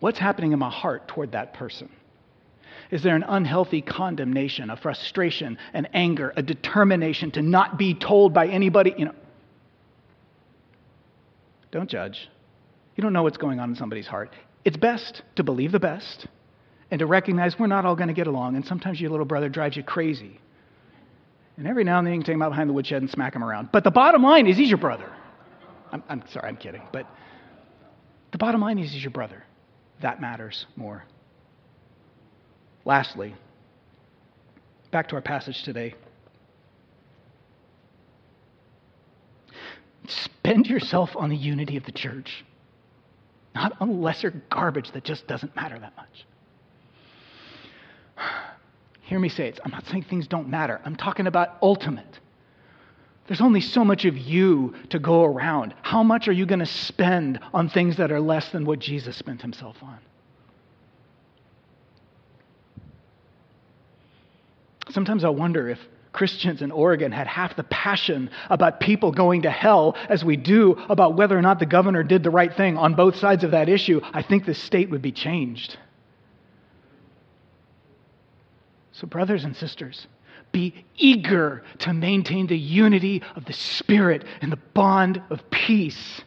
What's 0.00 0.18
happening 0.18 0.52
in 0.52 0.58
my 0.58 0.70
heart 0.70 1.08
toward 1.08 1.32
that 1.32 1.54
person? 1.54 1.90
Is 2.90 3.02
there 3.02 3.16
an 3.16 3.24
unhealthy 3.26 3.80
condemnation, 3.80 4.68
a 4.68 4.76
frustration, 4.76 5.58
an 5.72 5.86
anger, 5.94 6.32
a 6.36 6.42
determination 6.42 7.30
to 7.32 7.42
not 7.42 7.78
be 7.78 7.94
told 7.94 8.34
by 8.34 8.46
anybody? 8.48 8.94
You 8.96 9.06
know, 9.06 9.14
don't 11.72 11.88
judge. 11.88 12.28
You 12.94 13.02
don't 13.02 13.12
know 13.12 13.22
what's 13.22 13.38
going 13.38 13.58
on 13.58 13.70
in 13.70 13.76
somebody's 13.76 14.06
heart. 14.06 14.30
It's 14.64 14.76
best 14.76 15.22
to 15.36 15.42
believe 15.42 15.72
the 15.72 15.80
best 15.80 16.26
and 16.90 16.98
to 16.98 17.06
recognize 17.06 17.58
we're 17.58 17.66
not 17.66 17.84
all 17.84 17.96
going 17.96 18.08
to 18.08 18.14
get 18.14 18.26
along, 18.26 18.54
and 18.54 18.64
sometimes 18.64 19.00
your 19.00 19.10
little 19.10 19.26
brother 19.26 19.48
drives 19.48 19.76
you 19.76 19.82
crazy. 19.82 20.38
And 21.56 21.66
every 21.66 21.84
now 21.84 21.98
and 21.98 22.06
then 22.06 22.14
you 22.14 22.20
can 22.20 22.26
take 22.26 22.34
him 22.34 22.42
out 22.42 22.50
behind 22.50 22.68
the 22.68 22.74
woodshed 22.74 23.00
and 23.02 23.10
smack 23.10 23.34
him 23.34 23.42
around. 23.42 23.70
But 23.72 23.84
the 23.84 23.90
bottom 23.90 24.22
line 24.22 24.46
is 24.46 24.56
he's 24.56 24.68
your 24.68 24.78
brother. 24.78 25.10
I'm, 25.90 26.02
I'm 26.08 26.22
sorry, 26.28 26.48
I'm 26.48 26.56
kidding. 26.56 26.82
But 26.92 27.06
the 28.32 28.38
bottom 28.38 28.60
line 28.60 28.78
is 28.78 28.92
he's 28.92 29.02
your 29.02 29.12
brother. 29.12 29.42
That 30.02 30.20
matters 30.20 30.66
more. 30.76 31.04
Lastly, 32.84 33.34
back 34.90 35.08
to 35.08 35.16
our 35.16 35.22
passage 35.22 35.62
today. 35.62 35.94
Spend 40.06 40.66
yourself 40.66 41.10
on 41.16 41.30
the 41.30 41.36
unity 41.36 41.76
of 41.76 41.84
the 41.84 41.92
church, 41.92 42.44
not 43.54 43.72
on 43.80 44.02
lesser 44.02 44.42
garbage 44.50 44.92
that 44.92 45.02
just 45.02 45.26
doesn't 45.26 45.56
matter 45.56 45.78
that 45.78 45.96
much. 45.96 46.26
Hear 49.06 49.20
me 49.20 49.28
say 49.28 49.46
it. 49.46 49.60
I'm 49.64 49.70
not 49.70 49.86
saying 49.86 50.02
things 50.02 50.26
don't 50.26 50.48
matter. 50.48 50.80
I'm 50.84 50.96
talking 50.96 51.28
about 51.28 51.58
ultimate. 51.62 52.18
There's 53.28 53.40
only 53.40 53.60
so 53.60 53.84
much 53.84 54.04
of 54.04 54.18
you 54.18 54.74
to 54.90 54.98
go 54.98 55.22
around. 55.24 55.74
How 55.82 56.02
much 56.02 56.26
are 56.26 56.32
you 56.32 56.44
going 56.44 56.58
to 56.58 56.66
spend 56.66 57.38
on 57.54 57.68
things 57.68 57.98
that 57.98 58.10
are 58.10 58.20
less 58.20 58.50
than 58.50 58.64
what 58.64 58.80
Jesus 58.80 59.16
spent 59.16 59.42
himself 59.42 59.76
on? 59.80 59.98
Sometimes 64.90 65.24
I 65.24 65.28
wonder 65.28 65.68
if 65.68 65.78
Christians 66.12 66.60
in 66.60 66.72
Oregon 66.72 67.12
had 67.12 67.28
half 67.28 67.54
the 67.54 67.62
passion 67.62 68.30
about 68.50 68.80
people 68.80 69.12
going 69.12 69.42
to 69.42 69.50
hell 69.50 69.94
as 70.08 70.24
we 70.24 70.36
do 70.36 70.72
about 70.88 71.16
whether 71.16 71.38
or 71.38 71.42
not 71.42 71.60
the 71.60 71.66
governor 71.66 72.02
did 72.02 72.24
the 72.24 72.30
right 72.30 72.52
thing 72.52 72.76
on 72.76 72.94
both 72.94 73.14
sides 73.16 73.44
of 73.44 73.52
that 73.52 73.68
issue, 73.68 74.00
I 74.02 74.22
think 74.22 74.46
the 74.46 74.54
state 74.54 74.90
would 74.90 75.02
be 75.02 75.12
changed. 75.12 75.76
So, 78.98 79.06
brothers 79.06 79.44
and 79.44 79.54
sisters, 79.54 80.06
be 80.52 80.86
eager 80.96 81.62
to 81.80 81.92
maintain 81.92 82.46
the 82.46 82.56
unity 82.56 83.22
of 83.34 83.44
the 83.44 83.52
Spirit 83.52 84.24
and 84.40 84.50
the 84.50 84.58
bond 84.72 85.22
of 85.28 85.50
peace 85.50 86.22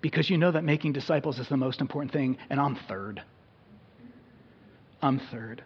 because 0.00 0.30
you 0.30 0.38
know 0.38 0.50
that 0.50 0.64
making 0.64 0.94
disciples 0.94 1.38
is 1.38 1.48
the 1.48 1.58
most 1.58 1.82
important 1.82 2.10
thing, 2.10 2.38
and 2.48 2.58
I'm 2.58 2.74
third. 2.88 3.22
I'm 5.02 5.18
third. 5.30 5.62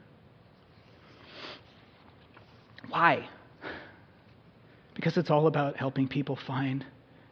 Why? 2.88 3.28
Because 4.94 5.16
it's 5.16 5.30
all 5.30 5.46
about 5.46 5.76
helping 5.76 6.08
people 6.08 6.34
find 6.34 6.84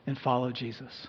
and 0.06 0.16
follow 0.16 0.52
Jesus. 0.52 1.08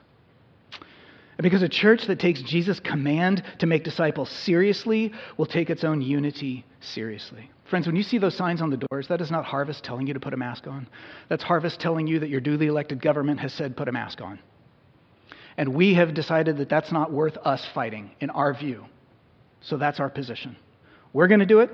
And 1.37 1.43
because 1.43 1.61
a 1.61 1.69
church 1.69 2.07
that 2.07 2.19
takes 2.19 2.41
Jesus' 2.41 2.79
command 2.79 3.43
to 3.59 3.67
make 3.67 3.83
disciples 3.83 4.29
seriously 4.29 5.11
will 5.37 5.45
take 5.45 5.69
its 5.69 5.83
own 5.83 6.01
unity 6.01 6.65
seriously. 6.79 7.51
Friends, 7.73 7.87
when 7.87 7.95
you 7.95 8.03
see 8.03 8.19
those 8.19 8.37
signs 8.37 8.61
on 8.61 8.69
the 8.69 8.77
doors, 8.77 9.07
that 9.07 9.19
is 9.19 9.31
not 9.31 9.45
Harvest 9.45 9.83
telling 9.83 10.05
you 10.05 10.13
to 10.13 10.19
put 10.19 10.35
a 10.35 10.37
mask 10.37 10.67
on. 10.67 10.87
That's 11.27 11.41
Harvest 11.41 11.79
telling 11.79 12.05
you 12.05 12.19
that 12.19 12.29
your 12.29 12.39
duly 12.39 12.67
elected 12.67 13.01
government 13.01 13.39
has 13.39 13.51
said 13.51 13.75
put 13.75 13.87
a 13.87 13.91
mask 13.91 14.21
on. 14.21 14.37
And 15.57 15.73
we 15.73 15.95
have 15.95 16.13
decided 16.13 16.57
that 16.57 16.69
that's 16.69 16.91
not 16.91 17.11
worth 17.11 17.35
us 17.37 17.67
fighting, 17.73 18.11
in 18.19 18.29
our 18.29 18.53
view. 18.53 18.85
So 19.61 19.77
that's 19.77 19.99
our 19.99 20.11
position. 20.11 20.55
We're 21.13 21.27
going 21.27 21.39
to 21.39 21.47
do 21.47 21.61
it. 21.61 21.71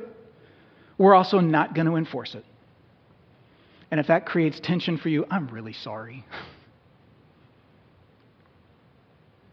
We're 0.98 1.16
also 1.16 1.42
not 1.42 1.76
going 1.76 1.88
to 1.88 1.98
enforce 1.98 2.34
it. 2.34 2.46
And 3.92 4.00
if 4.00 4.08
that 4.08 4.26
creates 4.26 4.58
tension 4.62 4.98
for 4.98 5.10
you, 5.10 5.26
I'm 5.30 5.50
really 5.50 5.74
sorry. 5.74 6.24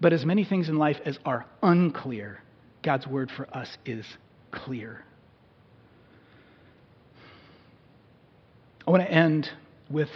But 0.01 0.13
as 0.13 0.25
many 0.25 0.45
things 0.45 0.69
in 0.69 0.77
life 0.77 0.99
as 1.05 1.19
are 1.25 1.45
unclear, 1.61 2.41
God's 2.85 3.09
word 3.09 3.33
for 3.37 3.49
us 3.53 3.77
is 3.85 4.07
clear. 4.53 5.03
I 8.87 8.91
want 8.91 9.03
to 9.03 9.11
end 9.11 9.51
with 9.91 10.11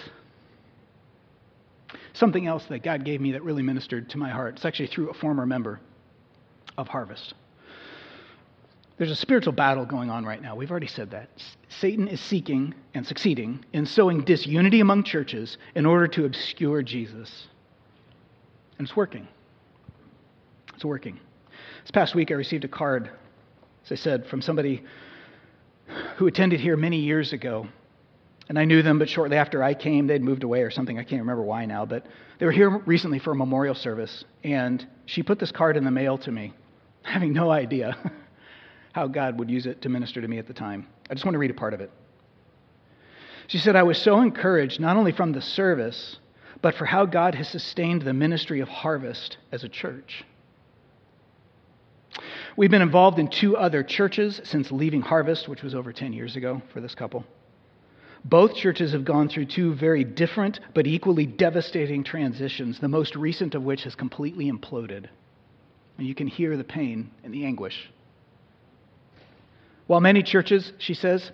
something 2.12 2.47
else 2.47 2.64
that 2.66 2.83
God 2.83 3.05
gave 3.05 3.21
me 3.21 3.33
that 3.33 3.43
really 3.43 3.62
ministered 3.62 4.11
to 4.11 4.18
my 4.18 4.31
heart. 4.31 4.57
It's 4.57 4.64
actually 4.64 4.89
through 4.89 5.11
a 5.11 5.14
former 5.14 5.45
member 5.45 5.81
of 6.79 6.87
Harvest. 6.87 7.35
There's 8.97 9.11
a 9.11 9.16
spiritual 9.16 9.55
battle 9.55 9.87
going 9.87 10.11
on 10.11 10.27
right 10.27 10.43
now. 10.43 10.55
We've 10.55 10.71
already 10.71 10.87
said 10.87 11.12
that. 11.12 11.31
Satan 11.68 12.07
is 12.07 12.21
seeking 12.21 12.75
and 12.93 13.07
succeeding 13.07 13.64
in 13.73 13.87
sowing 13.87 14.25
disunity 14.25 14.81
among 14.81 15.05
churches 15.05 15.57
in 15.75 15.87
order 15.87 16.07
to 16.09 16.27
obscure 16.27 16.83
Jesus. 16.83 17.47
And 18.79 18.87
it's 18.87 18.95
working. 18.95 19.27
It's 20.75 20.85
working. 20.85 21.18
This 21.83 21.91
past 21.91 22.14
week, 22.14 22.31
I 22.31 22.35
received 22.35 22.64
a 22.64 22.68
card, 22.68 23.11
as 23.87 23.93
I 23.93 23.95
said, 23.95 24.27
from 24.27 24.43
somebody 24.43 24.85
who 26.16 26.27
attended 26.27 26.61
here 26.61 26.77
many 26.77 26.99
years 26.99 27.33
ago. 27.33 27.66
And 28.51 28.59
I 28.59 28.64
knew 28.64 28.82
them, 28.82 28.98
but 28.98 29.09
shortly 29.09 29.36
after 29.36 29.62
I 29.62 29.74
came, 29.74 30.09
they'd 30.09 30.24
moved 30.24 30.42
away 30.42 30.62
or 30.62 30.72
something. 30.72 30.98
I 30.98 31.05
can't 31.05 31.22
remember 31.22 31.44
why 31.44 31.66
now, 31.66 31.86
but 31.86 32.05
they 32.40 32.46
were 32.46 32.51
here 32.51 32.68
recently 32.68 33.20
for 33.20 33.30
a 33.30 33.36
memorial 33.36 33.76
service. 33.76 34.24
And 34.42 34.84
she 35.07 35.22
put 35.22 35.38
this 35.38 35.53
card 35.53 35.76
in 35.76 35.84
the 35.84 35.92
mail 35.92 36.18
to 36.18 36.32
me, 36.32 36.53
having 37.05 37.32
no 37.32 37.53
idea 37.53 37.96
how 38.92 39.07
God 39.07 39.38
would 39.38 39.48
use 39.48 39.66
it 39.66 39.82
to 39.82 39.88
minister 39.88 40.20
to 40.20 40.26
me 40.26 40.38
at 40.38 40.48
the 40.48 40.53
time. 40.53 40.88
I 41.09 41.14
just 41.14 41.24
want 41.24 41.34
to 41.36 41.38
read 41.38 41.53
a 41.53 41.55
part 41.55 41.74
of 41.74 41.80
it. 41.80 41.92
She 43.46 43.59
said, 43.59 43.76
I 43.76 43.84
was 43.84 43.98
so 43.98 44.20
encouraged, 44.20 44.80
not 44.80 44.96
only 44.96 45.12
from 45.12 45.30
the 45.30 45.40
service, 45.40 46.18
but 46.61 46.74
for 46.74 46.86
how 46.86 47.07
God 47.07 47.36
has 47.36 47.46
sustained 47.48 48.03
the 48.03 48.14
ministry 48.14 48.59
of 48.59 48.68
harvest 48.68 49.36
as 49.53 49.62
a 49.62 49.68
church. 49.68 50.24
We've 52.57 52.68
been 52.68 52.82
involved 52.82 53.20
in 53.20 53.28
two 53.28 53.57
other 53.57 53.84
churches 53.84 54.40
since 54.42 54.72
leaving 54.72 55.03
Harvest, 55.03 55.46
which 55.46 55.62
was 55.62 55.72
over 55.72 55.92
10 55.92 56.12
years 56.12 56.34
ago 56.34 56.61
for 56.72 56.80
this 56.80 56.96
couple. 56.96 57.24
Both 58.25 58.55
churches 58.55 58.93
have 58.93 59.05
gone 59.05 59.29
through 59.29 59.47
two 59.47 59.75
very 59.75 60.05
different 60.05 60.61
but 60.75 60.87
equally 60.87 61.27
devastating 61.27 62.05
transitions, 62.05 62.79
the 62.81 62.89
most 62.89 63.16
recent 63.16 63.55
of 63.55 63.62
which 63.62 63.85
has 63.85 63.95
completely 63.95 64.51
imploded. 64.51 65.07
And 65.99 66.07
you 66.07 66.14
can 66.14 66.27
hear 66.27 66.57
the 66.57 66.64
pain 66.64 67.11
and 67.25 67.33
the 67.33 67.45
anguish 67.45 67.91
while 69.91 70.01
many 70.01 70.23
churches, 70.23 70.73
she 70.79 70.95
says, 70.95 71.33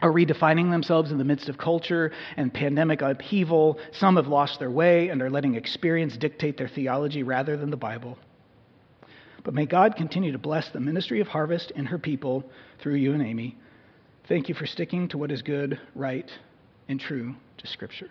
are 0.00 0.10
redefining 0.10 0.72
themselves 0.72 1.12
in 1.12 1.18
the 1.18 1.24
midst 1.24 1.48
of 1.48 1.56
culture 1.56 2.10
and 2.36 2.52
pandemic 2.52 3.00
upheaval, 3.00 3.78
some 3.92 4.16
have 4.16 4.26
lost 4.26 4.58
their 4.58 4.72
way 4.72 5.08
and 5.08 5.22
are 5.22 5.30
letting 5.30 5.54
experience 5.54 6.16
dictate 6.16 6.56
their 6.56 6.66
theology 6.66 7.22
rather 7.22 7.56
than 7.56 7.70
the 7.70 7.76
Bible. 7.76 8.18
But 9.44 9.54
may 9.54 9.66
God 9.66 9.94
continue 9.94 10.32
to 10.32 10.38
bless 10.38 10.68
the 10.70 10.80
ministry 10.80 11.20
of 11.20 11.28
harvest 11.28 11.70
and 11.76 11.86
her 11.86 11.96
people 11.96 12.50
through 12.80 12.96
you 12.96 13.12
and 13.12 13.22
Amy. 13.22 13.56
Thank 14.28 14.48
you 14.48 14.54
for 14.56 14.66
sticking 14.66 15.08
to 15.08 15.18
what 15.18 15.30
is 15.30 15.42
good, 15.42 15.78
right, 15.94 16.28
and 16.88 16.98
true 16.98 17.36
to 17.58 17.66
Scripture. 17.66 18.10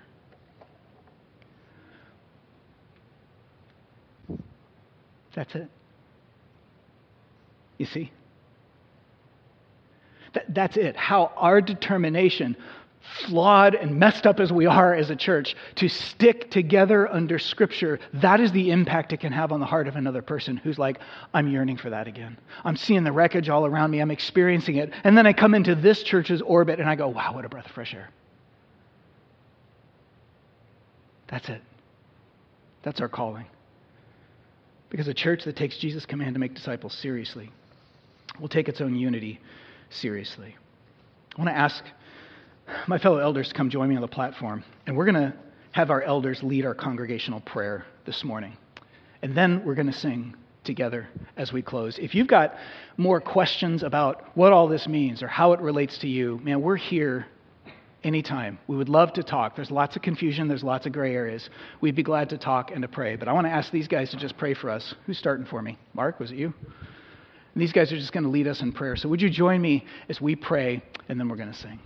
That's 5.36 5.54
it. 5.56 5.70
You 7.78 7.86
see? 7.86 8.12
Th- 10.34 10.46
that's 10.48 10.78
it. 10.78 10.96
How 10.96 11.34
our 11.36 11.60
determination, 11.60 12.56
flawed 13.26 13.76
and 13.76 13.98
messed 13.98 14.28
up 14.28 14.40
as 14.40 14.52
we 14.52 14.66
are 14.66 14.94
as 14.94 15.10
a 15.10 15.16
church, 15.16 15.56
to 15.76 15.88
stick 15.88 16.52
together 16.52 17.12
under 17.12 17.40
Scripture, 17.40 18.00
that 18.14 18.40
is 18.40 18.52
the 18.52 18.72
impact 18.72 19.14
it 19.14 19.20
can 19.20 19.32
have 19.32 19.52
on 19.52 19.60
the 19.60 19.66
heart 19.66 19.88
of 19.88 19.96
another 19.96 20.22
person 20.22 20.58
who's 20.58 20.78
like, 20.78 21.00
I'm 21.34 21.48
yearning 21.48 21.78
for 21.78 21.90
that 21.90 22.08
again. 22.08 22.38
I'm 22.64 22.76
seeing 22.76 23.04
the 23.04 23.12
wreckage 23.12 23.50
all 23.50 23.66
around 23.66 23.92
me, 23.92 24.00
I'm 24.00 24.12
experiencing 24.12 24.78
it. 24.78 24.92
And 25.04 25.18
then 25.18 25.26
I 25.26 25.34
come 25.34 25.56
into 25.56 25.76
this 25.76 26.04
church's 26.04 26.42
orbit 26.42 26.80
and 26.80 26.90
I 26.90 26.96
go, 26.96 27.08
wow, 27.08 27.34
what 27.34 27.46
a 27.46 27.50
breath 27.50 27.66
of 27.66 27.72
fresh 27.72 27.94
air. 27.94 28.10
That's 31.28 31.50
it. 31.50 31.62
That's 32.84 33.02
our 33.02 33.10
calling. 33.10 33.46
Because 34.90 35.08
a 35.08 35.14
church 35.14 35.44
that 35.46 35.56
takes 35.56 35.78
Jesus' 35.78 36.06
command 36.06 36.36
to 36.36 36.40
make 36.40 36.54
disciples 36.54 36.94
seriously 36.94 37.52
will 38.40 38.48
take 38.48 38.70
its 38.70 38.82
own 38.82 38.96
unity 38.96 39.40
seriously. 39.90 40.56
I 41.36 41.42
want 41.42 41.50
to 41.50 41.58
ask 41.58 41.84
my 42.88 42.98
fellow 42.98 43.18
elders 43.18 43.52
come 43.54 43.70
join 43.70 43.90
me 43.90 43.96
on 43.96 44.02
the 44.02 44.08
platform, 44.08 44.64
and 44.86 44.96
we're 44.96 45.06
going 45.06 45.32
to 45.32 45.34
have 45.72 45.90
our 45.90 46.02
elders 46.02 46.42
lead 46.42 46.66
our 46.66 46.76
congregational 46.76 47.42
prayer 47.42 47.86
this 48.06 48.24
morning. 48.24 48.56
And 49.22 49.36
then 49.36 49.64
we're 49.66 49.76
going 49.76 49.88
to 49.88 49.94
sing 49.94 50.36
together 50.64 51.08
as 51.38 51.52
we 51.52 51.62
close. 51.62 51.98
If 52.00 52.16
you've 52.16 52.28
got 52.28 52.56
more 52.98 53.20
questions 53.20 53.84
about 53.84 54.24
what 54.36 54.54
all 54.54 54.68
this 54.68 54.88
means 54.88 55.22
or 55.22 55.28
how 55.28 55.54
it 55.54 55.60
relates 55.60 55.98
to 56.00 56.08
you, 56.08 56.40
man, 56.44 56.62
we're 56.62 56.76
here 56.76 57.28
anytime. 58.04 58.60
We 58.68 58.78
would 58.78 58.90
love 58.90 59.14
to 59.14 59.24
talk. 59.24 59.56
There's 59.56 59.72
lots 59.72 59.96
of 59.96 60.02
confusion, 60.02 60.48
there's 60.48 60.64
lots 60.64 60.86
of 60.86 60.94
gray 60.94 61.14
areas. 61.16 61.50
We'd 61.82 61.96
be 61.96 62.04
glad 62.04 62.30
to 62.30 62.38
talk 62.38 62.72
and 62.72 62.82
to 62.84 62.88
pray. 62.88 63.16
But 63.16 63.28
I 63.28 63.34
want 63.34 63.48
to 63.48 63.52
ask 63.52 63.72
these 63.72 63.88
guys 63.88 64.12
to 64.12 64.18
just 64.18 64.38
pray 64.38 64.54
for 64.54 64.70
us. 64.70 64.94
Who's 65.06 65.18
starting 65.18 65.46
for 65.46 65.62
me? 65.62 65.78
Mark, 65.94 66.20
was 66.20 66.32
it 66.32 66.38
you? 66.38 66.54
And 67.54 67.62
these 67.62 67.74
guys 67.74 67.92
are 67.92 67.98
just 67.98 68.12
going 68.12 68.24
to 68.24 68.30
lead 68.30 68.48
us 68.48 68.62
in 68.62 68.72
prayer. 68.74 68.96
So 68.96 69.10
would 69.10 69.22
you 69.22 69.30
join 69.30 69.62
me 69.62 69.86
as 70.10 70.22
we 70.22 70.36
pray, 70.36 70.84
and 71.10 71.20
then 71.20 71.30
we're 71.30 71.38
going 71.38 71.52
to 71.52 71.58
sing. 71.58 71.80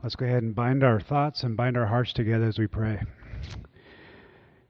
Let's 0.00 0.14
go 0.14 0.26
ahead 0.26 0.44
and 0.44 0.54
bind 0.54 0.84
our 0.84 1.00
thoughts 1.00 1.42
and 1.42 1.56
bind 1.56 1.76
our 1.76 1.86
hearts 1.86 2.12
together 2.12 2.44
as 2.44 2.56
we 2.56 2.68
pray. 2.68 3.02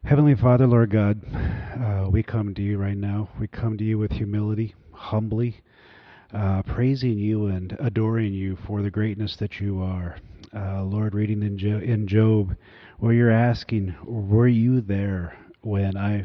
Heavenly 0.03 0.35
Father, 0.35 0.67
Lord 0.67 0.89
God, 0.91 1.23
uh, 1.35 2.09
we 2.11 2.23
come 2.23 2.55
to 2.55 2.63
you 2.63 2.79
right 2.79 2.97
now. 2.97 3.29
We 3.39 3.47
come 3.47 3.77
to 3.77 3.85
you 3.85 3.99
with 3.99 4.13
humility, 4.13 4.75
humbly, 4.91 5.61
uh, 6.33 6.63
praising 6.63 7.19
you 7.19 7.45
and 7.45 7.77
adoring 7.79 8.33
you 8.33 8.57
for 8.67 8.81
the 8.81 8.91
greatness 8.91 9.37
that 9.37 9.61
you 9.61 9.83
are. 9.83 10.17
Uh, 10.57 10.83
Lord, 10.85 11.15
reading 11.15 11.43
in, 11.43 11.59
jo- 11.59 11.79
in 11.79 12.09
Job, 12.09 12.57
where 12.99 13.13
you're 13.13 13.31
asking, 13.31 13.95
were 14.05 14.49
you 14.49 14.81
there 14.81 15.37
when 15.61 15.95
I 15.99 16.25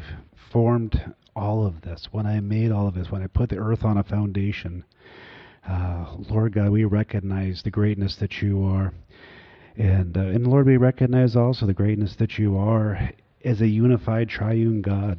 formed 0.50 1.12
all 1.36 1.66
of 1.66 1.82
this, 1.82 2.08
when 2.10 2.24
I 2.24 2.40
made 2.40 2.72
all 2.72 2.88
of 2.88 2.94
this, 2.94 3.10
when 3.10 3.22
I 3.22 3.26
put 3.26 3.50
the 3.50 3.58
earth 3.58 3.84
on 3.84 3.98
a 3.98 4.02
foundation, 4.02 4.82
uh, 5.68 6.16
Lord 6.28 6.52
God, 6.52 6.70
we 6.70 6.84
recognize 6.84 7.62
the 7.62 7.70
greatness 7.70 8.16
that 8.16 8.42
you 8.42 8.64
are. 8.64 8.92
And, 9.76 10.16
uh, 10.16 10.20
and 10.20 10.46
Lord, 10.46 10.66
we 10.66 10.76
recognize 10.76 11.34
also 11.34 11.66
the 11.66 11.72
greatness 11.74 12.16
that 12.16 12.38
you 12.38 12.56
are 12.56 13.10
as 13.44 13.60
a 13.60 13.66
unified 13.68 14.28
triune 14.28 14.82
God, 14.82 15.18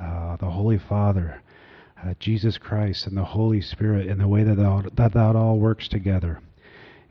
uh, 0.00 0.36
the 0.36 0.50
Holy 0.50 0.78
Father, 0.78 1.42
uh, 2.02 2.14
Jesus 2.18 2.58
Christ, 2.58 3.06
and 3.06 3.16
the 3.16 3.24
Holy 3.24 3.60
Spirit, 3.60 4.06
in 4.06 4.18
the 4.18 4.28
way 4.28 4.42
that 4.42 4.56
that, 4.96 5.12
that 5.12 5.36
all 5.36 5.58
works 5.58 5.88
together. 5.88 6.40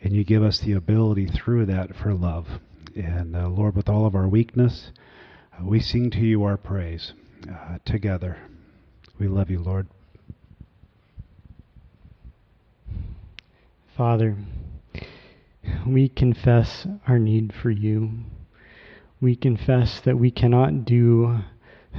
And 0.01 0.13
you 0.13 0.23
give 0.23 0.43
us 0.43 0.59
the 0.59 0.73
ability 0.73 1.27
through 1.27 1.67
that 1.67 1.95
for 1.95 2.13
love. 2.13 2.47
And 2.95 3.36
uh, 3.36 3.47
Lord, 3.47 3.75
with 3.75 3.88
all 3.88 4.05
of 4.05 4.15
our 4.15 4.27
weakness, 4.27 4.91
we 5.61 5.79
sing 5.79 6.09
to 6.11 6.19
you 6.19 6.43
our 6.43 6.57
praise 6.57 7.13
together. 7.86 8.38
We 9.19 9.27
love 9.27 9.51
you, 9.51 9.59
Lord. 9.59 9.88
Father, 13.97 14.37
we 15.85 16.07
confess 16.07 16.87
our 17.07 17.19
need 17.19 17.53
for 17.53 17.69
you. 17.69 18.09
We 19.19 19.35
confess 19.35 19.99
that 20.05 20.17
we 20.17 20.31
cannot 20.31 20.85
do 20.85 21.39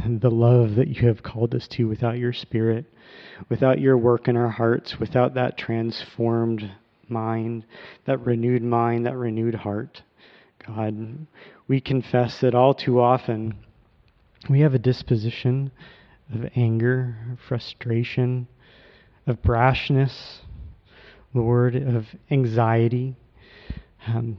the 0.07 0.31
love 0.31 0.75
that 0.77 0.89
you 0.89 1.07
have 1.09 1.23
called 1.23 1.55
us 1.55 1.69
to 1.69 1.87
without 1.87 2.17
your 2.17 2.33
Spirit, 2.33 2.87
without 3.51 3.79
your 3.79 3.99
work 3.99 4.27
in 4.27 4.39
our 4.39 4.49
hearts, 4.49 4.99
without 4.99 5.35
that 5.35 5.59
transformed 5.59 6.71
mind, 7.09 7.65
that 8.07 8.25
renewed 8.25 8.63
mind, 8.63 9.05
that 9.05 9.17
renewed 9.17 9.55
heart. 9.55 10.03
God, 10.67 11.27
we 11.69 11.81
confess 11.81 12.41
that 12.41 12.55
all 12.55 12.73
too 12.73 13.01
often 13.01 13.55
we 14.49 14.61
have 14.61 14.75
a 14.75 14.79
disposition 14.79 15.71
of 16.35 16.51
anger, 16.57 17.37
frustration, 17.47 18.49
of 19.27 19.43
brashness, 19.43 20.41
Lord, 21.35 21.75
of 21.75 22.07
anxiety. 22.31 23.17
Um, 24.07 24.37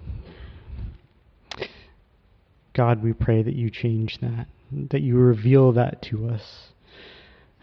God, 2.73 3.03
we 3.03 3.13
pray 3.13 3.43
that 3.43 3.55
you 3.55 3.69
change 3.69 4.19
that, 4.19 4.47
that 4.71 5.01
you 5.01 5.15
reveal 5.15 5.71
that 5.73 6.01
to 6.03 6.27
us. 6.27 6.73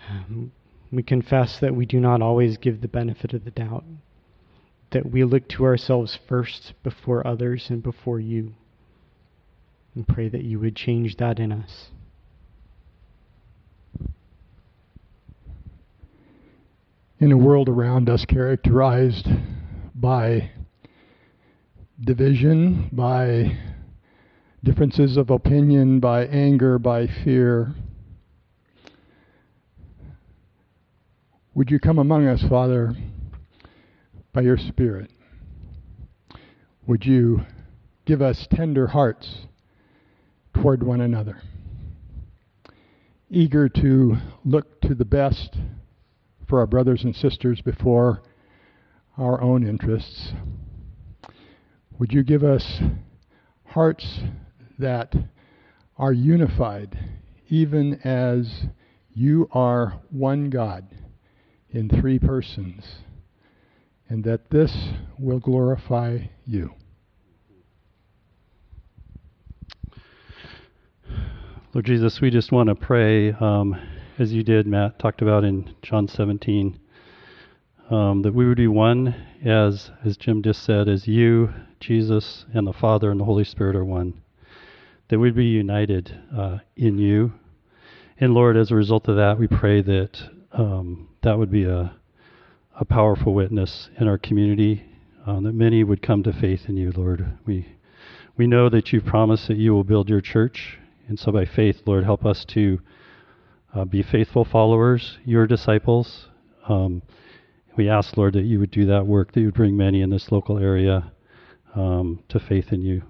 Um, 0.08 0.52
we 0.92 1.02
confess 1.02 1.58
that 1.60 1.74
we 1.74 1.86
do 1.86 2.00
not 2.00 2.22
always 2.22 2.56
give 2.56 2.80
the 2.80 2.88
benefit 2.88 3.32
of 3.32 3.44
the 3.44 3.50
doubt, 3.50 3.84
that 4.90 5.10
we 5.10 5.24
look 5.24 5.48
to 5.48 5.64
ourselves 5.64 6.18
first 6.28 6.74
before 6.82 7.26
others 7.26 7.66
and 7.70 7.82
before 7.82 8.18
you. 8.18 8.54
And 9.94 10.06
pray 10.06 10.28
that 10.28 10.44
you 10.44 10.60
would 10.60 10.76
change 10.76 11.16
that 11.16 11.38
in 11.38 11.50
us. 11.52 11.90
In 17.20 17.32
a 17.32 17.36
world 17.36 17.68
around 17.68 18.08
us 18.08 18.24
characterized 18.24 19.28
by 19.94 20.50
division, 22.02 22.88
by 22.92 23.58
differences 24.64 25.18
of 25.18 25.28
opinion, 25.28 26.00
by 26.00 26.24
anger, 26.24 26.78
by 26.78 27.06
fear. 27.06 27.74
Would 31.52 31.70
you 31.70 31.78
come 31.78 31.98
among 31.98 32.26
us, 32.26 32.42
Father, 32.48 32.94
by 34.32 34.40
your 34.40 34.56
Spirit? 34.56 35.10
Would 36.86 37.04
you 37.04 37.42
give 38.06 38.22
us 38.22 38.48
tender 38.50 38.86
hearts 38.86 39.40
toward 40.54 40.82
one 40.82 41.02
another, 41.02 41.42
eager 43.28 43.68
to 43.68 44.16
look 44.42 44.80
to 44.80 44.94
the 44.94 45.04
best 45.04 45.58
for 46.50 46.58
our 46.58 46.66
brothers 46.66 47.04
and 47.04 47.14
sisters 47.14 47.60
before 47.60 48.20
our 49.16 49.40
own 49.40 49.64
interests. 49.66 50.32
Would 51.98 52.12
you 52.12 52.24
give 52.24 52.42
us 52.42 52.80
hearts 53.66 54.20
that 54.76 55.14
are 55.96 56.12
unified, 56.12 56.98
even 57.48 58.00
as 58.02 58.64
you 59.14 59.48
are 59.52 60.00
one 60.10 60.50
God 60.50 60.88
in 61.70 61.88
three 61.88 62.18
persons, 62.18 62.84
and 64.08 64.24
that 64.24 64.50
this 64.50 64.76
will 65.20 65.38
glorify 65.38 66.18
you? 66.44 66.70
Lord 71.72 71.84
Jesus, 71.84 72.20
we 72.20 72.30
just 72.30 72.50
want 72.50 72.68
to 72.68 72.74
pray 72.74 73.30
um, 73.34 73.80
as 74.20 74.34
you 74.34 74.42
did, 74.42 74.66
Matt 74.66 74.98
talked 74.98 75.22
about 75.22 75.44
in 75.44 75.74
John 75.80 76.06
17, 76.06 76.78
um, 77.88 78.20
that 78.20 78.34
we 78.34 78.46
would 78.46 78.58
be 78.58 78.68
one, 78.68 79.14
as 79.42 79.90
as 80.04 80.18
Jim 80.18 80.42
just 80.42 80.62
said, 80.62 80.90
as 80.90 81.08
you, 81.08 81.48
Jesus, 81.80 82.44
and 82.52 82.66
the 82.66 82.72
Father 82.74 83.10
and 83.10 83.18
the 83.18 83.24
Holy 83.24 83.44
Spirit 83.44 83.74
are 83.74 83.84
one. 83.84 84.20
That 85.08 85.18
we'd 85.18 85.34
be 85.34 85.46
united 85.46 86.20
uh, 86.36 86.58
in 86.76 86.98
you, 86.98 87.32
and 88.18 88.34
Lord, 88.34 88.58
as 88.58 88.70
a 88.70 88.74
result 88.74 89.08
of 89.08 89.16
that, 89.16 89.38
we 89.38 89.48
pray 89.48 89.80
that 89.80 90.20
um, 90.52 91.08
that 91.22 91.38
would 91.38 91.50
be 91.50 91.64
a 91.64 91.94
a 92.78 92.84
powerful 92.84 93.32
witness 93.32 93.88
in 93.98 94.06
our 94.06 94.18
community, 94.18 94.84
um, 95.24 95.44
that 95.44 95.54
many 95.54 95.82
would 95.82 96.02
come 96.02 96.22
to 96.24 96.32
faith 96.34 96.68
in 96.68 96.76
you, 96.76 96.92
Lord. 96.94 97.38
We 97.46 97.66
we 98.36 98.46
know 98.46 98.68
that 98.68 98.92
you've 98.92 99.06
promised 99.06 99.48
that 99.48 99.56
you 99.56 99.72
will 99.72 99.84
build 99.84 100.10
your 100.10 100.20
church, 100.20 100.78
and 101.08 101.18
so 101.18 101.32
by 101.32 101.46
faith, 101.46 101.80
Lord, 101.86 102.04
help 102.04 102.26
us 102.26 102.44
to 102.50 102.80
uh, 103.74 103.84
be 103.84 104.02
faithful 104.02 104.44
followers, 104.44 105.18
your 105.24 105.46
disciples. 105.46 106.28
Um, 106.68 107.02
we 107.76 107.88
ask, 107.88 108.16
Lord, 108.16 108.34
that 108.34 108.44
you 108.44 108.58
would 108.58 108.70
do 108.70 108.86
that 108.86 109.06
work, 109.06 109.32
that 109.32 109.40
you 109.40 109.46
would 109.46 109.54
bring 109.54 109.76
many 109.76 110.02
in 110.02 110.10
this 110.10 110.32
local 110.32 110.58
area 110.58 111.12
um, 111.74 112.22
to 112.28 112.40
faith 112.40 112.72
in 112.72 112.82
you. 112.82 113.02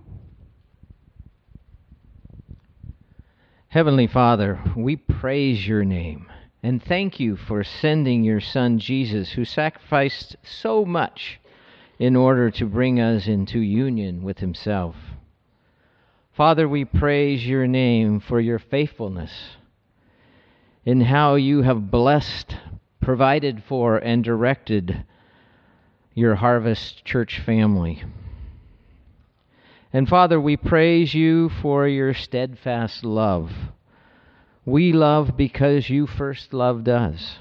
Heavenly 3.68 4.06
Father, 4.06 4.61
we 4.76 4.96
praise 4.96 5.66
your 5.66 5.84
name 5.84 6.30
and 6.62 6.82
thank 6.82 7.18
you 7.18 7.36
for 7.36 7.64
sending 7.64 8.22
your 8.22 8.40
Son 8.40 8.78
Jesus, 8.78 9.32
who 9.32 9.44
sacrificed 9.44 10.36
so 10.42 10.84
much 10.84 11.40
in 11.98 12.16
order 12.16 12.50
to 12.50 12.66
bring 12.66 13.00
us 13.00 13.26
into 13.26 13.61
union 13.61 14.22
with 14.22 14.38
himself. 14.38 14.94
Father, 16.32 16.68
we 16.68 16.84
praise 16.84 17.46
your 17.46 17.66
name 17.66 18.20
for 18.20 18.40
your 18.40 18.58
faithfulness 18.58 19.30
in 20.84 21.02
how 21.02 21.34
you 21.34 21.62
have 21.62 21.90
blessed, 21.90 22.56
provided 23.00 23.62
for, 23.68 23.98
and 23.98 24.24
directed 24.24 25.04
your 26.14 26.36
Harvest 26.36 27.04
Church 27.04 27.40
family. 27.44 28.02
And 29.92 30.08
Father, 30.08 30.40
we 30.40 30.56
praise 30.56 31.14
you 31.14 31.48
for 31.48 31.86
your 31.86 32.14
steadfast 32.14 33.04
love. 33.04 33.50
We 34.64 34.92
love 34.92 35.36
because 35.36 35.90
you 35.90 36.06
first 36.06 36.52
loved 36.52 36.88
us. 36.88 37.38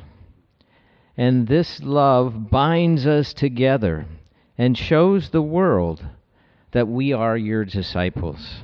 And 1.16 1.48
this 1.48 1.82
love 1.82 2.50
binds 2.50 3.06
us 3.06 3.34
together 3.34 4.06
and 4.58 4.78
shows 4.78 5.30
the 5.30 5.42
world 5.42 6.06
that 6.72 6.88
we 6.88 7.14
are 7.14 7.38
your 7.38 7.66
disciples. 7.66 8.64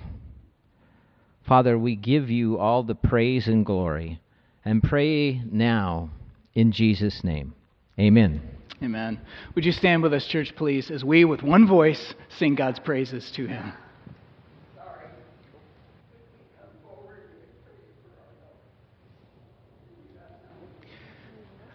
Father, 1.44 1.78
we 1.78 1.96
give 1.96 2.30
you 2.30 2.58
all 2.58 2.84
the 2.84 2.96
praise 2.96 3.48
and 3.48 3.66
glory 3.66 4.20
and 4.66 4.82
pray 4.84 5.42
now 5.50 6.10
in 6.54 6.72
Jesus' 6.72 7.24
name. 7.24 7.54
Amen. 8.00 8.42
Amen. 8.84 9.22
Would 9.54 9.64
you 9.64 9.72
stand 9.72 10.04
with 10.04 10.14
us, 10.14 10.28
church, 10.28 10.54
please, 10.56 10.92
as 10.92 11.04
we, 11.04 11.24
with 11.24 11.44
one 11.44 11.68
voice, 11.68 12.14
sing 12.38 12.56
God's 12.56 12.80
praises 12.80 13.32
to 13.36 13.46
him? 13.46 13.72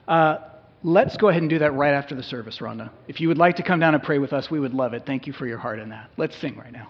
Uh, 0.07 0.39
let's 0.83 1.17
go 1.17 1.29
ahead 1.29 1.41
and 1.41 1.49
do 1.49 1.61
that 1.61 1.73
right 1.73 1.95
after 1.95 2.17
the 2.17 2.23
service, 2.23 2.59
Rhonda. 2.59 2.91
If 3.07 3.21
you 3.21 3.29
would 3.29 3.39
like 3.39 3.57
to 3.57 3.63
come 3.63 3.79
down 3.79 3.95
and 3.95 4.03
pray 4.03 4.19
with 4.19 4.33
us, 4.33 4.51
we 4.51 4.59
would 4.59 4.75
love 4.75 4.93
it. 4.93 5.05
Thank 5.07 5.29
you 5.29 5.33
for 5.33 5.47
your 5.47 5.59
heart 5.59 5.79
in 5.79 5.91
that. 5.91 6.11
Let's 6.17 6.37
sing 6.41 6.59
right 6.59 6.73
now. 6.73 6.89